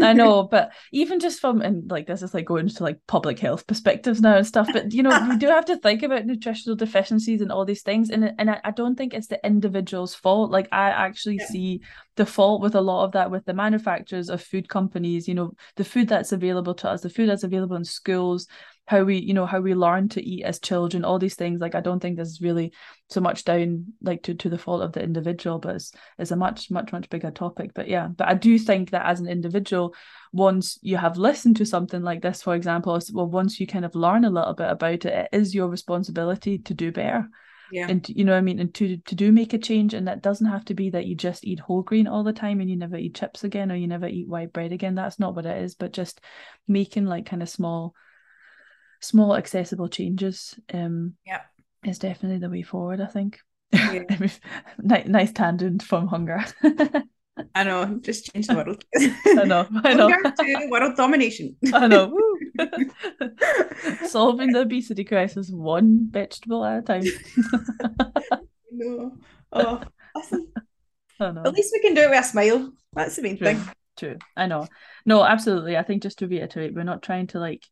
I 0.00 0.12
know, 0.12 0.44
but 0.50 0.72
even 0.92 1.20
just 1.20 1.40
from 1.40 1.60
and 1.60 1.90
like 1.90 2.06
this 2.06 2.22
is 2.22 2.34
like 2.34 2.44
going 2.46 2.68
to 2.68 2.82
like 2.82 2.98
public 3.06 3.38
health 3.38 3.66
perspectives 3.66 4.20
now 4.20 4.36
and 4.36 4.46
stuff. 4.46 4.70
But 4.72 4.92
you 4.92 5.02
know, 5.02 5.14
we 5.14 5.36
do 5.36 5.48
have 5.48 5.64
to 5.66 5.76
think 5.78 6.02
about 6.02 6.26
nutritional 6.26 6.76
deficiencies 6.76 7.40
and 7.40 7.50
all 7.50 7.64
these 7.64 7.82
things. 7.82 8.10
And 8.10 8.32
and 8.38 8.50
I, 8.50 8.60
I 8.64 8.70
don't 8.70 8.96
think 8.96 9.12
it's 9.14 9.28
the 9.28 9.44
individual's 9.44 10.14
fault. 10.14 10.50
Like 10.50 10.68
I 10.72 10.90
actually 10.90 11.38
Yeah. 11.38 11.46
see 11.46 11.80
the 12.16 12.26
fault 12.26 12.60
with 12.60 12.74
a 12.74 12.80
lot 12.80 13.04
of 13.04 13.12
that 13.12 13.30
with 13.30 13.44
the 13.46 13.54
manufacturers 13.54 14.28
of 14.28 14.42
food 14.42 14.68
companies, 14.68 15.26
you 15.26 15.34
know, 15.34 15.52
the 15.76 15.84
food 15.84 16.08
that's 16.08 16.32
available 16.32 16.74
to 16.74 16.88
us, 16.88 17.00
the 17.00 17.10
food 17.10 17.28
that's 17.28 17.44
available 17.44 17.76
in 17.76 17.84
schools, 17.84 18.46
how 18.86 19.04
we, 19.04 19.18
you 19.18 19.32
know, 19.32 19.46
how 19.46 19.60
we 19.60 19.74
learn 19.74 20.08
to 20.10 20.22
eat 20.22 20.44
as 20.44 20.58
children, 20.58 21.04
all 21.04 21.18
these 21.18 21.36
things. 21.36 21.60
Like 21.60 21.74
I 21.74 21.80
don't 21.80 22.00
think 22.00 22.16
this 22.16 22.28
is 22.28 22.40
really 22.40 22.72
so 23.08 23.20
much 23.20 23.44
down 23.44 23.86
like 24.02 24.22
to, 24.24 24.34
to 24.34 24.48
the 24.48 24.58
fault 24.58 24.82
of 24.82 24.92
the 24.92 25.02
individual, 25.02 25.58
but 25.58 25.76
it's 25.76 25.92
it's 26.18 26.30
a 26.32 26.36
much, 26.36 26.70
much, 26.70 26.92
much 26.92 27.08
bigger 27.08 27.30
topic. 27.30 27.72
But 27.74 27.88
yeah, 27.88 28.08
but 28.08 28.28
I 28.28 28.34
do 28.34 28.58
think 28.58 28.90
that 28.90 29.06
as 29.06 29.20
an 29.20 29.28
individual, 29.28 29.94
once 30.32 30.78
you 30.82 30.96
have 30.96 31.16
listened 31.16 31.56
to 31.56 31.66
something 31.66 32.02
like 32.02 32.22
this, 32.22 32.42
for 32.42 32.54
example, 32.54 32.98
well, 33.12 33.26
once 33.26 33.60
you 33.60 33.66
kind 33.66 33.84
of 33.84 33.94
learn 33.94 34.24
a 34.24 34.30
little 34.30 34.54
bit 34.54 34.70
about 34.70 35.04
it, 35.04 35.06
it 35.06 35.28
is 35.32 35.54
your 35.54 35.68
responsibility 35.68 36.58
to 36.58 36.74
do 36.74 36.90
better. 36.90 37.28
Yeah. 37.72 37.86
And 37.88 38.06
you 38.06 38.24
know 38.24 38.32
what 38.32 38.38
I 38.38 38.42
mean, 38.42 38.58
and 38.58 38.74
to 38.74 38.98
to 38.98 39.14
do 39.14 39.32
make 39.32 39.54
a 39.54 39.58
change, 39.58 39.94
and 39.94 40.06
that 40.06 40.20
doesn't 40.20 40.46
have 40.46 40.64
to 40.66 40.74
be 40.74 40.90
that 40.90 41.06
you 41.06 41.14
just 41.14 41.46
eat 41.46 41.58
whole 41.58 41.80
grain 41.80 42.06
all 42.06 42.22
the 42.22 42.32
time 42.34 42.60
and 42.60 42.68
you 42.68 42.76
never 42.76 42.96
eat 42.96 43.14
chips 43.14 43.44
again 43.44 43.72
or 43.72 43.76
you 43.76 43.86
never 43.86 44.06
eat 44.06 44.28
white 44.28 44.52
bread 44.52 44.72
again. 44.72 44.94
That's 44.94 45.18
not 45.18 45.34
what 45.34 45.46
it 45.46 45.62
is, 45.62 45.74
but 45.74 45.92
just 45.92 46.20
making 46.68 47.06
like 47.06 47.24
kind 47.24 47.42
of 47.42 47.48
small, 47.48 47.94
small 49.02 49.36
accessible 49.36 49.88
changes. 49.88 50.58
Um, 50.72 51.14
Yeah. 51.26 51.42
is 51.84 51.98
definitely 51.98 52.38
the 52.38 52.50
way 52.50 52.62
forward. 52.62 53.00
I 53.00 53.06
think. 53.06 53.40
Yeah. 53.72 54.04
nice, 54.78 55.06
nice 55.06 55.32
tangent 55.32 55.82
from 55.82 56.06
hunger. 56.06 56.44
I 57.54 57.64
know, 57.64 57.98
just 58.02 58.30
change 58.32 58.46
the 58.46 58.54
world. 58.54 58.84
I 58.96 59.44
know, 59.44 59.66
I 59.84 59.94
know, 59.94 60.08
Hunger 60.10 60.32
to 60.38 60.68
world 60.70 60.96
domination. 60.96 61.56
I 61.72 61.88
know. 61.88 62.12
Solving 64.06 64.52
the 64.52 64.60
obesity 64.60 65.04
crisis 65.04 65.50
one 65.50 66.08
vegetable 66.10 66.62
at 66.64 66.78
a 66.78 66.82
time. 66.82 67.04
no. 68.70 69.16
Oh, 69.52 69.80
listen, 70.14 70.52
I 71.20 71.30
know. 71.30 71.42
at 71.46 71.54
least 71.54 71.72
we 71.72 71.80
can 71.80 71.94
do 71.94 72.02
it 72.02 72.10
with 72.10 72.20
a 72.20 72.22
smile. 72.22 72.72
That's 72.92 73.16
the 73.16 73.22
main 73.22 73.38
True. 73.38 73.46
thing. 73.46 73.60
True. 73.96 74.16
I 74.36 74.46
know. 74.46 74.66
No, 75.06 75.24
absolutely. 75.24 75.76
I 75.76 75.82
think 75.82 76.02
just 76.02 76.18
to 76.18 76.28
reiterate, 76.28 76.74
we're 76.74 76.84
not 76.84 77.02
trying 77.02 77.26
to 77.28 77.38
like 77.40 77.64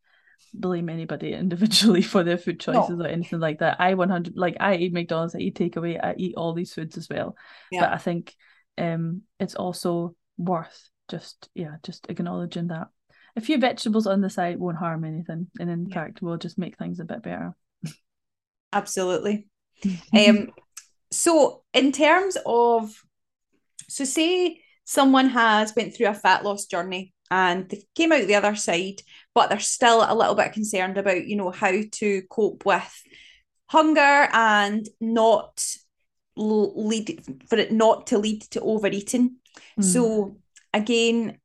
blame 0.52 0.88
anybody 0.88 1.32
individually 1.34 2.02
for 2.02 2.24
their 2.24 2.38
food 2.38 2.60
choices 2.60 3.00
or 3.00 3.06
anything 3.06 3.40
like 3.40 3.58
that. 3.60 3.80
I 3.80 3.94
100 3.94 4.36
like 4.36 4.56
I 4.60 4.76
eat 4.76 4.92
McDonald's, 4.92 5.34
I 5.34 5.38
eat 5.38 5.56
takeaway, 5.56 6.02
I 6.02 6.14
eat 6.16 6.34
all 6.36 6.54
these 6.54 6.74
foods 6.74 6.96
as 6.96 7.08
well. 7.08 7.36
But 7.78 7.92
I 7.92 7.98
think 7.98 8.34
um 8.78 9.22
it's 9.38 9.54
also 9.54 10.14
worth 10.38 10.88
just 11.08 11.48
yeah, 11.54 11.76
just 11.82 12.06
acknowledging 12.08 12.68
that 12.68 12.88
a 13.36 13.40
few 13.40 13.58
vegetables 13.58 14.06
on 14.06 14.20
the 14.20 14.30
side 14.30 14.58
won't 14.58 14.76
harm 14.78 15.04
anything, 15.04 15.48
and 15.58 15.70
in 15.70 15.86
Yeah. 15.86 15.94
fact 15.94 16.22
will 16.22 16.36
just 16.36 16.58
make 16.58 16.76
things 16.76 17.00
a 17.00 17.04
bit 17.04 17.22
better. 17.22 17.54
Absolutely. 18.72 19.48
Um, 20.14 20.52
so 21.10 21.62
in 21.72 21.92
terms 21.92 22.36
of, 22.46 22.92
so 23.88 24.04
say 24.04 24.60
someone 24.84 25.28
has 25.30 25.74
went 25.76 25.94
through 25.94 26.08
a 26.08 26.14
fat 26.14 26.44
loss 26.44 26.66
journey 26.66 27.12
and 27.30 27.68
they 27.68 27.84
came 27.94 28.12
out 28.12 28.26
the 28.26 28.34
other 28.34 28.56
side, 28.56 29.02
but 29.34 29.48
they're 29.48 29.60
still 29.60 30.04
a 30.06 30.14
little 30.14 30.34
bit 30.34 30.52
concerned 30.52 30.98
about, 30.98 31.26
you 31.26 31.36
know, 31.36 31.50
how 31.50 31.72
to 31.92 32.22
cope 32.30 32.66
with 32.66 33.02
hunger 33.66 34.28
and 34.32 34.88
not 35.00 35.64
lead 36.36 37.22
for 37.48 37.58
it 37.58 37.70
not 37.70 38.08
to 38.08 38.18
lead 38.18 38.42
to 38.42 38.60
overeating. 38.60 39.36
Mm. 39.78 39.84
So 39.84 40.36
again, 40.72 41.38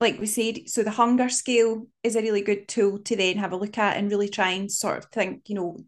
like 0.00 0.18
we 0.18 0.26
said, 0.26 0.68
so 0.68 0.82
the 0.82 0.90
hunger 0.90 1.28
scale 1.28 1.86
is 2.02 2.16
a 2.16 2.22
really 2.22 2.42
good 2.42 2.68
tool 2.68 2.98
to 2.98 3.16
then 3.16 3.38
have 3.38 3.52
a 3.52 3.56
look 3.56 3.78
at 3.78 3.96
and 3.96 4.10
really 4.10 4.28
try 4.28 4.50
and 4.50 4.70
sort 4.70 4.98
of 4.98 5.06
think, 5.06 5.48
you 5.48 5.54
know, 5.54 5.78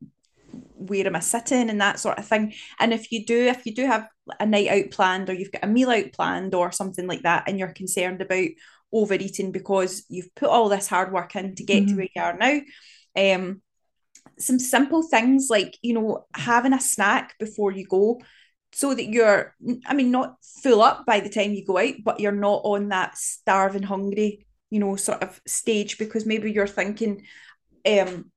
where 0.77 1.07
am 1.07 1.17
I 1.17 1.21
sitting 1.21 1.69
and 1.69 1.81
that 1.81 1.99
sort 1.99 2.19
of 2.19 2.27
thing. 2.27 2.55
And 2.79 2.95
if 2.95 3.13
you 3.13 3.27
do, 3.27 3.47
if 3.47 3.67
you 3.67 3.75
do 3.75 3.87
have 3.87 4.09
a 4.41 4.47
night 4.47 4.69
out 4.69 4.91
planned 4.91 5.29
or 5.29 5.35
you've 5.35 5.53
got 5.53 5.65
a 5.65 5.67
meal 5.67 5.91
out 5.91 6.13
planned 6.13 6.55
or 6.55 6.73
something 6.73 7.07
like 7.07 7.23
that, 7.23 7.45
and 7.47 7.59
you're 7.59 7.73
concerned 7.73 8.23
about 8.23 8.49
overeating 8.97 9.53
because 9.53 10.05
you've 10.09 10.35
put 10.35 10.49
all 10.49 10.69
this 10.69 10.89
hard 10.89 11.13
work 11.13 11.37
in 11.37 11.55
to 11.57 11.65
get 11.65 11.89
to 11.89 11.95
Mhm. 11.95 11.97
where 11.97 12.09
you 12.15 12.23
are 12.23 12.37
now, 12.37 12.61
um, 13.17 13.63
some 14.39 14.59
simple 14.59 15.03
things 15.03 15.49
like 15.51 15.79
you 15.83 15.95
know 15.95 16.27
having 16.35 16.73
a 16.73 16.81
snack 16.81 17.35
before 17.39 17.71
you 17.73 17.87
go 17.87 18.21
so 18.73 18.95
that 18.95 19.07
you're 19.09 19.55
i 19.87 19.95
mean 19.95 20.11
not 20.11 20.37
full 20.63 20.83
up 20.83 21.07
by 21.07 21.21
the 21.21 21.29
time 21.31 21.53
you 21.55 21.65
go 21.65 21.79
out 21.79 21.95
but 22.05 22.21
you're 22.21 22.33
not 22.33 22.61
on 22.65 22.89
that 22.89 23.17
starving 23.17 23.83
hungry 23.83 24.47
you 24.71 24.79
know 24.79 24.97
sort 24.97 25.23
of 25.23 25.41
stage 25.47 25.97
because 25.99 26.27
maybe 26.27 26.53
you're 26.53 26.67
thinking 26.67 27.23
um 27.89 28.31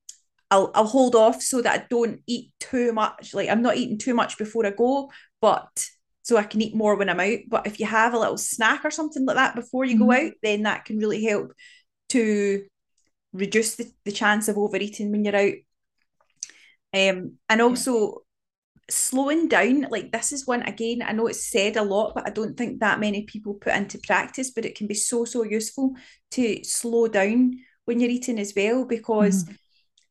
I'll, 0.51 0.71
I'll 0.73 0.87
hold 0.87 1.15
off 1.15 1.41
so 1.43 1.61
that 1.61 1.81
I 1.81 1.85
don't 1.89 2.21
eat 2.25 2.51
too 2.59 2.93
much 2.93 3.33
like 3.33 3.49
I'm 3.49 3.61
not 3.61 3.77
eating 3.77 3.97
too 3.99 4.13
much 4.13 4.37
before 4.37 4.65
I 4.65 4.71
go 4.71 5.11
but 5.41 5.87
so 6.23 6.37
I 6.37 6.43
can 6.43 6.61
eat 6.61 6.75
more 6.75 6.95
when 6.95 7.09
I'm 7.09 7.19
out. 7.19 7.39
But 7.47 7.67
if 7.67 7.79
you 7.79 7.85
have 7.85 8.13
a 8.13 8.19
little 8.19 8.37
snack 8.37 8.85
or 8.85 8.91
something 8.91 9.25
like 9.25 9.35
that 9.35 9.55
before 9.55 9.85
you 9.85 9.97
go 9.97 10.05
Mhm. 10.05 10.27
out 10.27 10.33
then 10.43 10.63
that 10.63 10.85
can 10.85 10.97
really 10.99 11.23
help 11.23 11.53
to 12.09 12.65
reduce 13.33 13.75
the, 13.75 13.91
the 14.05 14.11
chance 14.11 14.47
of 14.47 14.57
overeating 14.57 15.11
when 15.11 15.23
you're 15.25 15.35
out. 15.35 15.53
Um, 16.93 17.37
and 17.47 17.61
also 17.61 18.23
slowing 18.89 19.47
down, 19.47 19.81
like 19.91 20.11
this 20.11 20.31
is 20.31 20.47
one 20.47 20.63
again, 20.63 21.03
I 21.03 21.11
know 21.11 21.27
it's 21.27 21.45
said 21.51 21.77
a 21.77 21.83
lot, 21.83 22.15
but 22.15 22.27
I 22.27 22.31
don't 22.31 22.57
think 22.57 22.79
that 22.79 22.99
many 22.99 23.23
people 23.23 23.53
put 23.53 23.75
into 23.75 23.99
practice, 23.99 24.49
but 24.51 24.65
it 24.65 24.75
can 24.75 24.87
be 24.87 24.95
so, 24.95 25.25
so 25.25 25.43
useful 25.43 25.93
to 26.31 26.63
slow 26.63 27.07
down 27.07 27.59
when 27.85 27.99
you're 27.99 28.09
eating 28.09 28.39
as 28.39 28.53
well, 28.55 28.85
because 28.85 29.45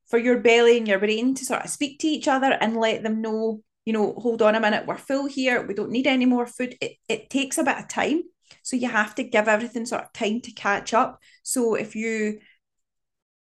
for 0.08 0.18
your 0.18 0.38
belly 0.38 0.78
and 0.78 0.86
your 0.86 1.00
brain 1.00 1.34
to 1.34 1.44
sort 1.44 1.64
of 1.64 1.70
speak 1.70 1.98
to 2.00 2.06
each 2.06 2.28
other 2.28 2.52
and 2.52 2.76
let 2.76 3.02
them 3.02 3.20
know, 3.20 3.62
you 3.88 3.94
know, 3.94 4.12
hold 4.18 4.42
on 4.42 4.55
a 4.55 4.61
minute, 4.61 4.85
we're 4.87 4.98
full 4.98 5.24
here, 5.24 5.66
we 5.66 5.72
don't 5.72 5.90
need 5.90 6.07
any 6.07 6.27
more 6.27 6.46
food. 6.46 6.77
It, 6.79 6.96
it 7.09 7.31
takes 7.31 7.57
a 7.57 7.64
bit 7.64 7.79
of 7.79 7.88
time. 7.88 8.20
So 8.62 8.77
you 8.77 8.87
have 8.87 9.14
to 9.14 9.24
give 9.24 9.48
everything 9.48 9.87
sort 9.87 10.03
of 10.03 10.12
time 10.12 10.42
to 10.42 10.53
catch 10.53 10.92
up. 10.92 11.18
So 11.42 11.74
if 11.74 11.96
you 11.96 12.40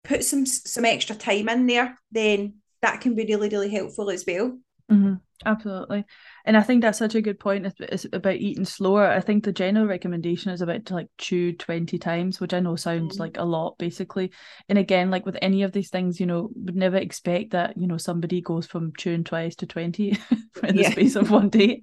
put 0.03 0.25
some 0.25 0.44
some 0.44 0.85
extra 0.85 1.14
time 1.14 1.49
in 1.49 1.68
there, 1.68 2.01
then 2.11 2.55
that 2.83 3.01
can 3.01 3.14
be 3.14 3.27
really, 3.27 3.49
really 3.49 3.70
helpful 3.70 4.11
as 4.11 4.25
well. 4.27 4.59
Mhm, 4.94 5.20
Absolutely. 5.44 6.04
And 6.46 6.57
I 6.57 6.62
think 6.62 6.80
that's 6.80 6.98
such 6.98 7.14
a 7.14 7.20
good 7.20 7.38
point. 7.40 7.66
It's, 7.66 7.80
it's 7.80 8.07
about 8.12 8.37
eating 8.37 8.64
slower. 8.64 9.07
I 9.07 9.20
think 9.20 9.44
the 9.44 9.52
general 9.52 9.87
recommendation 9.87 10.52
is 10.52 10.62
about 10.62 10.87
to 10.87 10.94
like 10.94 11.09
chew 11.18 11.52
20 11.52 11.98
times, 11.98 12.40
which 12.40 12.54
I 12.54 12.61
know 12.61 12.76
sounds 12.76 13.16
Mm. 13.16 13.20
like 13.20 13.37
a 13.37 13.44
lot 13.44 13.76
basically. 13.76 14.30
And 14.68 14.78
again, 14.78 15.11
like 15.11 15.26
with 15.26 15.37
any 15.42 15.62
of 15.64 15.72
these 15.72 15.90
things, 15.90 16.20
you 16.20 16.26
know, 16.26 16.50
would 16.54 16.76
never 16.76 16.96
expect 16.96 17.50
that, 17.50 17.76
you 17.76 17.87
know, 17.87 17.98
somebody 17.98 18.40
goes 18.40 18.66
from 18.66 18.92
chewing 18.96 19.24
twice 19.24 19.57
to 19.57 19.66
20 19.66 20.16
in 20.62 20.76
the 20.76 20.85
space 20.85 21.16
of 21.16 21.30
one 21.30 21.48
day. 21.50 21.83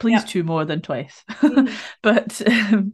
Please 0.00 0.22
Yeah. 0.22 0.26
chew 0.26 0.42
more 0.42 0.64
than 0.64 0.82
twice. 0.82 1.24
Mhm. 1.30 1.72
but 2.02 2.42
um, 2.74 2.92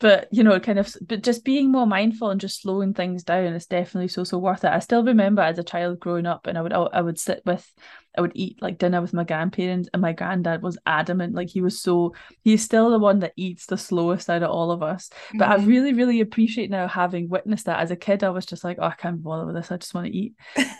but 0.00 0.28
you 0.30 0.44
know 0.44 0.58
kind 0.60 0.78
of 0.78 0.94
but 1.06 1.22
just 1.22 1.44
being 1.44 1.70
more 1.72 1.86
mindful 1.86 2.30
and 2.30 2.40
just 2.40 2.62
slowing 2.62 2.94
things 2.94 3.24
down 3.24 3.52
is 3.54 3.66
definitely 3.66 4.08
so 4.08 4.24
so 4.24 4.38
worth 4.38 4.64
it 4.64 4.70
i 4.70 4.78
still 4.78 5.02
remember 5.04 5.42
as 5.42 5.58
a 5.58 5.64
child 5.64 5.98
growing 5.98 6.26
up 6.26 6.46
and 6.46 6.56
i 6.56 6.62
would 6.62 6.72
i 6.72 7.00
would 7.00 7.18
sit 7.18 7.42
with 7.44 7.72
i 8.18 8.20
would 8.20 8.32
eat 8.34 8.60
like 8.60 8.78
dinner 8.78 9.00
with 9.00 9.14
my 9.14 9.24
grandparents, 9.24 9.88
and 9.92 10.02
my 10.02 10.12
granddad 10.12 10.60
was 10.60 10.76
adamant. 10.84 11.34
Like 11.34 11.48
he 11.48 11.60
was 11.60 11.80
so 11.80 12.14
he's 12.42 12.64
still 12.64 12.90
the 12.90 12.98
one 12.98 13.20
that 13.20 13.32
eats 13.36 13.66
the 13.66 13.78
slowest 13.78 14.28
out 14.28 14.42
of 14.42 14.50
all 14.50 14.72
of 14.72 14.82
us. 14.82 15.08
But 15.34 15.48
mm-hmm. 15.48 15.62
I 15.62 15.64
really, 15.64 15.92
really 15.92 16.20
appreciate 16.20 16.68
now 16.68 16.88
having 16.88 17.28
witnessed 17.28 17.66
that. 17.66 17.78
As 17.80 17.92
a 17.92 17.96
kid, 17.96 18.24
I 18.24 18.30
was 18.30 18.44
just 18.44 18.64
like, 18.64 18.78
oh, 18.80 18.86
I 18.86 18.94
can't 18.94 19.22
bother 19.22 19.46
with 19.46 19.54
this. 19.54 19.70
I 19.70 19.76
just 19.76 19.94
want 19.94 20.08
to 20.08 20.16
eat. 20.16 20.34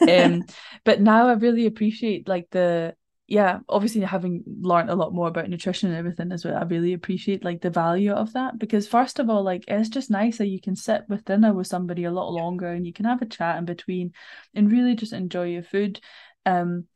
um, 0.08 0.44
but 0.84 1.00
now 1.00 1.28
I 1.28 1.34
really 1.34 1.66
appreciate 1.66 2.28
like 2.28 2.48
the 2.50 2.94
yeah, 3.28 3.58
obviously 3.68 4.00
having 4.00 4.42
learned 4.62 4.88
a 4.88 4.94
lot 4.94 5.12
more 5.12 5.28
about 5.28 5.50
nutrition 5.50 5.90
and 5.90 5.98
everything 5.98 6.32
as 6.32 6.46
well, 6.46 6.56
I 6.56 6.62
really 6.62 6.94
appreciate 6.94 7.44
like 7.44 7.60
the 7.60 7.68
value 7.68 8.12
of 8.12 8.32
that 8.32 8.58
because 8.58 8.88
first 8.88 9.18
of 9.18 9.28
all, 9.28 9.44
like 9.44 9.64
it's 9.68 9.90
just 9.90 10.10
nice 10.10 10.38
that 10.38 10.46
you 10.46 10.58
can 10.58 10.74
sit 10.74 11.02
with 11.10 11.26
dinner 11.26 11.52
with 11.52 11.66
somebody 11.66 12.04
a 12.04 12.10
lot 12.10 12.32
longer 12.32 12.68
and 12.68 12.86
you 12.86 12.92
can 12.94 13.04
have 13.04 13.20
a 13.20 13.26
chat 13.26 13.58
in 13.58 13.66
between 13.66 14.12
and 14.54 14.72
really 14.72 14.96
just 14.96 15.12
enjoy 15.12 15.44
your 15.44 15.62
food. 15.62 16.00
Um, 16.46 16.86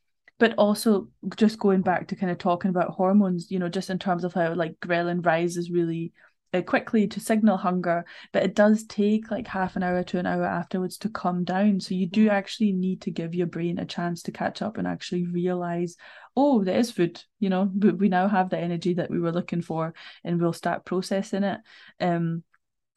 but 0.43 0.55
also 0.59 1.07
just 1.37 1.57
going 1.57 1.83
back 1.83 2.09
to 2.09 2.17
kind 2.17 2.33
of 2.33 2.37
talking 2.37 2.69
about 2.69 2.91
hormones, 2.91 3.49
you 3.49 3.61
know, 3.61 3.69
just 3.69 3.91
in 3.91 3.99
terms 4.01 4.25
of 4.25 4.35
how 4.35 4.53
like 4.55 4.75
ghrelin 4.81 5.25
rises 5.25 5.71
really 5.71 6.13
uh, 6.53 6.61
quickly 6.61 7.07
to 7.07 7.21
signal 7.21 7.57
hunger, 7.57 8.05
but 8.33 8.43
it 8.43 8.57
does 8.57 8.83
take 8.83 9.31
like 9.31 9.47
half 9.47 9.77
an 9.77 9.85
hour 9.85 10.03
to 10.03 10.19
an 10.19 10.27
hour 10.27 10.45
afterwards 10.45 10.99
to 10.99 11.09
come 11.09 11.45
down. 11.45 11.79
So 11.79 11.95
you 11.95 12.09
do 12.09 12.29
actually 12.29 12.73
need 12.73 13.03
to 13.03 13.13
give 13.13 13.37
your 13.37 13.47
brain 13.47 13.79
a 13.79 13.85
chance 13.85 14.21
to 14.23 14.33
catch 14.33 14.63
up 14.63 14.79
and 14.79 14.89
actually 14.89 15.29
realize 15.29 15.95
oh, 16.37 16.65
there 16.65 16.77
is 16.81 16.91
food, 16.91 17.23
you 17.39 17.49
know, 17.49 17.71
but 17.73 17.99
we 17.99 18.09
now 18.09 18.27
have 18.27 18.51
the 18.51 18.59
energy 18.59 18.95
that 18.95 19.13
we 19.13 19.21
were 19.21 19.31
looking 19.31 19.63
for 19.63 19.95
and 20.25 20.41
we'll 20.41 20.53
start 20.53 20.85
processing 20.85 21.45
it. 21.45 21.61
Um, 22.01 22.43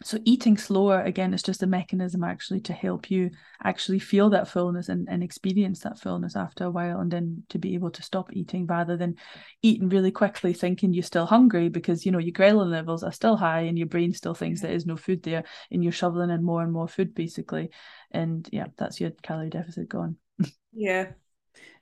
so 0.04 0.20
eating 0.26 0.58
slower 0.58 1.02
again 1.02 1.34
is 1.34 1.42
just 1.42 1.64
a 1.64 1.68
mechanism 1.68 2.24
actually 2.24 2.60
to 2.60 2.74
help 2.74 3.10
you 3.10 3.32
actually 3.64 3.98
feel 3.98 4.30
that 4.30 4.48
fullness 4.48 4.90
and, 4.90 5.08
and 5.10 5.24
experience 5.24 5.80
that 5.80 5.98
fullness 5.98 6.36
after 6.36 6.66
a 6.66 6.70
while 6.70 7.00
and 7.00 7.10
then 7.10 7.44
to 7.48 7.58
be 7.58 7.76
able 7.76 7.90
to 7.90 8.04
stop 8.04 8.30
eating 8.34 8.66
rather 8.68 8.98
than 8.98 9.16
eating 9.62 9.88
really 9.88 10.12
quickly 10.12 10.54
thinking 10.54 10.94
you're 10.94 11.02
still 11.02 11.26
hungry 11.26 11.70
because 11.70 12.06
you 12.06 12.12
know 12.12 12.20
your 12.20 12.34
ghrelin 12.34 12.70
levels 12.70 13.04
are 13.04 13.12
still 13.12 13.38
high 13.38 13.62
and 13.62 13.78
your 13.78 13.88
brain 13.88 14.12
still 14.14 14.34
thinks 14.34 14.62
there 14.62 14.72
is 14.72 14.86
no 14.86 14.98
food 14.98 15.24
there 15.24 15.46
and 15.72 15.82
you're 15.82 15.94
shoveling 15.94 16.30
in 16.30 16.44
more 16.44 16.62
and 16.62 16.74
more 16.74 16.88
food 16.88 17.16
basically. 17.16 17.70
And 18.12 18.48
yeah 18.52 18.68
that's 18.78 19.00
your 19.00 19.12
calorie 19.24 19.50
deficit 19.50 19.90
gone. 19.90 20.18
Yeah. 20.78 21.14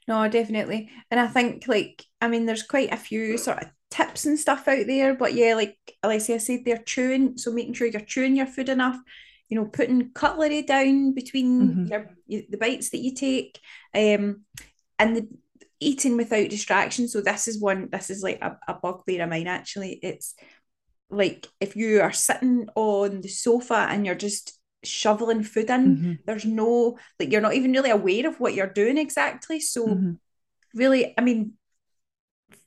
No, 0.08 0.28
definitely. 0.28 0.92
And 1.10 1.20
I 1.20 1.26
think 1.28 1.68
like 1.68 2.06
I 2.22 2.28
mean 2.28 2.46
there's 2.46 2.62
quite 2.62 2.94
a 2.94 2.98
few 2.98 3.40
sort 3.40 3.64
of 3.64 3.70
tips 3.94 4.26
and 4.26 4.40
stuff 4.40 4.68
out 4.68 4.88
there, 4.88 5.14
but 5.14 5.36
yeah, 5.36 5.54
like 5.54 5.78
Alessia 6.04 6.42
said, 6.42 6.62
they're 6.66 6.78
chewing, 6.78 7.38
so 7.38 7.52
making 7.52 7.74
sure 7.74 7.86
you're 7.86 8.02
chewing 8.02 8.36
your 8.36 8.48
food 8.48 8.70
enough, 8.70 8.98
you 9.50 9.56
know, 9.56 9.66
putting 9.66 10.10
cutlery 10.14 10.64
down 10.64 11.14
between 11.14 11.62
mm-hmm. 11.62 11.86
your 11.86 12.10
the 12.28 12.58
bites 12.58 12.90
that 12.90 13.04
you 13.04 13.14
take, 13.14 13.60
um, 13.94 14.46
and 14.98 15.16
the 15.16 15.28
eating 15.80 16.18
without 16.18 16.50
distraction. 16.50 17.08
So 17.08 17.22
this 17.22 17.48
is 17.48 17.62
one, 17.62 17.90
this 17.92 18.10
is 18.10 18.24
like 18.24 18.40
a, 18.42 18.58
a 18.68 18.74
bugbear 18.74 19.24
of 19.24 19.30
mine 19.30 19.48
actually. 19.48 20.00
It's 20.02 20.34
like 21.12 21.48
if 21.60 21.76
you 21.76 22.02
are 22.02 22.14
sitting 22.14 22.68
on 22.74 23.22
the 23.22 23.30
sofa 23.30 23.88
and 23.92 24.08
you're 24.08 24.16
just 24.16 24.60
shoveling 24.84 25.44
food 25.44 25.70
in. 25.70 25.96
Mm-hmm. 25.96 26.14
There's 26.26 26.46
no 26.46 26.98
like 27.20 27.32
you're 27.32 27.42
not 27.42 27.54
even 27.54 27.74
really 27.74 27.92
aware 27.92 28.28
of 28.28 28.40
what 28.40 28.56
you're 28.56 28.68
doing 28.68 28.98
exactly. 28.98 29.60
So 29.60 29.86
mm-hmm. 29.86 30.12
really, 30.74 31.14
I 31.16 31.22
mean, 31.22 31.54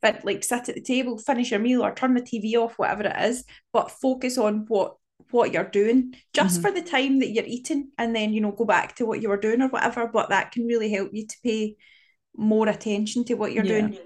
fit, 0.01 0.25
like 0.25 0.45
sit 0.45 0.69
at 0.69 0.75
the 0.75 0.81
table, 0.81 1.19
finish 1.19 1.51
your 1.51 1.61
meal, 1.61 1.83
or 1.83 1.95
turn 1.95 2.15
the 2.15 2.23
TV 2.23 2.55
off, 2.55 2.79
whatever 2.79 3.05
it 3.05 3.17
is, 3.19 3.45
but 3.73 3.91
focus 3.91 4.39
on 4.39 4.65
what 4.69 4.97
what 5.31 5.53
you're 5.53 5.65
doing 5.65 6.15
just 6.35 6.61
mm-hmm. 6.61 6.63
for 6.63 6.71
the 6.73 6.83
time 6.83 7.19
that 7.21 7.31
you're 7.31 7.45
eating, 7.45 7.91
and 7.99 8.15
then 8.15 8.33
you 8.33 8.41
know 8.41 8.53
go 8.53 8.65
back 8.65 8.97
to 8.97 9.07
what 9.07 9.23
you 9.23 9.29
were 9.29 9.37
doing 9.37 9.63
or 9.63 9.69
whatever. 9.69 10.07
But 10.07 10.31
that 10.31 10.53
can 10.53 10.67
really 10.67 10.91
help 10.91 11.11
you 11.13 11.27
to 11.27 11.37
pay 11.43 11.77
more 12.37 12.69
attention 12.69 13.25
to 13.25 13.35
what 13.35 13.53
you're 13.53 13.65
yeah. 13.65 13.81
doing. 13.81 13.99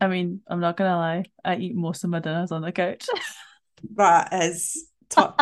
I 0.00 0.08
mean, 0.08 0.40
I'm 0.46 0.60
not 0.60 0.76
gonna 0.76 0.96
lie, 0.96 1.24
I 1.44 1.56
eat 1.56 1.74
most 1.74 2.04
of 2.04 2.10
my 2.10 2.20
dinners 2.20 2.52
on 2.52 2.62
the 2.62 2.72
couch. 2.72 3.06
that 3.96 4.32
is 4.32 4.88
top. 5.08 5.40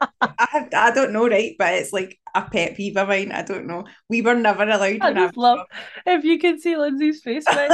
I, 0.20 0.68
I 0.74 0.90
don't 0.90 1.12
know, 1.12 1.28
right? 1.28 1.54
But 1.58 1.74
it's 1.74 1.92
like 1.92 2.18
a 2.34 2.42
pet 2.42 2.76
peeve 2.76 2.96
of 2.96 3.08
mine. 3.08 3.32
I 3.32 3.42
don't 3.42 3.66
know. 3.66 3.84
We 4.08 4.22
were 4.22 4.34
never 4.34 4.62
allowed. 4.64 5.00
I 5.00 5.12
just 5.12 5.36
love 5.36 5.60
if 6.04 6.24
you 6.24 6.38
can 6.38 6.60
see 6.60 6.76
Lindsay's 6.76 7.22
face 7.22 7.44
right. 7.48 7.68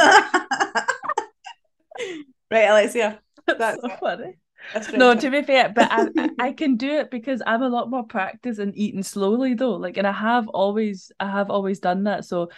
right, 2.50 2.68
Alessia. 2.68 3.18
That's, 3.46 3.58
That's 3.58 3.80
so 3.82 3.88
funny. 4.00 4.37
no, 4.94 5.14
to 5.16 5.30
be 5.30 5.42
fair, 5.42 5.70
but 5.74 5.88
I, 5.90 6.30
I 6.38 6.52
can 6.52 6.76
do 6.76 6.88
it 6.88 7.11
because 7.11 7.42
I'm 7.44 7.62
a 7.62 7.68
lot 7.68 7.90
more 7.90 8.04
practice 8.04 8.58
in 8.61 8.72
eating 8.76 9.02
slowly 9.02 9.54
though. 9.54 9.74
Like, 9.74 9.96
and 9.96 10.06
I 10.06 10.12
have 10.12 10.46
always, 10.48 11.11
I 11.18 11.28
have 11.28 11.50
always 11.50 11.80
done 11.80 12.04
that. 12.04 12.24
So, 12.24 12.50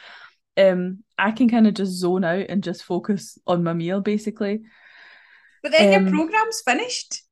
um, 0.57 1.03
I 1.19 1.31
can 1.31 1.49
kind 1.49 1.67
of 1.67 1.75
just 1.75 1.93
zone 1.93 2.23
out 2.23 2.47
and 2.49 2.63
just 2.63 2.85
focus 2.85 3.39
on 3.47 3.65
my 3.65 3.73
meal 3.73 4.01
basically. 4.03 4.61
But 5.63 5.73
then 5.73 5.95
um, 5.95 6.05
your 6.05 6.15
program's 6.15 6.61
finished. 6.61 7.23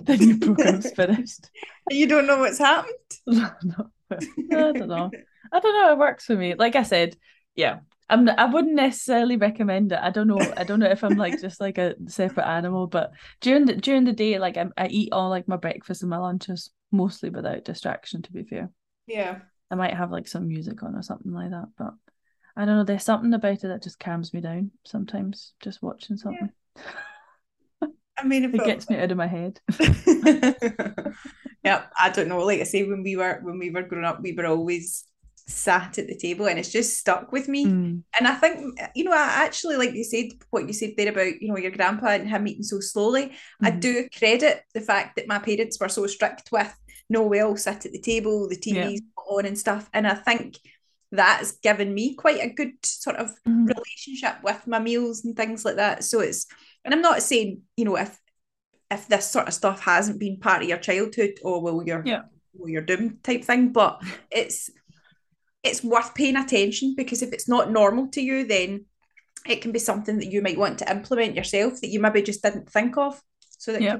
The 0.00 0.16
new 0.16 0.38
program's 0.38 0.90
finished. 0.96 1.50
You 1.90 2.06
don't 2.06 2.26
know 2.26 2.38
what's 2.38 2.58
happened? 2.58 2.94
no, 3.26 3.50
I 4.10 4.72
don't 4.72 4.88
know. 4.88 5.10
I 5.52 5.60
don't 5.60 5.74
know. 5.74 5.92
It 5.92 5.98
works 5.98 6.24
for 6.24 6.36
me. 6.36 6.54
Like 6.54 6.76
I 6.76 6.82
said, 6.82 7.16
yeah. 7.54 7.80
I'm. 8.08 8.28
I 8.28 8.44
wouldn't 8.44 8.74
necessarily 8.74 9.36
recommend 9.36 9.90
it. 9.90 9.98
I 10.00 10.10
don't 10.10 10.28
know. 10.28 10.38
I 10.56 10.62
don't 10.62 10.78
know 10.78 10.90
if 10.90 11.02
I'm 11.02 11.16
like 11.16 11.40
just 11.40 11.60
like 11.60 11.76
a 11.76 11.96
separate 12.06 12.46
animal, 12.46 12.86
but 12.86 13.10
during 13.40 13.66
the 13.66 13.74
during 13.74 14.04
the 14.04 14.12
day, 14.12 14.38
like 14.38 14.56
I, 14.56 14.66
I 14.76 14.86
eat 14.86 15.12
all 15.12 15.28
like 15.28 15.48
my 15.48 15.56
breakfast 15.56 16.02
and 16.02 16.10
my 16.10 16.18
lunches 16.18 16.70
mostly 16.92 17.30
without 17.30 17.64
distraction. 17.64 18.22
To 18.22 18.32
be 18.32 18.44
fair. 18.44 18.70
Yeah. 19.08 19.40
I 19.72 19.74
might 19.74 19.94
have 19.94 20.12
like 20.12 20.28
some 20.28 20.46
music 20.46 20.84
on 20.84 20.94
or 20.94 21.02
something 21.02 21.32
like 21.32 21.50
that, 21.50 21.66
but 21.76 21.94
I 22.56 22.64
don't 22.64 22.76
know. 22.76 22.84
There's 22.84 23.02
something 23.02 23.34
about 23.34 23.64
it 23.64 23.68
that 23.68 23.82
just 23.82 23.98
calms 23.98 24.32
me 24.32 24.40
down 24.40 24.70
sometimes. 24.84 25.54
Just 25.60 25.82
watching 25.82 26.16
something. 26.16 26.50
Yeah. 26.76 26.82
I 28.18 28.24
mean, 28.24 28.44
it 28.44 28.64
gets 28.64 28.88
me 28.88 28.96
out 28.96 29.10
of 29.10 29.16
my 29.16 29.26
head. 29.26 29.60
yeah, 31.64 31.84
I 31.98 32.10
don't 32.10 32.28
know. 32.28 32.44
Like 32.44 32.60
I 32.60 32.64
say, 32.64 32.84
when 32.84 33.02
we 33.02 33.16
were 33.16 33.40
when 33.42 33.58
we 33.58 33.70
were 33.70 33.82
growing 33.82 34.04
up, 34.04 34.20
we 34.22 34.32
were 34.32 34.46
always 34.46 35.04
sat 35.48 35.98
at 35.98 36.06
the 36.06 36.16
table, 36.16 36.46
and 36.46 36.58
it's 36.58 36.72
just 36.72 36.98
stuck 36.98 37.30
with 37.32 37.48
me. 37.48 37.66
Mm. 37.66 38.02
And 38.18 38.28
I 38.28 38.34
think 38.34 38.78
you 38.94 39.04
know, 39.04 39.12
I 39.12 39.44
actually 39.44 39.76
like 39.76 39.92
you 39.92 40.04
said 40.04 40.26
what 40.50 40.66
you 40.66 40.72
said 40.72 40.94
there 40.96 41.10
about 41.10 41.40
you 41.40 41.48
know 41.48 41.58
your 41.58 41.72
grandpa 41.72 42.08
and 42.08 42.28
him 42.28 42.46
eating 42.46 42.62
so 42.62 42.80
slowly. 42.80 43.26
Mm. 43.26 43.32
I 43.62 43.70
do 43.70 44.08
credit 44.16 44.62
the 44.74 44.80
fact 44.80 45.16
that 45.16 45.28
my 45.28 45.38
parents 45.38 45.78
were 45.78 45.88
so 45.88 46.06
strict 46.06 46.50
with 46.52 46.74
no, 47.08 47.22
we 47.22 47.40
all 47.40 47.56
sit 47.56 47.86
at 47.86 47.92
the 47.92 48.00
table, 48.00 48.48
the 48.48 48.56
TV's 48.56 49.00
yeah. 49.00 49.22
on 49.28 49.46
and 49.46 49.58
stuff, 49.58 49.88
and 49.92 50.06
I 50.06 50.14
think 50.14 50.58
that's 51.12 51.52
given 51.52 51.94
me 51.94 52.14
quite 52.14 52.42
a 52.42 52.52
good 52.52 52.72
sort 52.84 53.16
of 53.16 53.30
mm. 53.46 53.68
relationship 53.68 54.42
with 54.42 54.66
my 54.66 54.78
meals 54.78 55.24
and 55.24 55.36
things 55.36 55.64
like 55.64 55.76
that. 55.76 56.02
So 56.04 56.20
it's 56.20 56.46
and 56.86 56.94
I'm 56.94 57.02
not 57.02 57.22
saying, 57.22 57.62
you 57.76 57.84
know, 57.84 57.96
if 57.96 58.18
if 58.90 59.08
this 59.08 59.28
sort 59.28 59.48
of 59.48 59.54
stuff 59.54 59.80
hasn't 59.80 60.20
been 60.20 60.38
part 60.38 60.62
of 60.62 60.68
your 60.68 60.78
childhood, 60.78 61.38
or 61.42 61.56
oh, 61.56 61.58
well, 61.58 61.82
you're 61.84 62.02
yeah. 62.06 62.22
well, 62.54 62.68
you're 62.68 62.82
doomed 62.82 63.22
type 63.24 63.44
thing, 63.44 63.72
but 63.72 64.00
it's 64.30 64.70
it's 65.62 65.82
worth 65.82 66.14
paying 66.14 66.36
attention 66.36 66.94
because 66.96 67.22
if 67.22 67.32
it's 67.32 67.48
not 67.48 67.70
normal 67.70 68.08
to 68.08 68.20
you, 68.20 68.46
then 68.46 68.86
it 69.46 69.60
can 69.60 69.72
be 69.72 69.80
something 69.80 70.18
that 70.18 70.30
you 70.30 70.40
might 70.40 70.58
want 70.58 70.78
to 70.78 70.90
implement 70.90 71.34
yourself 71.34 71.80
that 71.80 71.88
you 71.88 72.00
maybe 72.00 72.22
just 72.22 72.42
didn't 72.42 72.70
think 72.70 72.96
of. 72.96 73.20
So 73.58 73.72
that 73.72 73.82
yeah. 73.82 73.98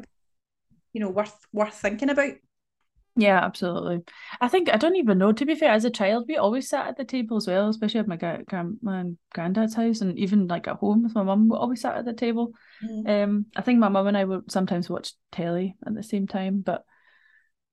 you 0.92 1.00
know, 1.00 1.10
worth 1.10 1.36
worth 1.52 1.74
thinking 1.74 2.10
about. 2.10 2.34
Yeah, 3.18 3.38
absolutely. 3.42 4.04
I 4.42 4.48
think 4.48 4.68
I 4.72 4.76
don't 4.76 4.96
even 4.96 5.16
know. 5.16 5.32
To 5.32 5.46
be 5.46 5.54
fair, 5.54 5.70
as 5.70 5.86
a 5.86 5.90
child, 5.90 6.26
we 6.28 6.36
always 6.36 6.68
sat 6.68 6.86
at 6.86 6.96
the 6.98 7.04
table 7.04 7.38
as 7.38 7.46
well, 7.46 7.70
especially 7.70 8.00
at 8.00 8.06
my 8.06 8.16
grandma 8.16 8.76
and 8.84 9.16
granddad's 9.32 9.74
house, 9.74 10.02
and 10.02 10.18
even 10.18 10.46
like 10.46 10.68
at 10.68 10.76
home 10.76 11.02
with 11.02 11.14
my 11.14 11.22
mum, 11.22 11.48
we 11.48 11.56
always 11.56 11.80
sat 11.80 11.96
at 11.96 12.04
the 12.04 12.12
table. 12.12 12.52
Mm. 12.84 13.24
Um, 13.24 13.46
I 13.56 13.62
think 13.62 13.78
my 13.78 13.88
mum 13.88 14.06
and 14.06 14.18
I 14.18 14.24
would 14.24 14.52
sometimes 14.52 14.90
watch 14.90 15.14
telly 15.32 15.76
at 15.86 15.94
the 15.94 16.02
same 16.02 16.26
time, 16.26 16.60
but 16.60 16.84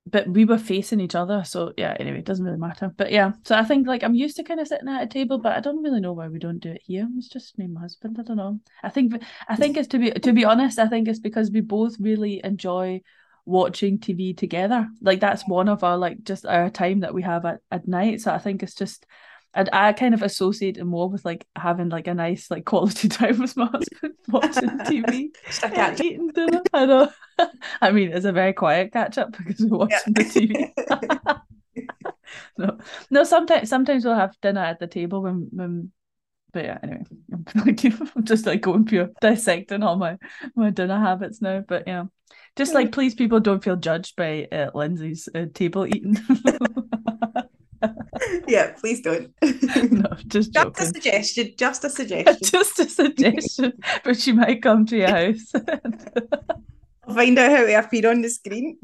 but 0.06 0.28
we 0.28 0.46
were 0.46 0.58
facing 0.58 1.02
each 1.02 1.16
other, 1.16 1.44
so 1.44 1.74
yeah. 1.76 1.96
Anyway, 2.00 2.20
it 2.20 2.26
doesn't 2.26 2.46
really 2.46 2.58
matter. 2.58 2.94
But 2.96 3.12
yeah, 3.12 3.34
so 3.44 3.56
I 3.56 3.66
think 3.66 3.86
like 3.86 4.04
I'm 4.04 4.16
used 4.16 4.38
to 4.38 4.44
kind 4.44 4.62
of 4.62 4.68
sitting 4.68 4.88
at 4.88 5.04
a 5.04 5.08
table, 5.08 5.40
but 5.40 5.58
I 5.58 5.60
don't 5.60 5.84
really 5.84 6.00
know 6.00 6.14
why 6.14 6.30
we 6.30 6.40
don't 6.40 6.60
do 6.60 6.72
it 6.72 6.84
here. 6.86 7.08
It's 7.18 7.28
just 7.28 7.58
me 7.58 7.66
and 7.66 7.74
my 7.74 7.82
husband. 7.82 8.18
I 8.18 8.24
don't 8.24 8.38
know. 8.38 8.60
I 8.82 8.90
think 8.90 9.22
I 9.50 9.58
think 9.58 9.76
it's 9.78 9.90
to 9.90 10.00
be 10.00 10.12
to 10.12 10.32
be 10.32 10.46
honest. 10.46 10.80
I 10.80 10.88
think 10.88 11.10
it's 11.10 11.20
because 11.20 11.52
we 11.52 11.60
both 11.60 11.98
really 12.00 12.40
enjoy 12.46 13.02
watching 13.46 14.00
TV 14.00 14.36
together. 14.36 14.88
Like 15.02 15.20
that's 15.20 15.48
one 15.48 15.70
of 15.70 15.84
our 15.84 15.98
like 15.98 16.24
just 16.24 16.46
our 16.46 16.70
time 16.70 17.02
that 17.02 17.14
we 17.14 17.22
have 17.24 17.46
at, 17.46 17.60
at 17.72 17.88
night. 17.88 18.22
So 18.22 18.32
I 18.32 18.38
think 18.38 18.64
it's 18.64 18.76
just 18.76 19.06
and 19.56 19.70
I 19.72 19.94
kind 19.94 20.16
of 20.16 20.24
associate 20.24 20.78
it 20.78 20.84
more 20.84 21.10
with 21.10 21.24
like 21.26 21.46
having 21.56 21.90
like 21.90 22.08
a 22.08 22.14
nice 22.14 22.50
like 22.50 22.66
quality 22.66 23.08
time 23.08 23.40
with 23.40 23.56
my 23.56 23.66
husband 23.68 24.14
watching 24.28 24.70
TV 24.80 25.30
and 25.64 26.02
eating 26.02 26.28
dinner. 26.30 26.62
I 26.74 26.86
know. 26.86 27.10
I 27.82 27.92
mean, 27.92 28.12
it's 28.12 28.26
a 28.26 28.32
very 28.32 28.54
quiet 28.54 28.94
catch 28.94 29.18
up 29.18 29.36
because 29.38 29.66
we're 29.66 29.78
watching 29.78 30.14
yeah. 30.18 30.24
the 30.24 30.72
TV. 31.76 32.10
no, 32.58 32.78
no. 33.10 33.24
Sometimes, 33.24 33.70
sometimes 33.70 34.06
we'll 34.06 34.16
have 34.16 34.40
dinner 34.42 34.62
at 34.62 34.80
the 34.80 34.88
table 34.88 35.22
when 35.22 35.50
when. 35.52 35.92
But 36.52 36.66
yeah, 36.66 36.78
anyway, 36.84 37.04
I'm 37.56 38.24
just 38.26 38.46
like 38.46 38.62
going 38.62 38.86
pure 38.86 39.10
dissecting 39.22 39.82
all 39.82 39.96
my 39.96 40.20
my 40.56 40.70
dinner 40.70 41.00
habits 41.00 41.42
now. 41.42 41.64
But 41.68 41.88
yeah, 41.88 42.04
just 42.56 42.74
like 42.74 42.92
please, 42.92 43.16
people 43.16 43.40
don't 43.40 43.64
feel 43.64 43.76
judged 43.76 44.16
by 44.16 44.48
uh, 44.52 44.70
Lindsay's 44.74 45.28
uh, 45.34 45.46
table 45.54 45.88
eating. 45.88 46.18
yeah, 48.48 48.74
please 48.80 49.02
don't. 49.02 49.34
no, 49.92 50.10
just 50.28 50.54
Just 50.54 50.80
a 50.80 50.86
suggestion. 50.94 51.54
Just 51.58 51.84
a 51.84 51.90
suggestion. 51.90 52.38
just 52.44 52.80
a 52.80 52.90
suggestion, 52.90 53.74
but 54.04 54.18
she 54.18 54.32
might 54.32 54.62
come 54.62 54.86
to 54.86 54.98
your 54.98 55.10
house. 55.10 55.52
I'll 57.06 57.16
find 57.16 57.38
out 57.40 57.52
how 57.52 57.66
to 57.66 57.74
appear 57.74 58.10
on 58.10 58.22
the 58.22 58.30
screen. 58.30 58.78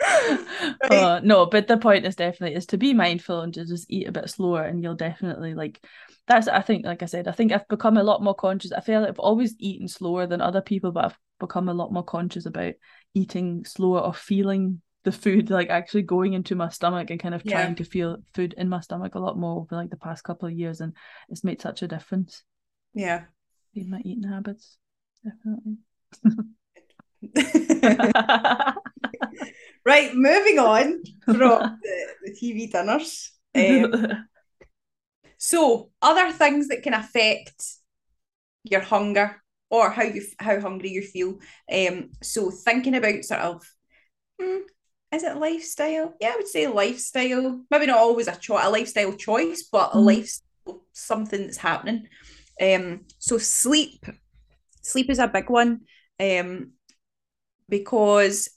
Uh, 0.90 1.20
no, 1.22 1.46
but 1.46 1.66
the 1.66 1.76
point 1.76 2.06
is 2.06 2.16
definitely 2.16 2.56
is 2.56 2.66
to 2.66 2.78
be 2.78 2.94
mindful 2.94 3.40
and 3.40 3.52
to 3.54 3.64
just 3.64 3.90
eat 3.90 4.08
a 4.08 4.12
bit 4.12 4.28
slower, 4.30 4.62
and 4.62 4.82
you'll 4.82 4.94
definitely 4.94 5.54
like. 5.54 5.84
That's 6.26 6.48
I 6.48 6.60
think, 6.60 6.84
like 6.84 7.02
I 7.02 7.06
said, 7.06 7.26
I 7.26 7.32
think 7.32 7.52
I've 7.52 7.68
become 7.68 7.96
a 7.96 8.02
lot 8.02 8.22
more 8.22 8.34
conscious. 8.34 8.72
I 8.72 8.80
feel 8.80 9.00
like 9.00 9.10
I've 9.10 9.18
always 9.18 9.54
eaten 9.58 9.88
slower 9.88 10.26
than 10.26 10.40
other 10.40 10.60
people, 10.60 10.92
but 10.92 11.06
I've 11.06 11.18
become 11.40 11.68
a 11.68 11.74
lot 11.74 11.92
more 11.92 12.04
conscious 12.04 12.46
about 12.46 12.74
eating 13.14 13.64
slower 13.64 14.00
or 14.00 14.14
feeling 14.14 14.80
the 15.04 15.12
food 15.12 15.50
like 15.50 15.70
actually 15.70 16.02
going 16.02 16.34
into 16.34 16.54
my 16.54 16.68
stomach 16.68 17.10
and 17.10 17.20
kind 17.20 17.34
of 17.34 17.42
Yeah. 17.44 17.62
trying 17.62 17.76
to 17.76 17.84
feel 17.84 18.18
food 18.34 18.54
in 18.58 18.68
my 18.68 18.80
stomach 18.80 19.14
a 19.14 19.20
lot 19.20 19.38
more 19.38 19.60
over 19.60 19.76
like 19.76 19.90
the 19.90 19.96
past 19.96 20.24
couple 20.24 20.48
of 20.48 20.54
years, 20.54 20.80
and 20.80 20.94
it's 21.28 21.44
made 21.44 21.60
such 21.60 21.82
a 21.82 21.88
difference 21.88 22.42
yeah. 22.94 23.24
in 23.74 23.90
my 23.90 24.00
eating 24.04 24.30
habits. 24.30 24.76
Definitely. 25.24 25.78
right, 29.88 30.14
moving 30.14 30.60
on 30.60 31.02
from 31.26 31.62
the, 31.82 32.06
the 32.24 32.34
TV 32.34 32.68
dinners. 32.68 33.32
Um, 33.56 34.08
so, 35.36 35.90
other 36.02 36.32
things 36.32 36.68
that 36.68 36.82
can 36.82 36.94
affect 36.94 37.62
your 38.64 38.80
hunger 38.80 39.42
or 39.70 39.90
how 39.90 40.02
you 40.02 40.22
how 40.38 40.60
hungry 40.60 40.90
you 40.90 41.02
feel. 41.02 41.38
Um, 41.72 42.10
so 42.22 42.50
thinking 42.50 42.94
about 42.96 43.24
sort 43.24 43.40
of, 43.40 43.64
hmm, 44.40 44.58
is 45.12 45.24
it 45.24 45.36
lifestyle? 45.38 46.14
Yeah, 46.20 46.32
I 46.34 46.36
would 46.36 46.48
say 46.48 46.66
lifestyle. 46.68 47.62
Maybe 47.70 47.86
not 47.86 47.98
always 47.98 48.28
a 48.28 48.36
cho- 48.36 48.60
a 48.62 48.70
lifestyle 48.70 49.14
choice, 49.14 49.68
but 49.70 49.94
a 49.94 49.98
Mhm. 49.98 50.00
lifestyle 50.00 50.82
something 50.92 51.42
that's 51.42 51.58
happening. 51.58 52.08
Um, 52.60 53.06
so 53.18 53.38
sleep, 53.38 54.04
sleep 54.82 55.10
is 55.10 55.18
a 55.20 55.28
big 55.28 55.50
one. 55.50 55.82
Um, 56.20 56.72
because 57.68 58.48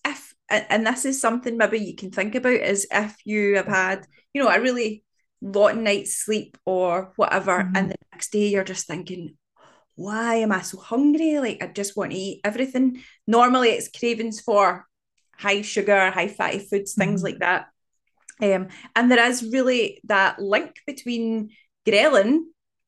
and, 0.51 0.65
and 0.69 0.87
this 0.87 1.05
is 1.05 1.19
something 1.21 1.57
maybe 1.57 1.79
you 1.79 1.95
can 1.95 2.11
think 2.11 2.35
about 2.35 2.53
is 2.53 2.87
if 2.91 3.15
you 3.25 3.55
have 3.55 3.67
had 3.67 4.05
you 4.33 4.43
know 4.43 4.49
a 4.49 4.61
really 4.61 5.03
rotten 5.41 5.83
night's 5.83 6.17
sleep 6.17 6.57
or 6.65 7.13
whatever 7.15 7.63
Mhm. 7.63 7.77
and 7.77 7.91
the 7.91 7.95
next 8.13 8.31
day 8.31 8.47
you're 8.49 8.63
just 8.73 8.87
thinking 8.87 9.37
why 9.95 10.35
am 10.35 10.51
I 10.51 10.61
so 10.61 10.77
hungry 10.77 11.39
like 11.39 11.63
I 11.63 11.67
just 11.67 11.97
want 11.97 12.11
to 12.11 12.17
eat 12.17 12.41
everything 12.43 13.01
normally 13.27 13.69
it's 13.69 13.89
cravings 13.89 14.39
for 14.39 14.85
high 15.37 15.61
sugar 15.63 16.11
high 16.11 16.27
fatty 16.27 16.59
foods 16.59 16.93
things 16.93 17.21
Mhm. 17.21 17.23
like 17.23 17.39
that 17.39 17.67
um 18.41 18.67
and 18.95 19.11
there 19.11 19.25
is 19.29 19.43
really 19.51 20.01
that 20.05 20.39
link 20.39 20.75
between 20.85 21.49
ghrelin 21.85 22.41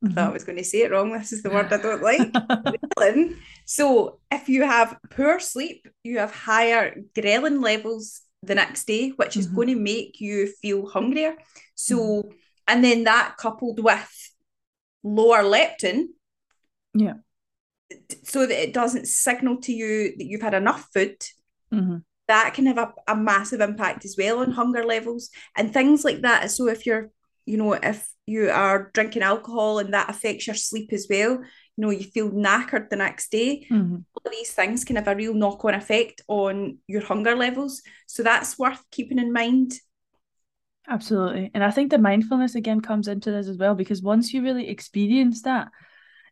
I 0.04 0.10
thought 0.10 0.18
I 0.28 0.30
Mhm. 0.30 0.34
was 0.34 0.44
going 0.44 0.58
to 0.58 0.64
say 0.64 0.82
it 0.82 0.92
wrong 0.92 1.12
this 1.14 1.32
is 1.32 1.44
the 1.44 1.50
word 1.50 1.72
I 1.72 1.78
don't 1.78 2.02
like 2.12 2.32
ghrelin. 2.32 3.38
So 3.66 4.20
if 4.32 4.50
you 4.50 4.64
have 4.64 4.98
poor 5.10 5.40
sleep, 5.40 5.88
you 6.04 6.20
have 6.20 6.32
higher 6.34 6.96
ghrelin 7.16 7.62
levels 7.64 8.22
the 8.42 8.56
next 8.56 8.86
day, 8.86 9.10
which 9.12 9.38
is 9.38 9.48
Mhm. 9.48 9.56
going 9.56 9.68
to 9.70 9.76
make 9.76 10.20
you 10.20 10.48
feel 10.62 10.86
hungrier. 10.88 11.38
So, 11.76 12.32
and 12.68 12.84
then 12.84 13.06
that 13.06 13.38
coupled 13.38 13.80
with 13.80 14.10
lower 15.04 15.44
leptin, 15.44 16.08
Yeah. 16.94 17.16
so 18.24 18.46
that 18.46 18.62
it 18.64 18.74
doesn't 18.74 19.08
signal 19.08 19.58
to 19.62 19.72
you 19.74 20.16
that 20.18 20.26
you've 20.26 20.42
had 20.42 20.54
enough 20.54 20.90
food, 20.94 21.24
Mhm. 21.72 22.04
that 22.28 22.54
can 22.54 22.66
have 22.66 22.78
a, 22.78 22.94
a 23.08 23.16
massive 23.16 23.62
impact 23.62 24.04
as 24.06 24.16
well 24.18 24.40
on 24.40 24.52
hunger 24.52 24.84
levels 24.86 25.30
and 25.56 25.72
things 25.74 26.04
like 26.04 26.22
that. 26.22 26.52
So 26.52 26.68
if 26.68 26.86
you're, 26.86 27.10
you 27.46 27.58
know, 27.58 27.74
if 27.74 28.08
you 28.26 28.50
are 28.50 28.92
drinking 28.94 29.22
alcohol 29.22 29.80
and 29.80 29.94
that 29.94 30.10
affects 30.10 30.48
your 30.48 30.56
sleep 30.56 30.94
as 30.94 31.08
well, 31.10 31.32
you 31.32 31.42
know, 31.78 31.90
you 31.90 32.04
feel 32.04 32.32
knackered 32.32 32.90
the 32.90 32.96
next 32.96 33.32
day. 33.32 33.68
Mhm. 33.70 34.04
All 34.14 34.22
of 34.26 34.32
these 34.32 34.52
things 34.52 34.86
can 34.86 34.96
have 34.96 35.08
a 35.08 35.16
real 35.16 35.34
knock-on 35.34 35.74
effect 35.74 36.22
on 36.28 36.78
your 36.88 37.02
hunger 37.02 37.36
levels. 37.36 37.82
So 38.08 38.24
that's 38.24 38.58
worth 38.58 38.82
keeping 38.92 39.20
in 39.20 39.34
mind. 39.34 39.74
Absolutely. 40.88 41.50
And 41.54 41.64
I 41.64 41.72
think 41.72 41.92
the 41.92 41.98
mindfulness 41.98 42.56
again 42.56 42.82
comes 42.82 43.08
into 43.08 43.32
this 43.32 43.48
as 43.48 43.58
well 43.58 43.74
because 43.74 44.02
once 44.02 44.34
you 44.34 44.44
really 44.44 44.68
experience 44.68 45.42
that, 45.44 45.70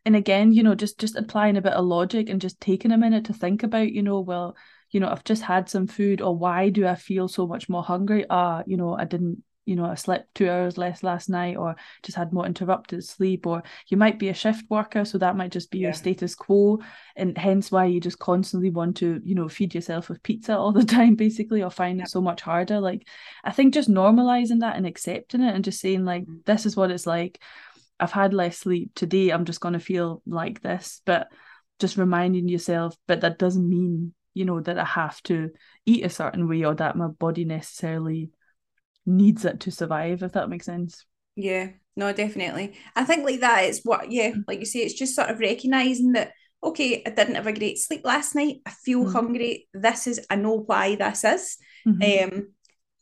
and 0.04 0.16
again, 0.16 0.52
you 0.52 0.62
know, 0.62 0.74
just 0.74 0.98
just 0.98 1.16
applying 1.16 1.56
a 1.56 1.62
bit 1.62 1.72
of 1.72 1.84
logic 1.84 2.28
and 2.28 2.40
just 2.40 2.60
taking 2.60 2.92
a 2.92 2.98
minute 2.98 3.26
to 3.26 3.32
think 3.32 3.62
about, 3.62 3.92
you 3.92 4.02
know, 4.02 4.20
well, 4.20 4.56
you 4.90 5.00
know, 5.00 5.08
I've 5.08 5.24
just 5.24 5.42
had 5.42 5.68
some 5.68 5.86
food, 5.86 6.20
or 6.20 6.36
why 6.36 6.68
do 6.70 6.86
I 6.86 6.96
feel 6.96 7.28
so 7.28 7.46
much 7.46 7.68
more 7.68 7.82
hungry? 7.82 8.26
Ah, 8.28 8.62
you 8.66 8.76
know, 8.76 8.94
I 8.96 9.04
didn't, 9.04 9.42
you 9.64 9.76
know, 9.76 9.84
I 9.84 9.94
slept 9.94 10.34
two 10.34 10.50
hours 10.50 10.76
less 10.76 11.02
last 11.02 11.28
night, 11.28 11.56
or 11.56 11.76
just 12.02 12.16
had 12.16 12.32
more 12.32 12.46
interrupted 12.46 13.04
sleep, 13.04 13.46
or 13.46 13.62
you 13.88 13.96
might 13.96 14.18
be 14.18 14.28
a 14.28 14.34
shift 14.34 14.68
worker, 14.68 15.04
so 15.04 15.18
that 15.18 15.36
might 15.36 15.52
just 15.52 15.70
be 15.70 15.78
Yeah. 15.78 15.88
your 15.88 15.94
status 15.94 16.34
quo, 16.34 16.80
and 17.16 17.36
hence 17.38 17.70
why 17.70 17.84
you 17.86 18.00
just 18.00 18.18
constantly 18.18 18.70
want 18.70 18.96
to, 18.98 19.20
you 19.24 19.34
know, 19.34 19.48
feed 19.48 19.74
yourself 19.74 20.08
with 20.08 20.22
pizza 20.22 20.56
all 20.56 20.72
the 20.72 20.84
time, 20.84 21.14
basically, 21.14 21.62
or 21.62 21.70
find 21.70 21.98
Yeah. 21.98 22.04
it 22.04 22.10
so 22.10 22.20
much 22.20 22.40
harder. 22.42 22.80
Like, 22.80 23.06
I 23.44 23.52
think 23.52 23.74
just 23.74 23.90
normalizing 23.90 24.60
that 24.60 24.76
and 24.76 24.86
accepting 24.86 25.42
it 25.42 25.54
and 25.54 25.64
just 25.64 25.80
saying, 25.80 26.04
like, 26.04 26.24
Mhm. 26.26 26.44
this 26.44 26.66
is 26.66 26.76
what 26.76 26.90
it's 26.90 27.06
like. 27.06 27.40
I've 28.00 28.12
had 28.12 28.34
less 28.34 28.58
sleep 28.58 28.92
today. 28.96 29.30
I'm 29.30 29.44
just 29.44 29.60
going 29.60 29.74
to 29.74 29.80
feel 29.80 30.22
like 30.26 30.60
this. 30.60 31.02
But 31.04 31.28
just 31.78 31.96
reminding 31.96 32.48
yourself, 32.48 32.96
but 33.06 33.20
that 33.20 33.38
doesn't 33.38 33.68
mean, 33.68 34.14
you 34.34 34.44
know, 34.44 34.60
that 34.60 34.78
I 34.78 34.84
have 34.84 35.22
to 35.24 35.50
eat 35.86 36.04
a 36.04 36.08
certain 36.08 36.48
way 36.48 36.64
or 36.64 36.74
that 36.74 36.96
my 36.96 37.06
body 37.06 37.44
necessarily 37.44 38.30
needs 39.06 39.44
it 39.44 39.60
to 39.60 39.70
survive, 39.70 40.22
if 40.22 40.32
that 40.32 40.48
makes 40.48 40.66
sense. 40.66 41.04
Yeah, 41.36 41.70
no, 41.96 42.12
definitely. 42.12 42.76
I 42.94 43.04
think 43.04 43.24
like 43.24 43.40
that 43.40 43.64
it's 43.64 43.80
what, 43.84 44.10
yeah, 44.10 44.32
like 44.46 44.60
you 44.60 44.66
say, 44.66 44.80
it's 44.80 44.94
just 44.94 45.14
sort 45.16 45.30
of 45.30 45.40
recognizing 45.40 46.12
that, 46.12 46.32
okay, 46.62 47.02
I 47.06 47.10
didn't 47.10 47.34
have 47.34 47.46
a 47.46 47.52
great 47.52 47.78
sleep 47.78 48.02
last 48.04 48.34
night. 48.34 48.60
I 48.66 48.70
feel 48.70 49.04
Mhm. 49.04 49.12
hungry. 49.12 49.68
This 49.74 50.06
is, 50.06 50.24
I 50.30 50.36
know 50.36 50.58
why 50.58 50.94
this 50.96 51.24
is. 51.24 51.56
Mhm. 51.86 52.24
Um, 52.24 52.48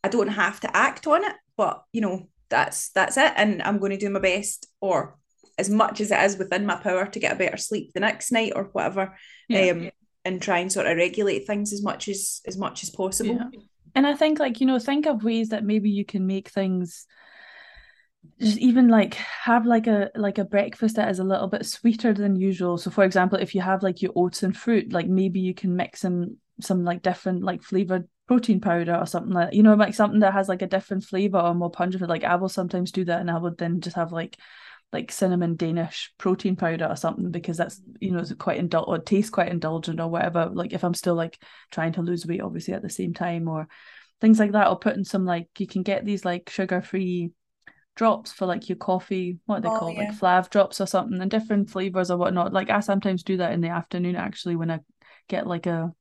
I 0.03 0.09
don't 0.09 0.29
have 0.29 0.61
to 0.61 0.77
act 0.77 1.07
on 1.07 1.25
it, 1.25 1.37
but 1.57 1.83
you 1.93 2.01
know, 2.01 2.29
that's 2.49 2.91
that's 2.91 3.17
it. 3.17 3.33
And 3.37 3.63
I'm 3.63 3.79
going 3.79 3.93
to 3.93 3.99
do 3.99 4.11
my 4.11 4.21
best 4.21 4.67
or 4.81 5.19
as 5.59 5.69
much 5.69 6.01
as 6.01 6.11
it 6.11 6.21
is 6.21 6.39
within 6.39 6.65
my 6.65 6.77
power 6.77 7.07
to 7.07 7.19
get 7.19 7.33
a 7.33 7.37
better 7.37 7.59
sleep 7.59 7.93
the 7.93 8.01
next 8.01 8.33
night 8.33 8.53
or 8.57 8.65
whatever. 8.73 9.17
Yeah. 9.49 9.71
Um, 9.73 9.91
and 10.25 10.41
try 10.41 10.59
and 10.59 10.71
sort 10.73 10.87
of 10.87 10.97
regulate 10.97 11.47
things 11.47 11.73
as 11.73 11.83
much 11.83 12.09
as 12.09 12.41
as 12.47 12.57
much 12.57 12.83
as 12.83 12.91
possible. 12.91 13.35
Yeah. 13.37 13.61
And 13.95 14.07
I 14.07 14.15
think 14.15 14.39
like, 14.39 14.61
you 14.61 14.67
know, 14.67 14.79
think 14.79 15.07
of 15.07 15.25
ways 15.25 15.51
that 15.51 15.65
maybe 15.65 15.91
you 15.91 16.05
can 16.05 16.27
make 16.27 16.49
things 16.49 17.07
just 18.39 18.59
even 18.59 18.89
like 18.89 19.15
have 19.15 19.67
like 19.67 19.87
a 19.87 20.11
like 20.15 20.39
a 20.39 20.45
breakfast 20.45 20.97
that 20.97 21.11
is 21.11 21.19
a 21.19 21.25
little 21.25 21.49
bit 21.49 21.65
sweeter 21.67 22.13
than 22.13 22.37
usual. 22.37 22.79
So 22.79 22.91
for 22.91 23.05
example, 23.05 23.39
if 23.39 23.55
you 23.55 23.61
have 23.61 23.83
like 23.83 24.03
your 24.03 24.13
oats 24.15 24.43
and 24.43 24.57
fruit, 24.57 24.93
like 24.93 25.07
maybe 25.07 25.41
you 25.41 25.55
can 25.55 25.77
mix 25.77 26.01
some 26.01 26.37
some 26.61 26.85
like 26.85 27.03
different 27.03 27.43
like 27.43 27.63
flavored 27.63 28.07
protein 28.29 28.61
powder 28.61 28.95
or 28.95 29.07
something 29.07 29.33
like 29.33 29.55
you 29.55 29.63
know, 29.63 29.75
like 29.75 29.95
something 29.95 30.21
that 30.21 30.33
has 30.33 30.49
like 30.49 30.63
a 30.63 30.67
different 30.67 31.05
flavor 31.05 31.39
or 31.39 31.55
more 31.55 31.71
pungent. 31.71 32.09
Like 32.09 32.25
I 32.25 32.37
will 32.37 32.49
sometimes 32.49 32.93
do 32.93 33.05
that 33.07 33.21
and 33.21 33.31
I 33.31 33.39
would 33.39 33.59
then 33.59 33.81
just 33.81 33.97
have 33.97 34.13
like 34.13 34.39
like 34.93 35.13
cinnamon 35.13 35.55
Danish 35.57 36.13
protein 36.19 36.57
powder 36.57 36.87
or 36.87 36.97
something 36.97 37.31
because 37.31 37.57
that's 37.57 37.81
you 38.01 38.11
know 38.11 38.19
it's 38.19 38.33
quite 38.35 38.61
indul 38.61 38.89
or 38.89 38.99
tastes 38.99 39.31
quite 39.31 39.49
indulgent 39.51 40.01
or 40.01 40.09
whatever. 40.09 40.47
Like 40.53 40.73
if 40.73 40.83
I'm 40.85 40.95
still 40.95 41.15
like 41.15 41.41
trying 41.71 41.93
to 41.93 42.03
lose 42.03 42.27
weight, 42.27 42.41
obviously 42.41 42.75
at 42.75 42.83
the 42.83 42.91
same 42.91 43.15
time 43.15 43.49
or 43.49 43.69
things 44.21 44.39
like 44.39 44.53
that. 44.53 44.69
Or 44.69 44.79
putting 44.79 45.05
some 45.05 45.25
like 45.25 45.49
you 45.59 45.67
can 45.67 45.83
get 45.83 46.05
these 46.05 46.25
like 46.25 46.51
sugar 46.51 46.83
free 46.83 47.31
drops 47.95 48.33
for 48.33 48.47
like 48.47 48.69
your 48.69 48.77
coffee. 48.77 49.39
What 49.47 49.59
are 49.59 49.61
they 49.61 49.69
Oh, 49.69 49.79
called? 49.79 49.95
yeah. 49.95 50.11
Like 50.11 50.19
flav 50.19 50.51
drops 50.51 50.81
or 50.81 50.87
something, 50.87 51.21
and 51.21 51.31
different 51.31 51.71
flavors 51.71 52.11
or 52.11 52.17
whatnot. 52.17 52.53
Like 52.53 52.71
I 52.71 52.81
sometimes 52.81 53.23
do 53.23 53.37
that 53.39 53.53
in 53.53 53.61
the 53.61 53.69
afternoon 53.69 54.17
actually 54.17 54.57
when 54.57 54.71
I 54.71 54.81
get 55.29 55.47
like 55.47 55.67
a 55.67 55.93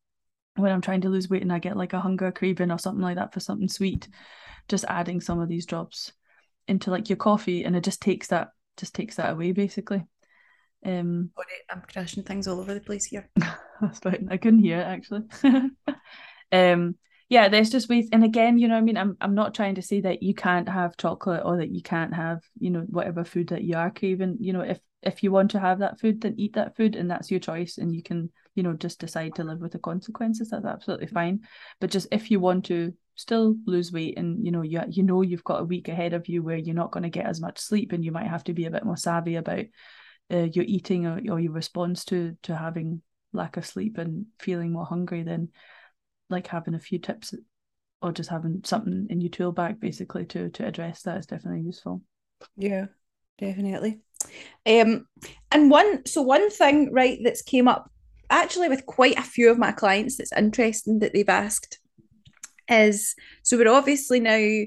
when 0.56 0.72
I'm 0.72 0.82
trying 0.82 1.02
to 1.02 1.10
lose 1.10 1.30
weight 1.30 1.44
and 1.44 1.54
I 1.54 1.60
get 1.60 1.78
like 1.78 1.94
a 1.94 2.00
hunger 2.02 2.32
craving 2.32 2.72
or 2.72 2.80
something 2.80 3.02
like 3.04 3.16
that 3.16 3.34
for 3.34 3.40
something 3.40 3.70
sweet. 3.70 4.10
Just 4.68 4.86
adding 4.88 5.22
some 5.22 5.40
of 5.40 5.48
these 5.48 5.66
drops 5.66 6.12
into 6.68 6.92
like 6.92 7.10
your 7.10 7.18
coffee 7.18 7.64
and 7.64 7.76
it 7.76 7.84
just 7.84 8.02
takes 8.02 8.28
that 8.28 8.50
just 8.80 8.96
takes 8.96 9.16
that 9.16 9.32
away 9.32 9.52
basically. 9.52 10.04
Um 10.86 11.32
Sorry, 11.38 11.48
I'm 11.70 11.84
crashing 11.92 12.24
things 12.24 12.48
all 12.48 12.60
over 12.60 12.74
the 12.74 12.82
place 12.82 13.06
here. 13.06 13.30
that's 13.82 14.00
fine. 14.00 14.30
I 14.32 14.38
couldn't 14.38 14.64
hear 14.64 14.80
it 14.80 14.84
actually. 14.84 15.24
um 16.52 16.96
yeah, 17.30 17.48
there's 17.48 17.70
just 17.70 17.90
ways 17.90 18.10
and 18.12 18.24
again, 18.24 18.58
you 18.58 18.68
know 18.68 18.76
I 18.76 18.82
mean, 18.82 18.98
I'm 18.98 19.16
I'm 19.22 19.36
not 19.36 19.54
trying 19.54 19.76
to 19.76 19.84
say 19.84 20.02
that 20.02 20.24
you 20.24 20.34
can't 20.34 20.68
have 20.68 20.98
chocolate 20.98 21.44
or 21.46 21.58
that 21.58 21.70
you 21.70 21.84
can't 21.84 22.14
have, 22.14 22.40
you 22.58 22.72
know, 22.72 22.82
whatever 22.90 23.24
food 23.24 23.50
that 23.50 23.64
you 23.64 23.78
are 23.78 23.92
craving. 23.92 24.38
You 24.40 24.54
know, 24.54 24.62
if 24.62 24.80
if 25.04 25.24
you 25.24 25.32
want 25.32 25.52
to 25.52 25.60
have 25.60 25.80
that 25.80 26.00
food, 26.00 26.22
then 26.22 26.36
eat 26.38 26.54
that 26.54 26.76
food 26.76 26.96
and 26.96 27.10
that's 27.10 27.32
your 27.32 27.40
choice 27.40 27.78
and 27.78 27.96
you 27.96 28.04
can, 28.04 28.32
you 28.56 28.64
know, 28.64 28.74
just 28.74 29.00
decide 29.00 29.36
to 29.36 29.44
live 29.44 29.60
with 29.60 29.72
the 29.72 29.80
consequences. 29.80 30.50
That's 30.50 30.66
absolutely 30.66 31.08
fine. 31.08 31.42
But 31.80 31.92
just 31.92 32.08
if 32.12 32.32
you 32.32 32.40
want 32.40 32.66
to 32.66 32.94
still 33.20 33.56
lose 33.66 33.92
weight 33.92 34.18
and 34.18 34.46
you 34.46 34.52
know 34.52 34.62
you 34.62 34.82
you 34.90 35.04
know 35.04 35.22
you've 35.22 35.44
got 35.44 35.62
a 35.62 35.66
week 35.66 35.90
ahead 35.90 36.14
of 36.14 36.30
you 36.30 36.42
where 36.42 36.58
you're 36.58 36.76
not 36.76 36.92
going 36.92 37.04
to 37.04 37.10
get 37.10 37.26
as 37.26 37.42
much 37.42 37.60
sleep 37.60 37.92
and 37.92 38.04
you 38.04 38.12
might 38.12 38.28
have 38.28 38.44
to 38.44 38.54
be 38.54 38.66
a 38.66 38.72
bit 38.72 38.86
more 38.86 38.98
savvy 38.98 39.36
about 39.36 39.66
uh, 40.32 40.48
your 40.54 40.66
eating 40.66 41.06
or, 41.06 41.20
or 41.30 41.40
your 41.40 41.52
response 41.52 42.06
to 42.06 42.38
to 42.44 42.56
having 42.56 43.02
lack 43.34 43.58
of 43.58 43.66
sleep 43.66 43.98
and 43.98 44.26
feeling 44.40 44.72
more 44.72 44.86
hungry 44.86 45.24
then 45.24 45.50
like 46.30 46.48
having 46.48 46.76
a 46.76 46.80
few 46.80 46.98
tips 46.98 47.34
or 48.02 48.12
just 48.12 48.30
having 48.30 48.62
something 48.64 49.08
in 49.10 49.20
your 49.20 49.30
tool 49.30 49.52
bag 49.52 49.80
basically 49.80 50.26
to 50.26 50.50
to 50.50 50.66
address 50.66 51.02
that 51.02 51.18
is 51.18 51.26
definitely 51.26 51.62
useful. 51.62 52.02
Yeah, 52.56 52.86
definitely. 53.38 54.00
Um, 54.66 55.08
and 55.52 55.70
one 55.70 56.06
so 56.06 56.22
one 56.22 56.50
thing 56.50 56.94
right 56.94 57.20
that's 57.24 57.42
came 57.42 57.68
up 57.68 57.92
actually 58.30 58.70
with 58.70 58.86
quite 58.86 59.18
a 59.18 59.24
few 59.24 59.50
of 59.50 59.58
my 59.58 59.72
clients 59.72 60.18
that's 60.18 60.32
interesting 60.34 61.00
that 61.00 61.14
they've 61.14 61.28
asked 61.28 61.80
is 62.70 63.16
so 63.44 63.58
we're 63.58 63.70
obviously 63.70 64.20
now 64.20 64.66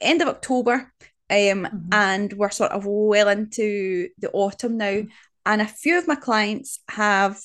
end 0.00 0.22
of 0.22 0.28
October 0.28 0.92
um 1.30 1.36
mm-hmm. 1.64 1.88
and 1.92 2.32
we're 2.34 2.50
sort 2.50 2.72
of 2.72 2.86
well 2.86 3.28
into 3.28 4.08
the 4.18 4.30
autumn 4.32 4.76
now 4.76 4.86
mm-hmm. 4.86 5.08
and 5.46 5.62
a 5.62 5.66
few 5.66 5.98
of 5.98 6.08
my 6.08 6.14
clients 6.14 6.80
have 6.88 7.38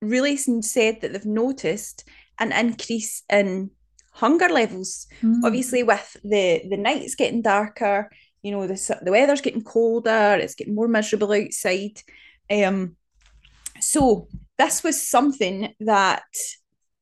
really 0.00 0.36
said 0.36 1.00
that 1.00 1.12
they've 1.12 1.26
noticed 1.26 2.08
an 2.38 2.52
increase 2.52 3.22
in 3.30 3.70
hunger 4.12 4.48
levels 4.48 5.06
mm-hmm. 5.20 5.44
obviously 5.44 5.82
with 5.82 6.16
the 6.22 6.62
the 6.70 6.76
nights 6.76 7.14
getting 7.14 7.42
darker 7.42 8.10
you 8.42 8.52
know 8.52 8.66
the, 8.66 8.98
the 9.02 9.10
weather's 9.10 9.40
getting 9.40 9.64
colder 9.64 10.38
it's 10.40 10.54
getting 10.54 10.74
more 10.74 10.88
miserable 10.88 11.32
outside 11.32 12.00
um 12.50 12.96
so 13.80 14.28
this 14.56 14.84
was 14.84 15.08
something 15.08 15.74
that 15.80 16.22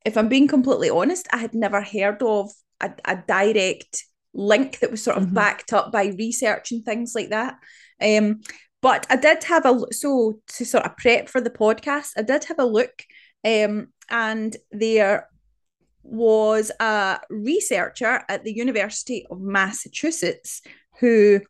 if 0.05 0.17
i'm 0.17 0.29
being 0.29 0.47
completely 0.47 0.89
honest 0.89 1.27
i 1.31 1.37
had 1.37 1.53
never 1.53 1.81
heard 1.81 2.21
of 2.21 2.51
a, 2.81 2.91
a 3.05 3.17
direct 3.27 4.05
link 4.33 4.79
that 4.79 4.91
was 4.91 5.03
sort 5.03 5.17
of 5.17 5.23
mm-hmm. 5.23 5.35
backed 5.35 5.73
up 5.73 5.91
by 5.91 6.05
research 6.17 6.71
and 6.71 6.83
things 6.83 7.13
like 7.15 7.29
that 7.29 7.55
um 8.01 8.41
but 8.81 9.05
i 9.09 9.15
did 9.15 9.43
have 9.43 9.65
a 9.65 9.79
so 9.91 10.39
to 10.47 10.65
sort 10.65 10.85
of 10.85 10.97
prep 10.97 11.29
for 11.29 11.41
the 11.41 11.49
podcast 11.49 12.11
i 12.17 12.21
did 12.21 12.43
have 12.45 12.59
a 12.59 12.65
look 12.65 13.03
um 13.45 13.87
and 14.09 14.57
there 14.71 15.27
was 16.03 16.71
a 16.79 17.19
researcher 17.29 18.23
at 18.27 18.43
the 18.43 18.53
University 18.53 19.25
of 19.31 19.39
Massachusetts 19.39 20.61
who 20.99 21.41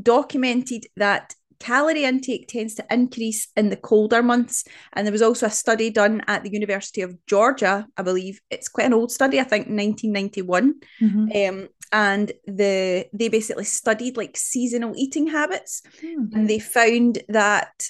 documented 0.00 0.86
that 0.96 1.34
calorie 1.60 2.04
intake 2.04 2.48
tends 2.48 2.74
to 2.74 2.86
increase 2.90 3.48
in 3.56 3.68
the 3.68 3.76
colder 3.76 4.22
months. 4.22 4.64
And 4.94 5.06
there 5.06 5.12
was 5.12 5.22
also 5.22 5.46
a 5.46 5.50
study 5.50 5.90
done 5.90 6.22
at 6.26 6.42
the 6.42 6.50
University 6.50 7.02
of 7.02 7.14
Georgia, 7.26 7.86
I 7.96 8.02
believe. 8.02 8.40
It's 8.50 8.68
quite 8.68 8.86
an 8.86 8.94
old 8.94 9.12
study, 9.12 9.38
I 9.38 9.44
think 9.44 9.66
1991. 9.66 10.74
Mm-hmm. 11.00 11.60
Um, 11.60 11.68
and 11.92 12.32
the 12.46 13.06
they 13.12 13.28
basically 13.28 13.64
studied 13.64 14.16
like 14.16 14.36
seasonal 14.36 14.94
eating 14.96 15.28
habits. 15.28 15.82
Mm-hmm. 16.02 16.36
And 16.36 16.50
they 16.50 16.58
found 16.58 17.22
that 17.28 17.88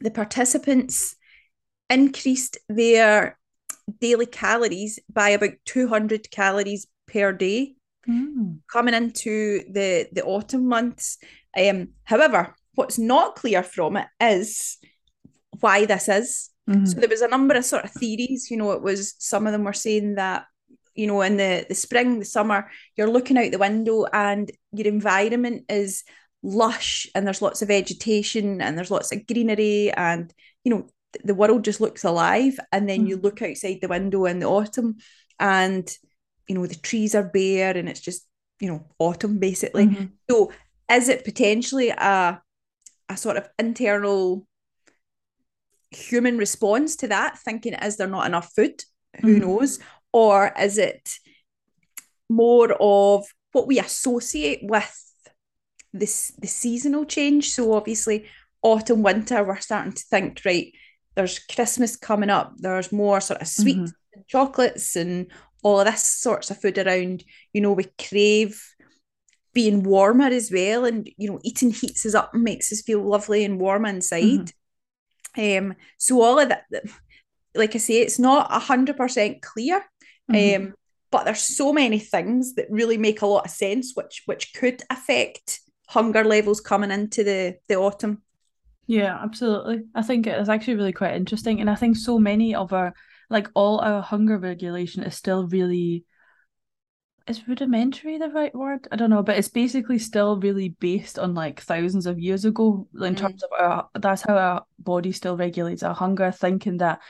the 0.00 0.10
participants 0.10 1.16
increased 1.88 2.58
their 2.68 3.38
daily 4.00 4.26
calories 4.26 4.98
by 5.10 5.30
about 5.30 5.52
200 5.64 6.30
calories 6.30 6.86
per 7.06 7.32
day 7.32 7.74
mm. 8.08 8.58
coming 8.70 8.94
into 8.94 9.62
the 9.70 10.08
the 10.12 10.24
autumn 10.24 10.66
months. 10.66 11.18
Um, 11.56 11.88
however, 12.04 12.54
what's 12.78 12.98
not 12.98 13.34
clear 13.34 13.64
from 13.64 13.96
it 13.96 14.06
is 14.20 14.78
why 15.58 15.84
this 15.84 16.08
is. 16.08 16.50
Mm-hmm. 16.70 16.86
So 16.86 17.00
there 17.00 17.08
was 17.08 17.22
a 17.22 17.28
number 17.28 17.56
of 17.56 17.64
sort 17.64 17.84
of 17.84 17.90
theories. 17.90 18.50
You 18.50 18.56
know, 18.56 18.70
it 18.70 18.82
was 18.82 19.16
some 19.18 19.46
of 19.46 19.52
them 19.52 19.64
were 19.64 19.72
saying 19.72 20.14
that 20.14 20.44
you 20.94 21.08
know 21.08 21.20
in 21.22 21.36
the 21.36 21.66
the 21.68 21.74
spring, 21.74 22.20
the 22.20 22.24
summer, 22.24 22.70
you're 22.96 23.10
looking 23.10 23.36
out 23.36 23.50
the 23.50 23.58
window 23.58 24.04
and 24.12 24.50
your 24.72 24.86
environment 24.86 25.64
is 25.68 26.04
lush 26.44 27.08
and 27.16 27.26
there's 27.26 27.42
lots 27.42 27.62
of 27.62 27.68
vegetation 27.68 28.60
and 28.60 28.78
there's 28.78 28.92
lots 28.92 29.10
of 29.10 29.26
greenery 29.26 29.90
and 29.90 30.32
you 30.62 30.70
know 30.72 30.86
the 31.24 31.34
world 31.34 31.64
just 31.64 31.80
looks 31.80 32.04
alive 32.04 32.60
and 32.70 32.88
then 32.88 33.06
mm. 33.06 33.08
you 33.08 33.16
look 33.16 33.42
outside 33.42 33.78
the 33.80 33.88
window 33.88 34.24
in 34.24 34.38
the 34.38 34.46
autumn 34.46 34.98
and 35.40 35.96
you 36.48 36.54
know 36.54 36.64
the 36.64 36.76
trees 36.76 37.16
are 37.16 37.24
bare 37.24 37.76
and 37.76 37.88
it's 37.88 37.98
just 37.98 38.24
you 38.60 38.68
know 38.68 38.86
autumn 39.00 39.38
basically 39.38 39.86
mm-hmm. 39.86 40.04
so 40.30 40.52
is 40.92 41.08
it 41.08 41.24
potentially 41.24 41.90
a 41.90 42.40
a 43.08 43.16
sort 43.16 43.36
of 43.36 43.48
internal 43.58 44.46
human 45.90 46.36
response 46.36 46.96
to 46.96 47.08
that 47.08 47.38
thinking 47.38 47.72
is 47.74 47.96
there 47.96 48.06
not 48.06 48.26
enough 48.26 48.52
food 48.54 48.82
who 49.20 49.28
mm-hmm. 49.28 49.40
knows 49.40 49.78
or 50.12 50.52
is 50.58 50.76
it 50.76 51.08
more 52.28 52.76
of 52.78 53.26
what 53.52 53.66
we 53.66 53.78
associate 53.78 54.60
with 54.62 54.94
this 55.94 56.32
the 56.38 56.46
seasonal 56.46 57.06
change 57.06 57.50
so 57.50 57.72
obviously 57.72 58.26
autumn 58.60 59.02
winter 59.02 59.42
we're 59.42 59.58
starting 59.58 59.92
to 59.92 60.04
think 60.10 60.42
right 60.44 60.72
there's 61.14 61.38
christmas 61.38 61.96
coming 61.96 62.28
up 62.28 62.52
there's 62.58 62.92
more 62.92 63.20
sort 63.20 63.40
of 63.40 63.48
sweets 63.48 63.78
mm-hmm. 63.78 64.14
and 64.14 64.26
chocolates 64.26 64.94
and 64.94 65.28
all 65.62 65.80
of 65.80 65.86
this 65.86 66.04
sorts 66.04 66.50
of 66.50 66.60
food 66.60 66.78
around. 66.78 67.24
You 67.52 67.60
know, 67.60 67.72
we 67.72 67.86
crave 67.98 68.62
being 69.54 69.82
warmer 69.82 70.26
as 70.26 70.50
well, 70.52 70.84
and 70.84 71.08
you 71.16 71.28
know, 71.30 71.40
eating 71.42 71.70
heats 71.70 72.06
us 72.06 72.14
up 72.14 72.34
and 72.34 72.42
makes 72.42 72.72
us 72.72 72.82
feel 72.82 73.02
lovely 73.02 73.44
and 73.44 73.60
warm 73.60 73.86
inside. 73.86 74.52
Mm-hmm. 75.36 75.68
Um, 75.68 75.76
so 75.98 76.22
all 76.22 76.38
of 76.38 76.48
that, 76.48 76.64
like 77.54 77.74
I 77.74 77.78
say, 77.78 78.00
it's 78.00 78.18
not 78.18 78.48
a 78.50 78.58
hundred 78.58 78.96
percent 78.96 79.42
clear. 79.42 79.84
Mm-hmm. 80.30 80.66
Um, 80.66 80.74
but 81.10 81.24
there's 81.24 81.40
so 81.40 81.72
many 81.72 81.98
things 81.98 82.54
that 82.54 82.66
really 82.70 82.98
make 82.98 83.22
a 83.22 83.26
lot 83.26 83.46
of 83.46 83.50
sense, 83.50 83.92
which 83.94 84.22
which 84.26 84.52
could 84.54 84.82
affect 84.90 85.60
hunger 85.88 86.24
levels 86.24 86.60
coming 86.60 86.90
into 86.90 87.24
the 87.24 87.56
the 87.68 87.76
autumn. 87.76 88.22
Yeah, 88.86 89.18
absolutely. 89.22 89.82
I 89.94 90.02
think 90.02 90.26
it 90.26 90.38
is 90.40 90.48
actually 90.48 90.76
really 90.76 90.92
quite 90.92 91.14
interesting, 91.14 91.60
and 91.60 91.70
I 91.70 91.74
think 91.74 91.96
so 91.96 92.18
many 92.18 92.54
of 92.54 92.72
our 92.72 92.94
like 93.30 93.48
all 93.54 93.80
our 93.80 94.02
hunger 94.02 94.38
regulation 94.38 95.02
is 95.02 95.14
still 95.14 95.46
really 95.46 96.04
is 97.28 97.46
rudimentary 97.46 98.18
the 98.18 98.28
right 98.28 98.54
word? 98.54 98.88
I 98.90 98.96
don't 98.96 99.10
know, 99.10 99.22
but 99.22 99.36
it's 99.36 99.48
basically 99.48 99.98
still 99.98 100.38
really 100.38 100.70
based 100.80 101.18
on 101.18 101.34
like 101.34 101.60
thousands 101.60 102.06
of 102.06 102.18
years 102.18 102.44
ago 102.44 102.86
in 102.94 103.14
mm. 103.14 103.18
terms 103.18 103.42
of 103.42 103.50
our 103.58 103.88
that's 103.94 104.22
how 104.22 104.36
our 104.36 104.64
body 104.78 105.12
still 105.12 105.36
regulates 105.36 105.82
our 105.82 105.94
hunger, 105.94 106.30
thinking 106.30 106.78
that 106.78 107.00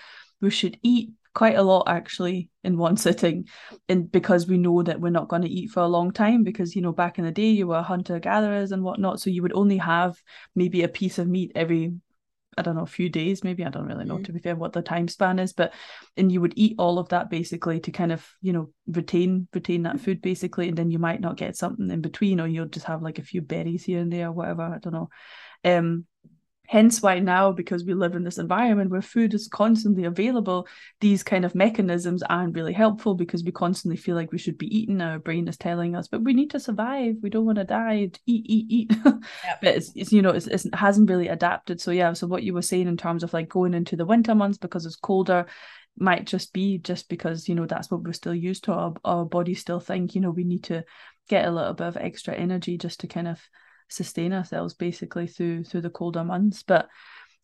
we 0.40 0.50
should 0.50 0.78
eat 0.82 1.10
quite 1.34 1.56
a 1.56 1.62
lot 1.62 1.84
actually 1.88 2.50
in 2.64 2.76
one 2.76 2.96
sitting 3.06 3.46
and 3.88 4.10
because 4.10 4.48
we 4.48 4.58
know 4.58 4.82
that 4.82 5.00
we're 5.00 5.10
not 5.10 5.28
going 5.28 5.42
to 5.42 5.48
eat 5.48 5.70
for 5.70 5.80
a 5.80 5.88
long 5.88 6.10
time 6.10 6.42
because 6.42 6.74
you 6.74 6.82
know 6.82 6.92
back 6.92 7.18
in 7.18 7.24
the 7.24 7.30
day 7.30 7.50
you 7.50 7.66
were 7.66 7.80
hunter 7.80 8.18
gatherers 8.18 8.72
and 8.72 8.82
whatnot 8.82 9.20
so 9.20 9.30
you 9.30 9.42
would 9.42 9.52
only 9.52 9.76
have 9.76 10.20
maybe 10.56 10.82
a 10.82 10.88
piece 10.88 11.18
of 11.18 11.28
meat 11.28 11.52
every 11.54 11.92
I 12.58 12.62
don't 12.62 12.76
know, 12.76 12.82
a 12.82 12.86
few 12.86 13.08
days, 13.08 13.44
maybe. 13.44 13.64
I 13.64 13.70
don't 13.70 13.86
really 13.86 14.04
know, 14.04 14.18
mm. 14.18 14.24
to 14.24 14.32
be 14.32 14.40
fair, 14.40 14.56
what 14.56 14.72
the 14.72 14.82
time 14.82 15.08
span 15.08 15.38
is. 15.38 15.52
But 15.52 15.72
and 16.16 16.30
you 16.30 16.40
would 16.40 16.54
eat 16.56 16.76
all 16.78 16.98
of 16.98 17.08
that 17.10 17.30
basically 17.30 17.80
to 17.80 17.90
kind 17.90 18.12
of, 18.12 18.28
you 18.42 18.52
know, 18.52 18.70
retain 18.86 19.48
retain 19.52 19.84
that 19.84 20.00
food 20.00 20.20
basically. 20.20 20.68
And 20.68 20.76
then 20.76 20.90
you 20.90 20.98
might 20.98 21.20
not 21.20 21.36
get 21.36 21.56
something 21.56 21.90
in 21.90 22.00
between, 22.00 22.40
or 22.40 22.46
you'll 22.46 22.66
just 22.66 22.86
have 22.86 23.02
like 23.02 23.18
a 23.18 23.22
few 23.24 23.40
berries 23.40 23.84
here 23.84 24.00
and 24.00 24.12
there 24.12 24.28
or 24.28 24.32
whatever. 24.32 24.62
I 24.62 24.78
don't 24.78 24.92
know. 24.92 25.08
Um 25.64 26.06
Hence 26.68 27.00
why 27.00 27.18
now, 27.18 27.50
because 27.50 27.84
we 27.86 27.94
live 27.94 28.14
in 28.14 28.24
this 28.24 28.36
environment 28.36 28.90
where 28.90 29.00
food 29.00 29.32
is 29.32 29.48
constantly 29.48 30.04
available, 30.04 30.68
these 31.00 31.22
kind 31.22 31.46
of 31.46 31.54
mechanisms 31.54 32.22
aren't 32.22 32.54
really 32.54 32.74
helpful 32.74 33.14
because 33.14 33.42
we 33.42 33.52
constantly 33.52 33.96
feel 33.96 34.14
like 34.14 34.32
we 34.32 34.38
should 34.38 34.58
be 34.58 34.76
eating. 34.76 35.00
Our 35.00 35.18
brain 35.18 35.48
is 35.48 35.56
telling 35.56 35.96
us, 35.96 36.08
but 36.08 36.22
we 36.22 36.34
need 36.34 36.50
to 36.50 36.60
survive. 36.60 37.16
We 37.22 37.30
don't 37.30 37.46
want 37.46 37.56
to 37.56 37.64
die. 37.64 37.96
Eat, 37.96 38.20
eat, 38.26 38.66
eat. 38.68 38.92
Yep. 39.44 39.60
but 39.62 39.74
it's, 39.76 39.92
it's, 39.94 40.12
you 40.12 40.20
know, 40.20 40.30
it's, 40.30 40.46
it's, 40.46 40.66
it 40.66 40.74
hasn't 40.74 41.08
really 41.08 41.28
adapted. 41.28 41.80
So 41.80 41.90
yeah, 41.90 42.12
so 42.12 42.26
what 42.26 42.42
you 42.42 42.52
were 42.52 42.62
saying 42.62 42.86
in 42.86 42.98
terms 42.98 43.22
of 43.22 43.32
like 43.32 43.48
going 43.48 43.72
into 43.72 43.96
the 43.96 44.04
winter 44.04 44.34
months 44.34 44.58
because 44.58 44.84
it's 44.84 44.96
colder, 44.96 45.46
might 45.98 46.26
just 46.26 46.52
be 46.52 46.78
just 46.78 47.08
because 47.08 47.48
you 47.48 47.54
know 47.54 47.66
that's 47.66 47.90
what 47.90 48.02
we're 48.02 48.12
still 48.12 48.34
used 48.34 48.64
to 48.64 48.72
our, 48.72 48.94
our 49.04 49.24
bodies 49.24 49.60
still 49.60 49.80
think 49.80 50.14
you 50.14 50.20
know 50.20 50.30
we 50.30 50.44
need 50.44 50.62
to 50.62 50.84
get 51.28 51.44
a 51.44 51.50
little 51.50 51.74
bit 51.74 51.88
of 51.88 51.96
extra 51.96 52.34
energy 52.34 52.78
just 52.78 53.00
to 53.00 53.08
kind 53.08 53.26
of 53.26 53.40
sustain 53.88 54.32
ourselves 54.32 54.74
basically 54.74 55.26
through 55.26 55.64
through 55.64 55.80
the 55.80 55.90
colder 55.90 56.24
months. 56.24 56.62
But 56.62 56.88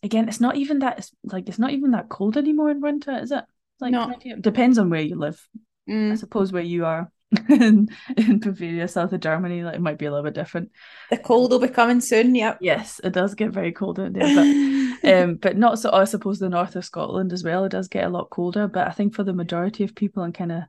again, 0.03 0.29
it's 0.29 0.41
not 0.41 0.57
even 0.57 0.81
that 0.81 0.99
it's 0.99 1.13
like 1.25 1.49
it's 1.49 1.59
not 1.59 1.73
even 1.73 1.93
that 1.93 2.09
cold 2.09 2.37
anymore 2.37 2.71
in 2.71 2.81
winter, 2.81 3.19
is 3.19 3.33
it? 3.33 3.45
Like 3.81 3.93
no. 3.93 4.15
depends 4.41 4.79
on 4.79 4.91
where 4.91 5.01
you 5.01 5.17
live. 5.17 5.47
Mm. 5.89 6.13
I 6.13 6.15
suppose 6.15 6.53
where 6.53 6.63
you 6.63 6.87
are 6.87 7.11
in, 7.49 7.89
in 8.17 8.39
Bavaria, 8.39 8.89
south 8.89 9.13
of 9.13 9.21
Germany, 9.21 9.65
like 9.65 9.75
it 9.75 9.81
might 9.81 9.99
be 9.99 10.07
a 10.07 10.11
little 10.11 10.25
bit 10.25 10.35
different. 10.35 10.71
The 11.11 11.19
cold 11.19 11.51
will 11.51 11.59
be 11.59 11.69
coming 11.69 12.01
soon, 12.01 12.35
yep. 12.35 12.59
Yes, 12.61 13.01
it 13.03 13.13
does 13.13 13.35
get 13.35 13.51
very 13.51 13.73
cold 13.73 13.99
in 13.99 14.13
there, 14.13 14.35
but 14.35 15.13
um 15.23 15.37
but 15.37 15.57
not 15.57 15.79
so 15.79 15.91
I 15.93 16.05
suppose 16.05 16.39
the 16.39 16.49
north 16.49 16.77
of 16.77 16.85
Scotland 16.85 17.33
as 17.33 17.45
well, 17.45 17.65
it 17.65 17.71
does 17.71 17.89
get 17.89 18.05
a 18.05 18.11
lot 18.11 18.31
colder. 18.31 18.69
But 18.69 18.89
I 18.89 18.93
think 18.93 19.15
for 19.15 19.25
the 19.25 19.33
majority 19.33 19.85
of 19.85 19.95
people 19.95 20.23
and 20.23 20.35
kind 20.35 20.53
of 20.53 20.63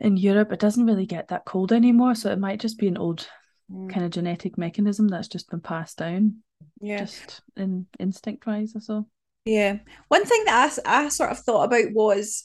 in 0.00 0.16
Europe, 0.16 0.52
it 0.52 0.60
doesn't 0.60 0.86
really 0.86 1.06
get 1.06 1.28
that 1.28 1.44
cold 1.44 1.72
anymore. 1.72 2.14
So 2.14 2.32
it 2.32 2.38
might 2.38 2.60
just 2.60 2.78
be 2.78 2.88
an 2.88 2.98
old 2.98 3.28
mm. 3.72 3.90
kind 3.90 4.04
of 4.04 4.10
genetic 4.10 4.58
mechanism 4.58 5.08
that's 5.08 5.28
just 5.28 5.50
been 5.50 5.60
passed 5.60 5.98
down. 5.98 6.36
Yeah. 6.80 6.98
Just 6.98 7.42
in 7.56 7.86
instinct 7.98 8.46
wise 8.46 8.76
or 8.76 8.80
so. 8.80 9.06
Yeah. 9.44 9.78
One 10.08 10.24
thing 10.24 10.44
that 10.44 10.78
I, 10.84 11.04
I 11.04 11.08
sort 11.08 11.30
of 11.30 11.38
thought 11.38 11.64
about 11.64 11.92
was 11.92 12.44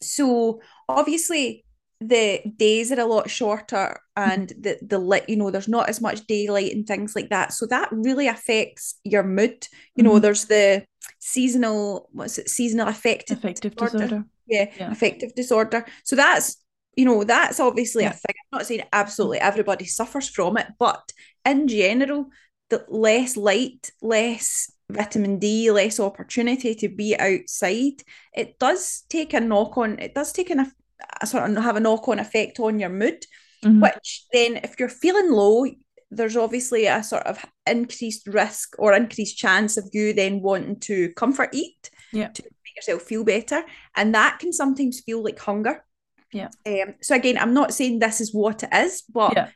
so 0.00 0.60
obviously 0.88 1.64
the 2.00 2.42
days 2.56 2.92
are 2.92 3.00
a 3.00 3.06
lot 3.06 3.30
shorter 3.30 3.98
and 4.16 4.50
the 4.60 4.78
the 4.82 4.98
lit 4.98 5.24
you 5.28 5.36
know 5.36 5.50
there's 5.50 5.68
not 5.68 5.88
as 5.88 6.00
much 6.00 6.26
daylight 6.26 6.72
and 6.72 6.86
things 6.86 7.16
like 7.16 7.30
that 7.30 7.54
so 7.54 7.64
that 7.66 7.88
really 7.90 8.28
affects 8.28 9.00
your 9.02 9.22
mood 9.22 9.66
you 9.94 10.04
know 10.04 10.12
mm-hmm. 10.12 10.20
there's 10.20 10.44
the 10.44 10.84
seasonal 11.20 12.08
what's 12.12 12.36
it 12.36 12.50
seasonal 12.50 12.88
affective 12.88 13.38
affective 13.38 13.74
disorder, 13.74 14.04
disorder. 14.04 14.24
Yeah, 14.46 14.66
yeah 14.76 14.92
affective 14.92 15.34
disorder 15.34 15.86
so 16.04 16.16
that's 16.16 16.58
you 16.96 17.04
know, 17.04 17.22
that's 17.24 17.60
obviously 17.60 18.04
yeah. 18.04 18.10
a 18.10 18.12
thing. 18.12 18.34
I'm 18.52 18.58
not 18.58 18.66
saying 18.66 18.82
absolutely 18.92 19.38
everybody 19.38 19.84
suffers 19.84 20.28
from 20.28 20.56
it, 20.56 20.66
but 20.78 21.12
in 21.44 21.68
general, 21.68 22.26
the 22.70 22.84
less 22.88 23.36
light, 23.36 23.90
less 24.02 24.72
vitamin 24.90 25.38
D, 25.38 25.70
less 25.70 26.00
opportunity 26.00 26.74
to 26.74 26.88
be 26.88 27.16
outside, 27.16 28.02
it 28.32 28.58
does 28.58 29.04
take 29.08 29.34
a 29.34 29.40
knock 29.40 29.76
on, 29.76 29.98
it 29.98 30.14
does 30.14 30.32
take 30.32 30.50
an, 30.50 30.72
a 31.20 31.26
sort 31.26 31.48
of 31.48 31.62
have 31.62 31.76
a 31.76 31.80
knock 31.80 32.08
on 32.08 32.18
effect 32.18 32.58
on 32.60 32.80
your 32.80 32.88
mood, 32.88 33.24
mm-hmm. 33.64 33.80
which 33.80 34.24
then 34.32 34.56
if 34.56 34.80
you're 34.80 34.88
feeling 34.88 35.30
low, 35.30 35.66
there's 36.10 36.36
obviously 36.36 36.86
a 36.86 37.02
sort 37.02 37.24
of 37.26 37.44
increased 37.66 38.26
risk 38.28 38.76
or 38.78 38.94
increased 38.94 39.36
chance 39.36 39.76
of 39.76 39.88
you 39.92 40.12
then 40.12 40.40
wanting 40.40 40.78
to 40.78 41.12
comfort 41.14 41.50
eat 41.52 41.90
yeah. 42.12 42.28
to 42.28 42.42
make 42.42 42.76
yourself 42.76 43.02
feel 43.02 43.24
better. 43.24 43.64
And 43.96 44.14
that 44.14 44.38
can 44.38 44.52
sometimes 44.52 45.00
feel 45.00 45.22
like 45.22 45.38
hunger. 45.38 45.84
Yeah. 46.32 46.48
Um, 46.66 46.94
so 47.00 47.14
again, 47.14 47.38
I'm 47.38 47.54
not 47.54 47.72
saying 47.72 47.98
this 47.98 48.20
is 48.20 48.34
what 48.34 48.62
it 48.62 48.70
is, 48.72 49.02
but 49.02 49.34
yeah. 49.34 49.48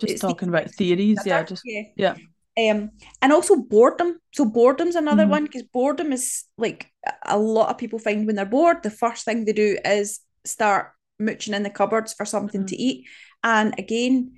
just 0.00 0.20
talking 0.20 0.48
about 0.48 0.70
theories, 0.70 1.20
yeah, 1.24 1.42
just 1.42 1.62
yeah. 1.64 1.82
yeah. 1.96 2.14
Um, 2.58 2.90
and 3.22 3.32
also 3.32 3.56
boredom. 3.56 4.18
So 4.32 4.44
boredom's 4.44 4.96
another 4.96 5.22
mm-hmm. 5.22 5.30
one 5.30 5.44
because 5.44 5.62
boredom 5.62 6.12
is 6.12 6.44
like 6.56 6.90
a 7.24 7.38
lot 7.38 7.70
of 7.70 7.78
people 7.78 8.00
find 8.00 8.26
when 8.26 8.36
they're 8.36 8.44
bored, 8.44 8.82
the 8.82 8.90
first 8.90 9.24
thing 9.24 9.44
they 9.44 9.52
do 9.52 9.78
is 9.84 10.20
start 10.44 10.90
mooching 11.20 11.54
in 11.54 11.62
the 11.62 11.70
cupboards 11.70 12.14
for 12.14 12.24
something 12.24 12.62
mm-hmm. 12.62 12.66
to 12.66 12.76
eat. 12.76 13.06
And 13.44 13.78
again, 13.78 14.32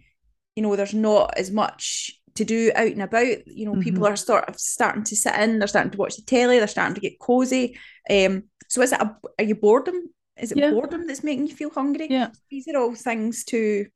you 0.55 0.63
know, 0.63 0.77
there's 0.77 0.93
not 0.93 1.39
as 1.39 1.51
much 1.51 2.11
to 2.35 2.45
do 2.45 2.71
out 2.75 2.89
and 2.89 3.03
about. 3.03 3.47
You 3.47 3.67
know, 3.67 3.73
mm-hmm. 3.73 3.83
people 3.83 4.07
are 4.07 4.17
sort 4.17 4.49
of 4.49 4.61
starting 4.61 5.05
to 5.05 5.17
sit 5.17 5.35
in, 5.37 5.59
they're 5.59 5.69
starting 5.69 5.93
to 5.93 5.99
watch 5.99 6.17
the 6.17 6.23
telly, 6.23 6.59
they're 6.59 6.69
starting 6.69 6.95
to 6.95 7.01
get 7.01 7.19
cozy. 7.19 7.79
Um, 8.11 8.45
so 8.69 8.83
is 8.83 8.93
it 8.93 9.01
a, 9.01 9.17
are 9.39 9.45
you 9.45 9.55
boredom? 9.55 10.11
Is 10.41 10.53
it 10.53 10.59
yeah. 10.59 10.71
boredom 10.71 11.07
that's 11.07 11.25
making 11.25 11.47
you 11.47 11.55
feel 11.55 11.71
hungry? 11.71 12.09
Yeah. 12.11 12.31
These 12.51 12.69
are 12.69 12.79
all 12.79 12.95
things 12.95 13.45
to 13.47 13.87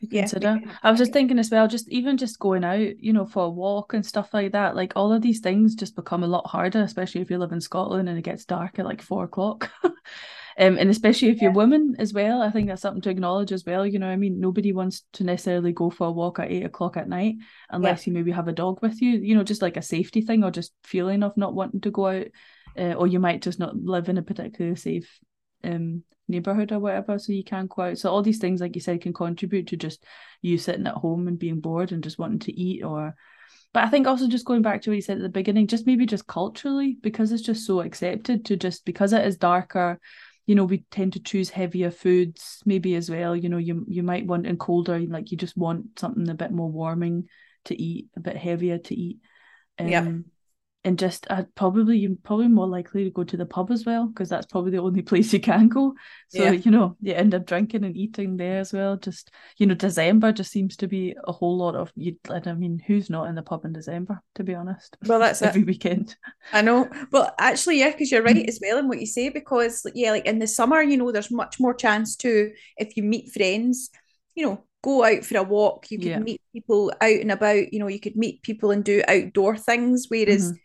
to 0.00 0.06
consider. 0.06 0.60
Yeah. 0.62 0.72
I 0.82 0.90
was 0.90 0.98
just 0.98 1.12
thinking 1.12 1.38
as 1.38 1.50
well, 1.50 1.68
just 1.68 1.88
even 1.88 2.16
just 2.16 2.38
going 2.38 2.64
out, 2.64 2.98
you 2.98 3.12
know, 3.12 3.26
for 3.26 3.44
a 3.44 3.50
walk 3.50 3.94
and 3.94 4.04
stuff 4.04 4.32
like 4.32 4.52
that, 4.52 4.76
like 4.76 4.92
all 4.96 5.12
of 5.12 5.22
these 5.22 5.40
things 5.40 5.74
just 5.74 5.96
become 5.96 6.22
a 6.22 6.28
lot 6.28 6.46
harder, 6.46 6.82
especially 6.82 7.20
if 7.20 7.30
you 7.30 7.38
live 7.38 7.52
in 7.52 7.60
Scotland 7.60 8.08
and 8.08 8.18
it 8.18 8.22
gets 8.22 8.44
dark 8.44 8.78
at 8.78 8.84
like 8.84 9.02
four 9.02 9.24
o'clock. 9.24 9.70
um, 9.84 9.94
and 10.56 10.90
especially 10.90 11.28
if 11.28 11.40
you're 11.40 11.52
women 11.52 11.96
as 11.98 12.12
well, 12.12 12.42
I 12.42 12.50
think 12.50 12.68
that's 12.68 12.82
something 12.82 13.02
to 13.02 13.10
acknowledge 13.10 13.52
as 13.52 13.64
well. 13.64 13.86
You 13.86 13.98
know, 13.98 14.08
I 14.08 14.16
mean, 14.16 14.40
nobody 14.40 14.72
wants 14.72 15.04
to 15.14 15.24
necessarily 15.24 15.72
go 15.72 15.90
for 15.90 16.08
a 16.08 16.12
walk 16.12 16.38
at 16.38 16.50
eight 16.50 16.64
o'clock 16.64 16.96
at 16.96 17.08
night 17.08 17.36
unless 17.70 18.06
yeah. 18.06 18.10
you 18.10 18.14
maybe 18.14 18.32
have 18.32 18.48
a 18.48 18.52
dog 18.52 18.80
with 18.82 19.00
you, 19.00 19.10
you 19.10 19.34
know, 19.34 19.44
just 19.44 19.62
like 19.62 19.76
a 19.76 19.82
safety 19.82 20.20
thing 20.20 20.44
or 20.44 20.50
just 20.50 20.72
feeling 20.84 21.22
of 21.22 21.36
not 21.36 21.54
wanting 21.54 21.80
to 21.82 21.90
go 21.90 22.06
out. 22.06 22.26
Uh, 22.78 22.92
or 22.92 23.06
you 23.06 23.18
might 23.18 23.40
just 23.40 23.58
not 23.58 23.74
live 23.74 24.10
in 24.10 24.18
a 24.18 24.22
particularly 24.22 24.76
safe 24.76 25.18
um 25.66 26.02
neighborhood 26.28 26.72
or 26.72 26.80
whatever 26.80 27.18
so 27.18 27.32
you 27.32 27.44
can't 27.44 27.68
go 27.68 27.82
out. 27.82 27.98
So 27.98 28.10
all 28.10 28.22
these 28.22 28.38
things 28.38 28.60
like 28.60 28.74
you 28.74 28.80
said 28.80 29.00
can 29.00 29.12
contribute 29.12 29.68
to 29.68 29.76
just 29.76 30.04
you 30.42 30.58
sitting 30.58 30.86
at 30.86 30.94
home 30.94 31.28
and 31.28 31.38
being 31.38 31.60
bored 31.60 31.92
and 31.92 32.02
just 32.02 32.18
wanting 32.18 32.40
to 32.40 32.60
eat 32.60 32.82
or 32.82 33.14
but 33.72 33.84
I 33.84 33.88
think 33.88 34.06
also 34.06 34.26
just 34.26 34.46
going 34.46 34.62
back 34.62 34.82
to 34.82 34.90
what 34.90 34.96
you 34.96 35.02
said 35.02 35.18
at 35.18 35.22
the 35.22 35.28
beginning 35.28 35.66
just 35.66 35.86
maybe 35.86 36.06
just 36.06 36.26
culturally 36.26 36.96
because 37.00 37.30
it's 37.30 37.42
just 37.42 37.66
so 37.66 37.80
accepted 37.80 38.44
to 38.46 38.56
just 38.56 38.84
because 38.84 39.12
it 39.12 39.24
is 39.24 39.36
darker 39.36 40.00
you 40.46 40.54
know 40.54 40.64
we 40.64 40.84
tend 40.90 41.12
to 41.12 41.20
choose 41.20 41.50
heavier 41.50 41.90
foods 41.90 42.62
maybe 42.64 42.94
as 42.94 43.10
well. 43.10 43.36
You 43.36 43.48
know 43.48 43.58
you 43.58 43.84
you 43.88 44.02
might 44.02 44.26
want 44.26 44.46
in 44.46 44.56
colder 44.56 44.98
like 45.00 45.30
you 45.30 45.36
just 45.36 45.56
want 45.56 45.98
something 45.98 46.28
a 46.28 46.34
bit 46.34 46.52
more 46.52 46.70
warming 46.70 47.28
to 47.66 47.80
eat 47.80 48.06
a 48.16 48.20
bit 48.20 48.36
heavier 48.36 48.78
to 48.78 48.94
eat. 48.94 49.18
Um, 49.78 49.88
yeah 49.88 50.06
and 50.86 51.00
just 51.00 51.26
uh, 51.30 51.42
probably 51.56 51.98
you're 51.98 52.14
probably 52.22 52.46
more 52.46 52.68
likely 52.68 53.02
to 53.02 53.10
go 53.10 53.24
to 53.24 53.36
the 53.36 53.44
pub 53.44 53.72
as 53.72 53.84
well 53.84 54.06
because 54.06 54.28
that's 54.28 54.46
probably 54.46 54.70
the 54.70 54.78
only 54.78 55.02
place 55.10 55.32
you 55.32 55.40
can 55.40 55.68
go. 55.68 55.94
So 56.28 56.44
yeah. 56.44 56.52
you 56.52 56.70
know 56.70 56.96
you 57.00 57.12
end 57.12 57.34
up 57.34 57.44
drinking 57.44 57.84
and 57.84 57.96
eating 57.96 58.36
there 58.36 58.60
as 58.60 58.72
well. 58.72 58.96
Just 58.96 59.32
you 59.58 59.66
know 59.66 59.74
december 59.74 60.30
just 60.30 60.52
seems 60.52 60.76
to 60.76 60.86
be 60.86 61.14
a 61.24 61.32
whole 61.32 61.58
lot 61.58 61.74
of 61.74 61.90
you 61.96 62.16
i 62.30 62.52
mean 62.52 62.80
who's 62.86 63.10
not 63.10 63.28
in 63.28 63.34
the 63.34 63.42
pub 63.42 63.64
in 63.64 63.72
december 63.72 64.20
to 64.36 64.44
be 64.44 64.54
honest? 64.54 64.96
Well 65.06 65.18
that's 65.18 65.42
every 65.42 65.62
it. 65.62 65.66
weekend. 65.66 66.14
I 66.52 66.62
know. 66.62 66.88
But 67.10 67.34
actually 67.38 67.80
yeah 67.80 67.90
because 67.90 68.12
you're 68.12 68.22
right 68.22 68.48
as 68.48 68.60
well 68.62 68.78
in 68.78 68.88
what 68.88 69.00
you 69.00 69.06
say 69.06 69.28
because 69.28 69.84
yeah 69.94 70.12
like 70.12 70.26
in 70.26 70.38
the 70.38 70.46
summer 70.46 70.82
you 70.82 70.96
know 70.96 71.10
there's 71.10 71.30
much 71.30 71.58
more 71.58 71.74
chance 71.74 72.14
to 72.16 72.52
if 72.76 72.96
you 72.96 73.02
meet 73.02 73.32
friends 73.32 73.90
you 74.34 74.46
know 74.46 74.64
go 74.84 75.04
out 75.04 75.24
for 75.24 75.38
a 75.38 75.42
walk. 75.42 75.90
You 75.90 75.98
can 75.98 76.08
yeah. 76.08 76.18
meet 76.20 76.40
people 76.52 76.92
out 77.00 77.10
and 77.10 77.32
about. 77.32 77.72
You 77.72 77.80
know 77.80 77.88
you 77.88 77.98
could 77.98 78.14
meet 78.14 78.42
people 78.42 78.70
and 78.70 78.84
do 78.84 79.02
outdoor 79.08 79.56
things 79.56 80.06
whereas 80.08 80.52
mm-hmm 80.52 80.56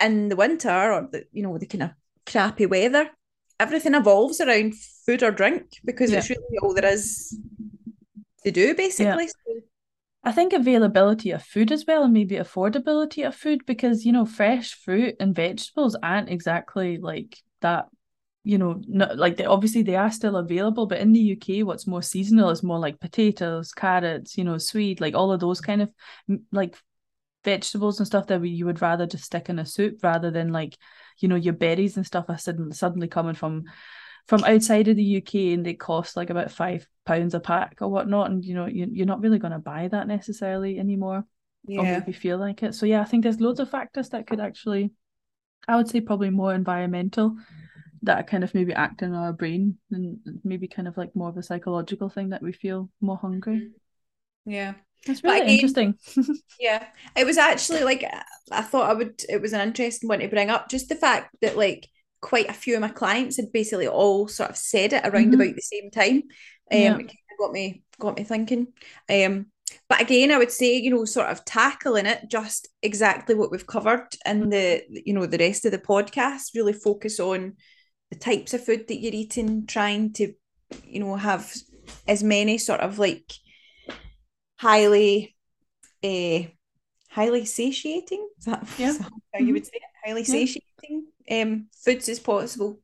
in 0.00 0.28
the 0.28 0.36
winter 0.36 0.92
or 0.92 1.08
the 1.10 1.24
you 1.32 1.42
know 1.42 1.56
the 1.58 1.66
kind 1.66 1.84
of 1.84 1.90
crappy 2.26 2.66
weather, 2.66 3.10
everything 3.58 3.94
evolves 3.94 4.40
around 4.40 4.74
food 5.06 5.22
or 5.22 5.30
drink 5.30 5.64
because 5.84 6.10
yeah. 6.10 6.18
it's 6.18 6.30
really 6.30 6.58
all 6.62 6.74
there 6.74 6.92
is 6.92 7.38
to 8.44 8.50
do 8.50 8.74
basically. 8.74 9.24
Yeah. 9.24 9.60
I 10.24 10.30
think 10.30 10.52
availability 10.52 11.32
of 11.32 11.42
food 11.42 11.72
as 11.72 11.84
well 11.86 12.04
and 12.04 12.12
maybe 12.12 12.36
affordability 12.36 13.26
of 13.26 13.34
food 13.34 13.66
because 13.66 14.04
you 14.04 14.12
know 14.12 14.24
fresh 14.24 14.74
fruit 14.74 15.16
and 15.18 15.34
vegetables 15.34 15.96
aren't 16.00 16.30
exactly 16.30 16.98
like 16.98 17.36
that 17.60 17.86
you 18.44 18.58
know 18.58 18.80
not 18.86 19.16
like 19.16 19.36
they 19.36 19.44
obviously 19.44 19.82
they 19.82 19.96
are 19.96 20.10
still 20.10 20.36
available 20.36 20.86
but 20.86 20.98
in 20.98 21.12
the 21.12 21.32
UK 21.32 21.66
what's 21.66 21.86
more 21.86 22.02
seasonal 22.02 22.50
is 22.50 22.62
more 22.62 22.78
like 22.78 23.00
potatoes 23.00 23.72
carrots 23.72 24.36
you 24.36 24.44
know 24.44 24.58
sweet 24.58 25.00
like 25.00 25.14
all 25.14 25.32
of 25.32 25.40
those 25.40 25.60
kind 25.60 25.82
of 25.82 25.90
like 26.50 26.76
vegetables 27.44 27.98
and 27.98 28.06
stuff 28.06 28.26
that 28.28 28.44
you 28.44 28.66
would 28.66 28.82
rather 28.82 29.06
just 29.06 29.24
stick 29.24 29.48
in 29.48 29.58
a 29.58 29.66
soup 29.66 29.98
rather 30.02 30.30
than 30.30 30.52
like 30.52 30.76
you 31.18 31.28
know 31.28 31.36
your 31.36 31.54
berries 31.54 31.96
and 31.96 32.06
stuff 32.06 32.26
are 32.28 32.38
suddenly 32.38 32.74
suddenly 32.74 33.08
coming 33.08 33.34
from 33.34 33.64
from 34.28 34.44
outside 34.44 34.86
of 34.88 34.96
the 34.96 35.16
UK 35.16 35.34
and 35.52 35.66
they 35.66 35.74
cost 35.74 36.16
like 36.16 36.30
about 36.30 36.50
five 36.50 36.86
pounds 37.04 37.34
a 37.34 37.40
pack 37.40 37.78
or 37.80 37.88
whatnot 37.88 38.30
and 38.30 38.44
you 38.44 38.54
know 38.54 38.66
you, 38.66 38.86
you're 38.90 39.06
not 39.06 39.20
really 39.20 39.38
going 39.38 39.52
to 39.52 39.58
buy 39.58 39.88
that 39.88 40.06
necessarily 40.06 40.78
anymore 40.78 41.24
yeah. 41.66 41.80
or 41.80 41.82
maybe 41.84 42.12
feel 42.12 42.38
like 42.38 42.62
it. 42.62 42.74
So 42.74 42.86
yeah 42.86 43.00
I 43.00 43.04
think 43.04 43.24
there's 43.24 43.40
loads 43.40 43.60
of 43.60 43.70
factors 43.70 44.10
that 44.10 44.26
could 44.26 44.40
actually 44.40 44.92
I 45.66 45.76
would 45.76 45.88
say 45.88 46.00
probably 46.00 46.30
more 46.30 46.54
environmental 46.54 47.36
that 48.04 48.26
kind 48.26 48.42
of 48.42 48.52
maybe 48.52 48.72
act 48.72 49.02
in 49.02 49.14
our 49.14 49.32
brain 49.32 49.78
and 49.90 50.18
maybe 50.42 50.66
kind 50.66 50.88
of 50.88 50.96
like 50.96 51.14
more 51.14 51.28
of 51.28 51.36
a 51.36 51.42
psychological 51.42 52.08
thing 52.08 52.30
that 52.30 52.42
we 52.42 52.52
feel 52.52 52.90
more 53.00 53.16
hungry. 53.16 53.70
Yeah 54.44 54.74
that's 55.06 55.22
really 55.24 55.40
again, 55.40 55.50
interesting. 55.50 55.94
yeah, 56.60 56.86
it 57.16 57.24
was 57.24 57.38
actually 57.38 57.82
like 57.84 58.04
I 58.50 58.62
thought 58.62 58.90
I 58.90 58.94
would. 58.94 59.22
It 59.28 59.40
was 59.40 59.52
an 59.52 59.60
interesting 59.60 60.08
one 60.08 60.20
to 60.20 60.28
bring 60.28 60.50
up. 60.50 60.68
Just 60.68 60.88
the 60.88 60.94
fact 60.94 61.36
that 61.40 61.56
like 61.56 61.88
quite 62.20 62.48
a 62.48 62.54
few 62.54 62.74
of 62.74 62.80
my 62.80 62.88
clients 62.88 63.36
had 63.36 63.52
basically 63.52 63.88
all 63.88 64.28
sort 64.28 64.50
of 64.50 64.56
said 64.56 64.92
it 64.92 65.04
around 65.04 65.32
mm-hmm. 65.32 65.40
about 65.40 65.54
the 65.56 65.62
same 65.62 65.90
time. 65.90 66.22
Um, 66.70 66.78
yeah. 66.78 66.98
it 66.98 67.38
got 67.38 67.52
me 67.52 67.82
got 67.98 68.16
me 68.16 68.24
thinking. 68.24 68.68
Um, 69.10 69.46
but 69.88 70.00
again, 70.00 70.30
I 70.30 70.38
would 70.38 70.52
say 70.52 70.76
you 70.76 70.90
know 70.90 71.04
sort 71.04 71.28
of 71.28 71.44
tackling 71.44 72.06
it 72.06 72.28
just 72.28 72.68
exactly 72.82 73.34
what 73.34 73.50
we've 73.50 73.66
covered 73.66 74.06
in 74.24 74.50
the 74.50 74.82
you 74.88 75.14
know 75.14 75.26
the 75.26 75.38
rest 75.38 75.64
of 75.64 75.72
the 75.72 75.78
podcast. 75.78 76.54
Really 76.54 76.72
focus 76.72 77.18
on 77.18 77.54
the 78.10 78.18
types 78.18 78.54
of 78.54 78.64
food 78.64 78.86
that 78.88 79.00
you're 79.00 79.14
eating, 79.14 79.66
trying 79.66 80.12
to 80.14 80.32
you 80.84 81.00
know 81.00 81.16
have 81.16 81.52
as 82.06 82.22
many 82.22 82.58
sort 82.58 82.80
of 82.80 82.98
like 82.98 83.32
highly 84.62 85.34
uh, 86.04 86.40
highly 87.10 87.44
satiating. 87.44 88.28
Is 88.38 88.44
that, 88.44 88.66
yeah. 88.78 88.88
is 88.90 88.98
that 88.98 89.10
how 89.34 89.40
you 89.40 89.52
would 89.54 89.66
say 89.66 89.72
it? 89.74 89.82
Highly 90.04 90.22
yeah. 90.22 90.26
satiating 90.26 91.06
um, 91.30 91.66
foods 91.84 92.08
as 92.08 92.20
possible. 92.20 92.80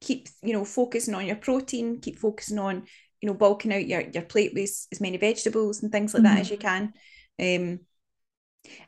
Keep 0.00 0.28
you 0.42 0.52
know 0.52 0.64
focusing 0.64 1.14
on 1.14 1.26
your 1.26 1.36
protein. 1.36 2.00
Keep 2.00 2.18
focusing 2.18 2.58
on 2.58 2.84
you 3.20 3.28
know 3.28 3.34
bulking 3.34 3.72
out 3.72 3.86
your 3.86 4.02
your 4.02 4.22
plate 4.22 4.52
with 4.54 4.86
as 4.92 5.00
many 5.00 5.16
vegetables 5.16 5.82
and 5.82 5.90
things 5.90 6.12
like 6.12 6.22
mm-hmm. 6.22 6.34
that 6.34 6.40
as 6.40 6.50
you 6.50 6.58
can. 6.58 6.92
Um, 7.40 7.80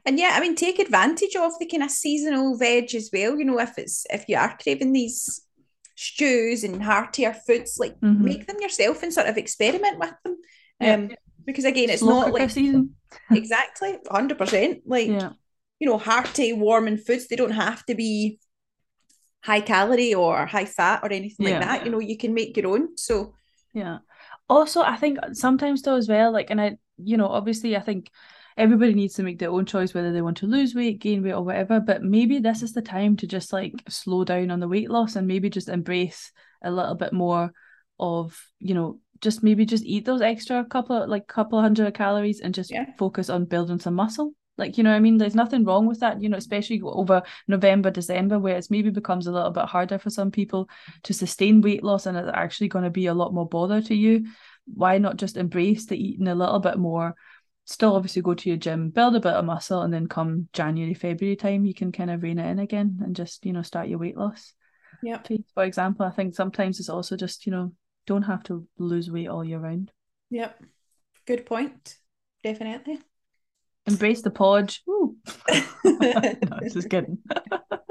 and 0.07 0.18
yeah, 0.18 0.30
I 0.32 0.41
mean, 0.41 0.55
take 0.55 0.78
advantage 0.78 1.37
of 1.37 1.53
the 1.59 1.66
kind 1.66 1.82
of 1.82 1.91
seasonal 1.91 2.57
veg 2.57 2.95
as 2.95 3.11
well. 3.12 3.39
You 3.39 3.45
know, 3.45 3.59
if 3.61 3.78
it's 3.78 4.07
if 4.11 4.26
you 4.28 4.37
are 4.37 4.57
craving 4.62 4.93
these 4.93 5.43
stews 5.95 6.64
and 6.64 6.82
heartier 6.82 7.34
foods, 7.47 7.78
like 7.78 7.99
mm-hmm. 8.01 8.24
make 8.24 8.47
them 8.47 8.57
yourself 8.61 9.03
and 9.03 9.12
sort 9.12 9.26
of 9.26 9.39
experiment 9.39 9.99
with 9.99 10.14
them. 10.22 10.37
Um, 10.78 11.11
yeah 11.11 11.16
because 11.47 11.64
again, 11.64 11.90
it's 11.90 12.01
Slow 12.01 12.22
not 12.22 12.32
like 12.32 12.51
season. 12.51 12.94
exactly 13.30 13.99
hundred 14.11 14.38
percent. 14.38 14.80
Like 14.84 15.09
yeah. 15.09 15.30
you 15.78 15.88
know, 15.88 15.99
hearty, 15.99 16.53
warming 16.53 16.99
foods. 16.99 17.28
They 17.28 17.36
don't 17.36 17.53
have 17.53 17.84
to 17.86 17.94
be 17.94 18.38
high 19.42 19.61
calorie 19.61 20.12
or 20.12 20.44
high 20.44 20.64
fat 20.64 21.01
or 21.03 21.12
anything 21.12 21.47
yeah. 21.47 21.59
like 21.59 21.61
that. 21.66 21.84
You 21.84 21.92
know, 21.92 22.01
you 22.01 22.18
can 22.18 22.34
make 22.34 22.57
your 22.57 22.68
own. 22.68 22.97
So 22.97 23.34
yeah. 23.72 23.99
Also, 24.49 24.82
I 24.82 24.97
think 24.97 25.18
sometimes 25.32 25.82
though 25.82 25.97
as 25.97 26.09
well, 26.09 26.32
like, 26.32 26.51
and 26.51 26.61
I, 26.61 26.76
you 26.99 27.16
know, 27.16 27.26
obviously, 27.28 27.76
I 27.76 27.80
think 27.80 28.11
everybody 28.57 28.94
needs 28.94 29.14
to 29.14 29.22
make 29.22 29.38
their 29.38 29.51
own 29.51 29.66
choice 29.66 29.92
whether 29.92 30.12
they 30.12 30.22
want 30.22 30.38
to 30.38 30.47
lose 30.47 30.74
weight, 30.74 31.01
gain 31.01 31.22
weight, 31.22 31.32
or 31.32 31.42
whatever. 31.42 31.80
But 31.80 32.03
maybe 32.03 32.38
this 32.38 32.62
is 32.62 32.72
the 32.72 32.82
time 32.82 33.16
to 33.18 33.26
just 33.26 33.53
like 33.53 33.74
slow 33.88 34.24
down 34.24 34.51
on 34.51 34.61
the 34.61 34.68
weight 34.68 34.90
loss 34.90 35.16
and 35.16 35.26
maybe 35.26 35.51
just 35.51 35.68
embrace 35.68 36.32
a 36.62 36.70
little 36.70 36.94
bit 36.94 37.12
more 37.12 37.53
of 37.99 38.38
you 38.59 38.74
know 38.74 39.01
just 39.20 39.42
maybe 39.42 39.64
just 39.64 39.84
eat 39.84 40.04
those 40.04 40.22
extra 40.22 40.64
couple 40.64 41.02
of, 41.02 41.08
like 41.08 41.26
couple 41.26 41.60
hundred 41.60 41.94
calories 41.94 42.40
and 42.40 42.54
just 42.54 42.70
yeah. 42.70 42.86
focus 42.98 43.30
on 43.30 43.44
building 43.44 43.78
some 43.78 43.94
muscle 43.94 44.32
Like, 44.58 44.78
you 44.78 44.84
know, 44.84 44.92
I 44.92 45.00
mean, 45.00 45.18
there's 45.18 45.34
nothing 45.34 45.64
wrong 45.64 45.86
with 45.86 46.00
that, 46.00 46.22
you 46.22 46.28
know, 46.28 46.36
especially 46.36 46.80
over 46.82 47.22
November, 47.46 47.90
December, 47.90 48.38
where 48.38 48.56
it's 48.56 48.70
maybe 48.70 48.90
becomes 48.90 49.26
a 49.26 49.32
little 49.32 49.50
bit 49.50 49.66
harder 49.66 49.98
for 49.98 50.10
some 50.10 50.30
people 50.30 50.68
to 51.04 51.12
sustain 51.12 51.60
weight 51.60 51.84
loss 51.84 52.06
and 52.06 52.16
it's 52.16 52.30
actually 52.32 52.68
going 52.68 52.84
to 52.84 52.90
be 52.90 53.06
a 53.06 53.14
lot 53.14 53.34
more 53.34 53.48
bother 53.48 53.82
to 53.82 53.94
you. 53.94 54.26
Why 54.64 54.98
not 54.98 55.16
just 55.16 55.36
embrace 55.36 55.86
the 55.86 55.96
eating 55.96 56.28
a 56.28 56.34
little 56.34 56.58
bit 56.58 56.78
more? 56.78 57.14
Still, 57.66 57.96
obviously, 57.96 58.22
go 58.22 58.34
to 58.34 58.48
your 58.48 58.56
gym, 58.56 58.90
build 58.90 59.16
a 59.16 59.20
bit 59.20 59.34
of 59.34 59.44
muscle, 59.44 59.82
and 59.82 59.92
then 59.92 60.06
come 60.06 60.48
January, 60.52 60.94
February 60.94 61.36
time, 61.36 61.66
you 61.66 61.74
can 61.74 61.92
kind 61.92 62.10
of 62.10 62.22
rein 62.22 62.38
it 62.38 62.48
in 62.48 62.58
again 62.60 63.00
and 63.02 63.14
just, 63.14 63.44
you 63.44 63.52
know, 63.52 63.62
start 63.62 63.88
your 63.88 63.98
weight 63.98 64.16
loss. 64.16 64.54
Yeah. 65.02 65.20
For 65.54 65.64
example, 65.64 66.06
I 66.06 66.10
think 66.10 66.34
sometimes 66.34 66.78
it's 66.80 66.88
also 66.88 67.16
just, 67.16 67.44
you 67.44 67.52
know, 67.52 67.72
don't 68.07 68.22
have 68.22 68.42
to 68.44 68.66
lose 68.78 69.11
weight 69.11 69.28
all 69.28 69.44
year 69.44 69.59
round. 69.59 69.90
Yep. 70.30 70.62
Good 71.26 71.46
point. 71.46 71.96
Definitely. 72.42 72.98
Embrace 73.86 74.22
the 74.22 74.30
podge. 74.30 74.82
Woo. 74.86 75.16
no, 75.84 76.34
just 76.72 76.90
kidding. 76.90 77.18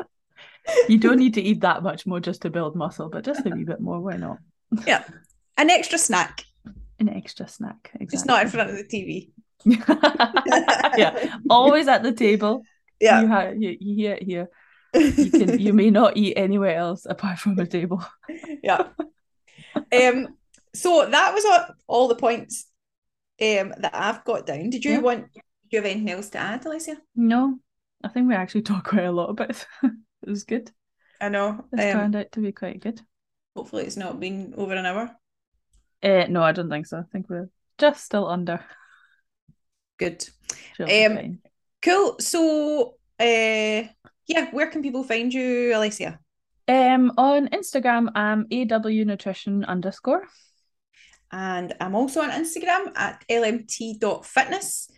you 0.90 0.98
don't 0.98 1.18
need 1.18 1.34
to 1.36 1.42
eat 1.42 1.62
that 1.62 1.84
much 1.84 2.06
more 2.06 2.20
just 2.20 2.42
to 2.42 2.50
build 2.50 2.76
muscle, 2.76 3.10
but 3.10 3.24
just 3.24 3.46
a 3.46 3.50
wee 3.50 3.64
bit 3.64 3.80
more. 3.80 4.00
Why 4.00 4.18
not? 4.18 4.38
yeah. 4.86 5.04
An 5.58 5.70
extra 5.70 5.98
snack. 5.98 6.44
An 7.00 7.10
extra 7.10 7.48
snack. 7.48 7.92
Exactly. 7.94 8.08
Just 8.08 8.26
not 8.26 8.42
in 8.44 8.50
front 8.50 8.70
of 8.70 8.78
the 8.78 8.84
TV. 8.84 9.32
yeah. 10.98 11.38
Always 11.50 11.88
at 11.88 12.04
the 12.04 12.12
table. 12.14 12.64
Yeah. 13.00 13.22
You, 13.22 13.28
ha- 13.28 13.50
you, 13.50 13.78
you 13.80 13.96
hear 13.96 14.14
it 14.14 14.24
here. 14.24 14.50
You 14.94 15.30
can 15.30 15.60
you 15.60 15.74
may 15.74 15.90
not 15.90 16.16
eat 16.16 16.36
anywhere 16.36 16.78
else 16.78 17.06
apart 17.06 17.40
from 17.40 17.56
the 17.56 17.66
table. 17.66 18.06
yeah. 18.64 18.88
Um 19.92 20.38
so 20.74 21.08
that 21.10 21.34
was 21.34 21.46
all, 21.46 21.66
all 21.88 22.08
the 22.08 22.16
points 22.16 22.68
um 23.42 23.74
that 23.80 23.92
I've 23.94 24.24
got 24.26 24.46
down. 24.48 24.70
Did 24.70 24.86
you 24.86 24.94
Yeah. 24.94 25.02
want 25.02 25.34
do 25.34 25.42
you 25.72 25.80
have 25.80 25.86
anything 25.86 26.12
else 26.12 26.30
to 26.32 26.38
add, 26.40 26.64
Alessia? 26.64 26.98
No, 27.16 27.60
I 28.04 28.10
think 28.10 28.28
we 28.28 28.36
actually 28.36 28.62
talked 28.64 28.88
quite 28.88 29.06
a 29.06 29.12
lot 29.12 29.30
about 29.30 29.52
it. 29.52 29.68
it 29.84 30.30
was 30.30 30.44
good. 30.44 30.72
I 31.22 31.30
know. 31.30 31.66
It's 31.72 31.84
Um, 31.84 31.92
turned 31.94 32.16
out 32.16 32.32
to 32.34 32.40
be 32.42 32.52
quite 32.52 32.80
good. 32.80 33.02
hopefully 33.56 33.84
it's 33.86 33.98
not 33.98 34.20
been 34.20 34.54
over 34.58 34.74
an 34.76 34.86
hour. 34.86 35.18
Uh, 36.04 36.26
no, 36.30 36.44
I 36.44 36.52
don't 36.52 36.70
think 36.70 36.86
so. 36.86 37.00
I 37.00 37.04
think 37.12 37.30
we're 37.30 37.50
just 37.78 38.04
still 38.06 38.28
under. 38.28 38.64
Good. 39.98 40.26
Um. 40.88 41.40
Cool. 41.82 42.18
So 42.20 42.96
uh 43.20 43.88
yeah, 44.28 44.50
where 44.52 44.68
can 44.72 44.82
people 44.82 45.04
find 45.04 45.34
you, 45.34 45.72
Alessia? 45.74 46.20
Um, 46.68 47.12
on 47.18 47.48
Instagram, 47.50 48.10
I'm 48.16 48.48
AW 48.52 49.04
Nutrition 49.06 49.64
underscore. 49.66 50.28
And 51.32 51.74
I'm 51.80 51.96
also 51.96 52.22
on 52.22 52.32
Instagram 52.32 52.92
at 52.96 53.24
lmt.fitness. 53.30 54.90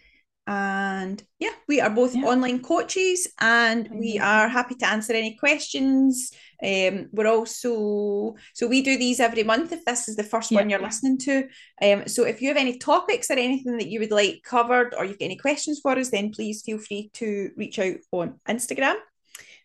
And 0.49 1.21
yeah, 1.39 1.51
we 1.67 1.81
are 1.81 1.89
both 1.89 2.15
Yeah. 2.15 2.23
online 2.23 2.61
coaches 2.61 3.27
and 3.41 3.89
we 3.91 4.17
are 4.17 4.47
happy 4.47 4.75
to 4.75 4.87
answer 4.87 5.11
any 5.11 5.35
questions. 5.35 6.31
Um, 6.63 7.09
we're 7.11 7.27
also, 7.27 8.35
so 8.53 8.65
we 8.67 8.81
do 8.81 8.97
these 8.97 9.19
every 9.19 9.43
month 9.43 9.73
if 9.73 9.83
this 9.83 10.07
is 10.07 10.15
the 10.15 10.23
first 10.23 10.51
Yeah. 10.51 10.59
one 10.59 10.69
you're 10.69 10.81
listening 10.81 11.17
to. 11.19 11.49
Um, 11.81 12.07
so 12.07 12.23
if 12.23 12.41
you 12.41 12.47
have 12.47 12.55
any 12.57 12.77
topics 12.77 13.29
or 13.29 13.33
anything 13.33 13.77
that 13.77 13.89
you 13.89 13.99
would 13.99 14.11
like 14.11 14.41
covered 14.43 14.93
or 14.97 15.03
you've 15.03 15.19
got 15.19 15.25
any 15.25 15.35
questions 15.35 15.81
for 15.81 15.97
us, 15.99 16.11
then 16.11 16.31
please 16.31 16.61
feel 16.61 16.77
free 16.77 17.09
to 17.15 17.51
reach 17.57 17.77
out 17.79 17.97
on 18.11 18.39
Instagram. 18.47 18.95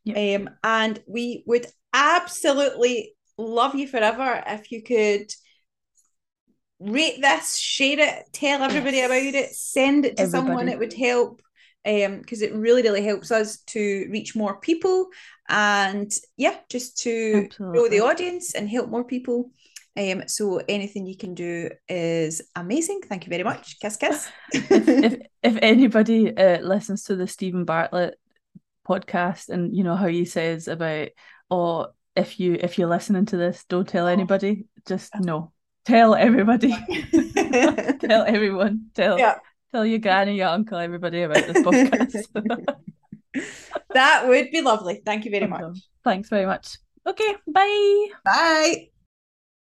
Yeah. 0.05 0.37
Um, 0.37 0.51
and 0.65 1.01
we 1.07 1.45
would 1.47 1.67
absolutely 1.93 3.15
love 3.39 3.75
you 3.75 3.87
forever. 3.89 4.43
If 4.47 4.71
you 4.73 4.83
could 4.83 5.31
rate 6.81 7.21
this, 7.21 7.59
share 7.59 8.01
it, 8.01 8.25
tell 8.33 8.63
everybody 8.63 8.97
Yes. 8.99 9.07
about 9.07 9.35
it, 9.35 9.55
send 9.55 10.05
it 10.05 10.17
to 10.17 10.27
someone. 10.27 10.69
It 10.69 10.79
would 10.79 10.93
help 10.95 11.43
um 11.85 12.21
because 12.21 12.43
it 12.43 12.55
really 12.55 12.83
really 12.83 13.03
helps 13.03 13.33
us 13.33 13.59
to 13.63 14.07
reach 14.09 14.37
more 14.37 14.61
people 14.61 15.09
and 15.49 16.13
yeah 16.37 16.55
just 16.69 16.97
to 16.99 17.49
grow 17.59 17.89
the 17.89 17.99
audience 18.01 18.55
and 18.55 18.69
help 18.69 18.89
more 18.89 19.05
people. 19.05 19.51
Um 19.97 20.29
so 20.29 20.61
anything 20.69 21.07
you 21.07 21.17
can 21.17 21.35
do 21.35 21.71
is 21.89 22.41
amazing. 22.55 23.01
Thank 23.09 23.27
you 23.27 23.31
very 23.31 23.43
much. 23.43 23.81
Kiss 23.81 23.97
kiss. 23.97 24.29
If 24.55 25.17
if 25.43 25.59
anybody 25.61 26.37
uh, 26.37 26.61
listens 26.61 27.05
to 27.05 27.17
the 27.17 27.27
Steven 27.27 27.65
Bartlett 27.65 28.15
podcast 28.87 29.49
and 29.49 29.77
you 29.77 29.85
know 29.85 29.97
how 29.97 30.07
he 30.07 30.25
says 30.25 30.69
about 30.69 31.09
oh 31.53 31.89
if 32.17 32.41
you 32.41 32.57
if 32.59 32.79
you're 32.79 32.89
listening 32.89 33.27
to 33.27 33.37
this 33.37 33.65
don't 33.69 33.89
tell 33.89 34.07
oh. 34.07 34.09
anybody. 34.09 34.67
Just 34.87 35.13
no. 35.21 35.53
Tell 35.85 36.15
everybody. 36.15 36.71
Tell 38.01 38.25
everyone. 38.25 38.91
Tell 38.95 39.19
Yeah. 39.19 39.39
tell 39.73 39.85
your 39.85 39.99
granny 39.99 40.37
your 40.37 40.49
uncle 40.49 40.79
everybody 40.79 41.23
about 41.23 41.47
this 41.47 41.63
podcast. 41.63 42.27
That 43.95 44.27
would 44.27 44.51
be 44.51 44.63
lovely. 44.63 45.03
Thank 45.05 45.27
you 45.27 45.31
very 45.31 45.47
much. 45.47 45.79
Thanks 46.05 46.29
very 46.29 46.47
much. 46.47 46.79
Okay 47.07 47.37
bye. 47.47 48.09
Bye 48.25 48.93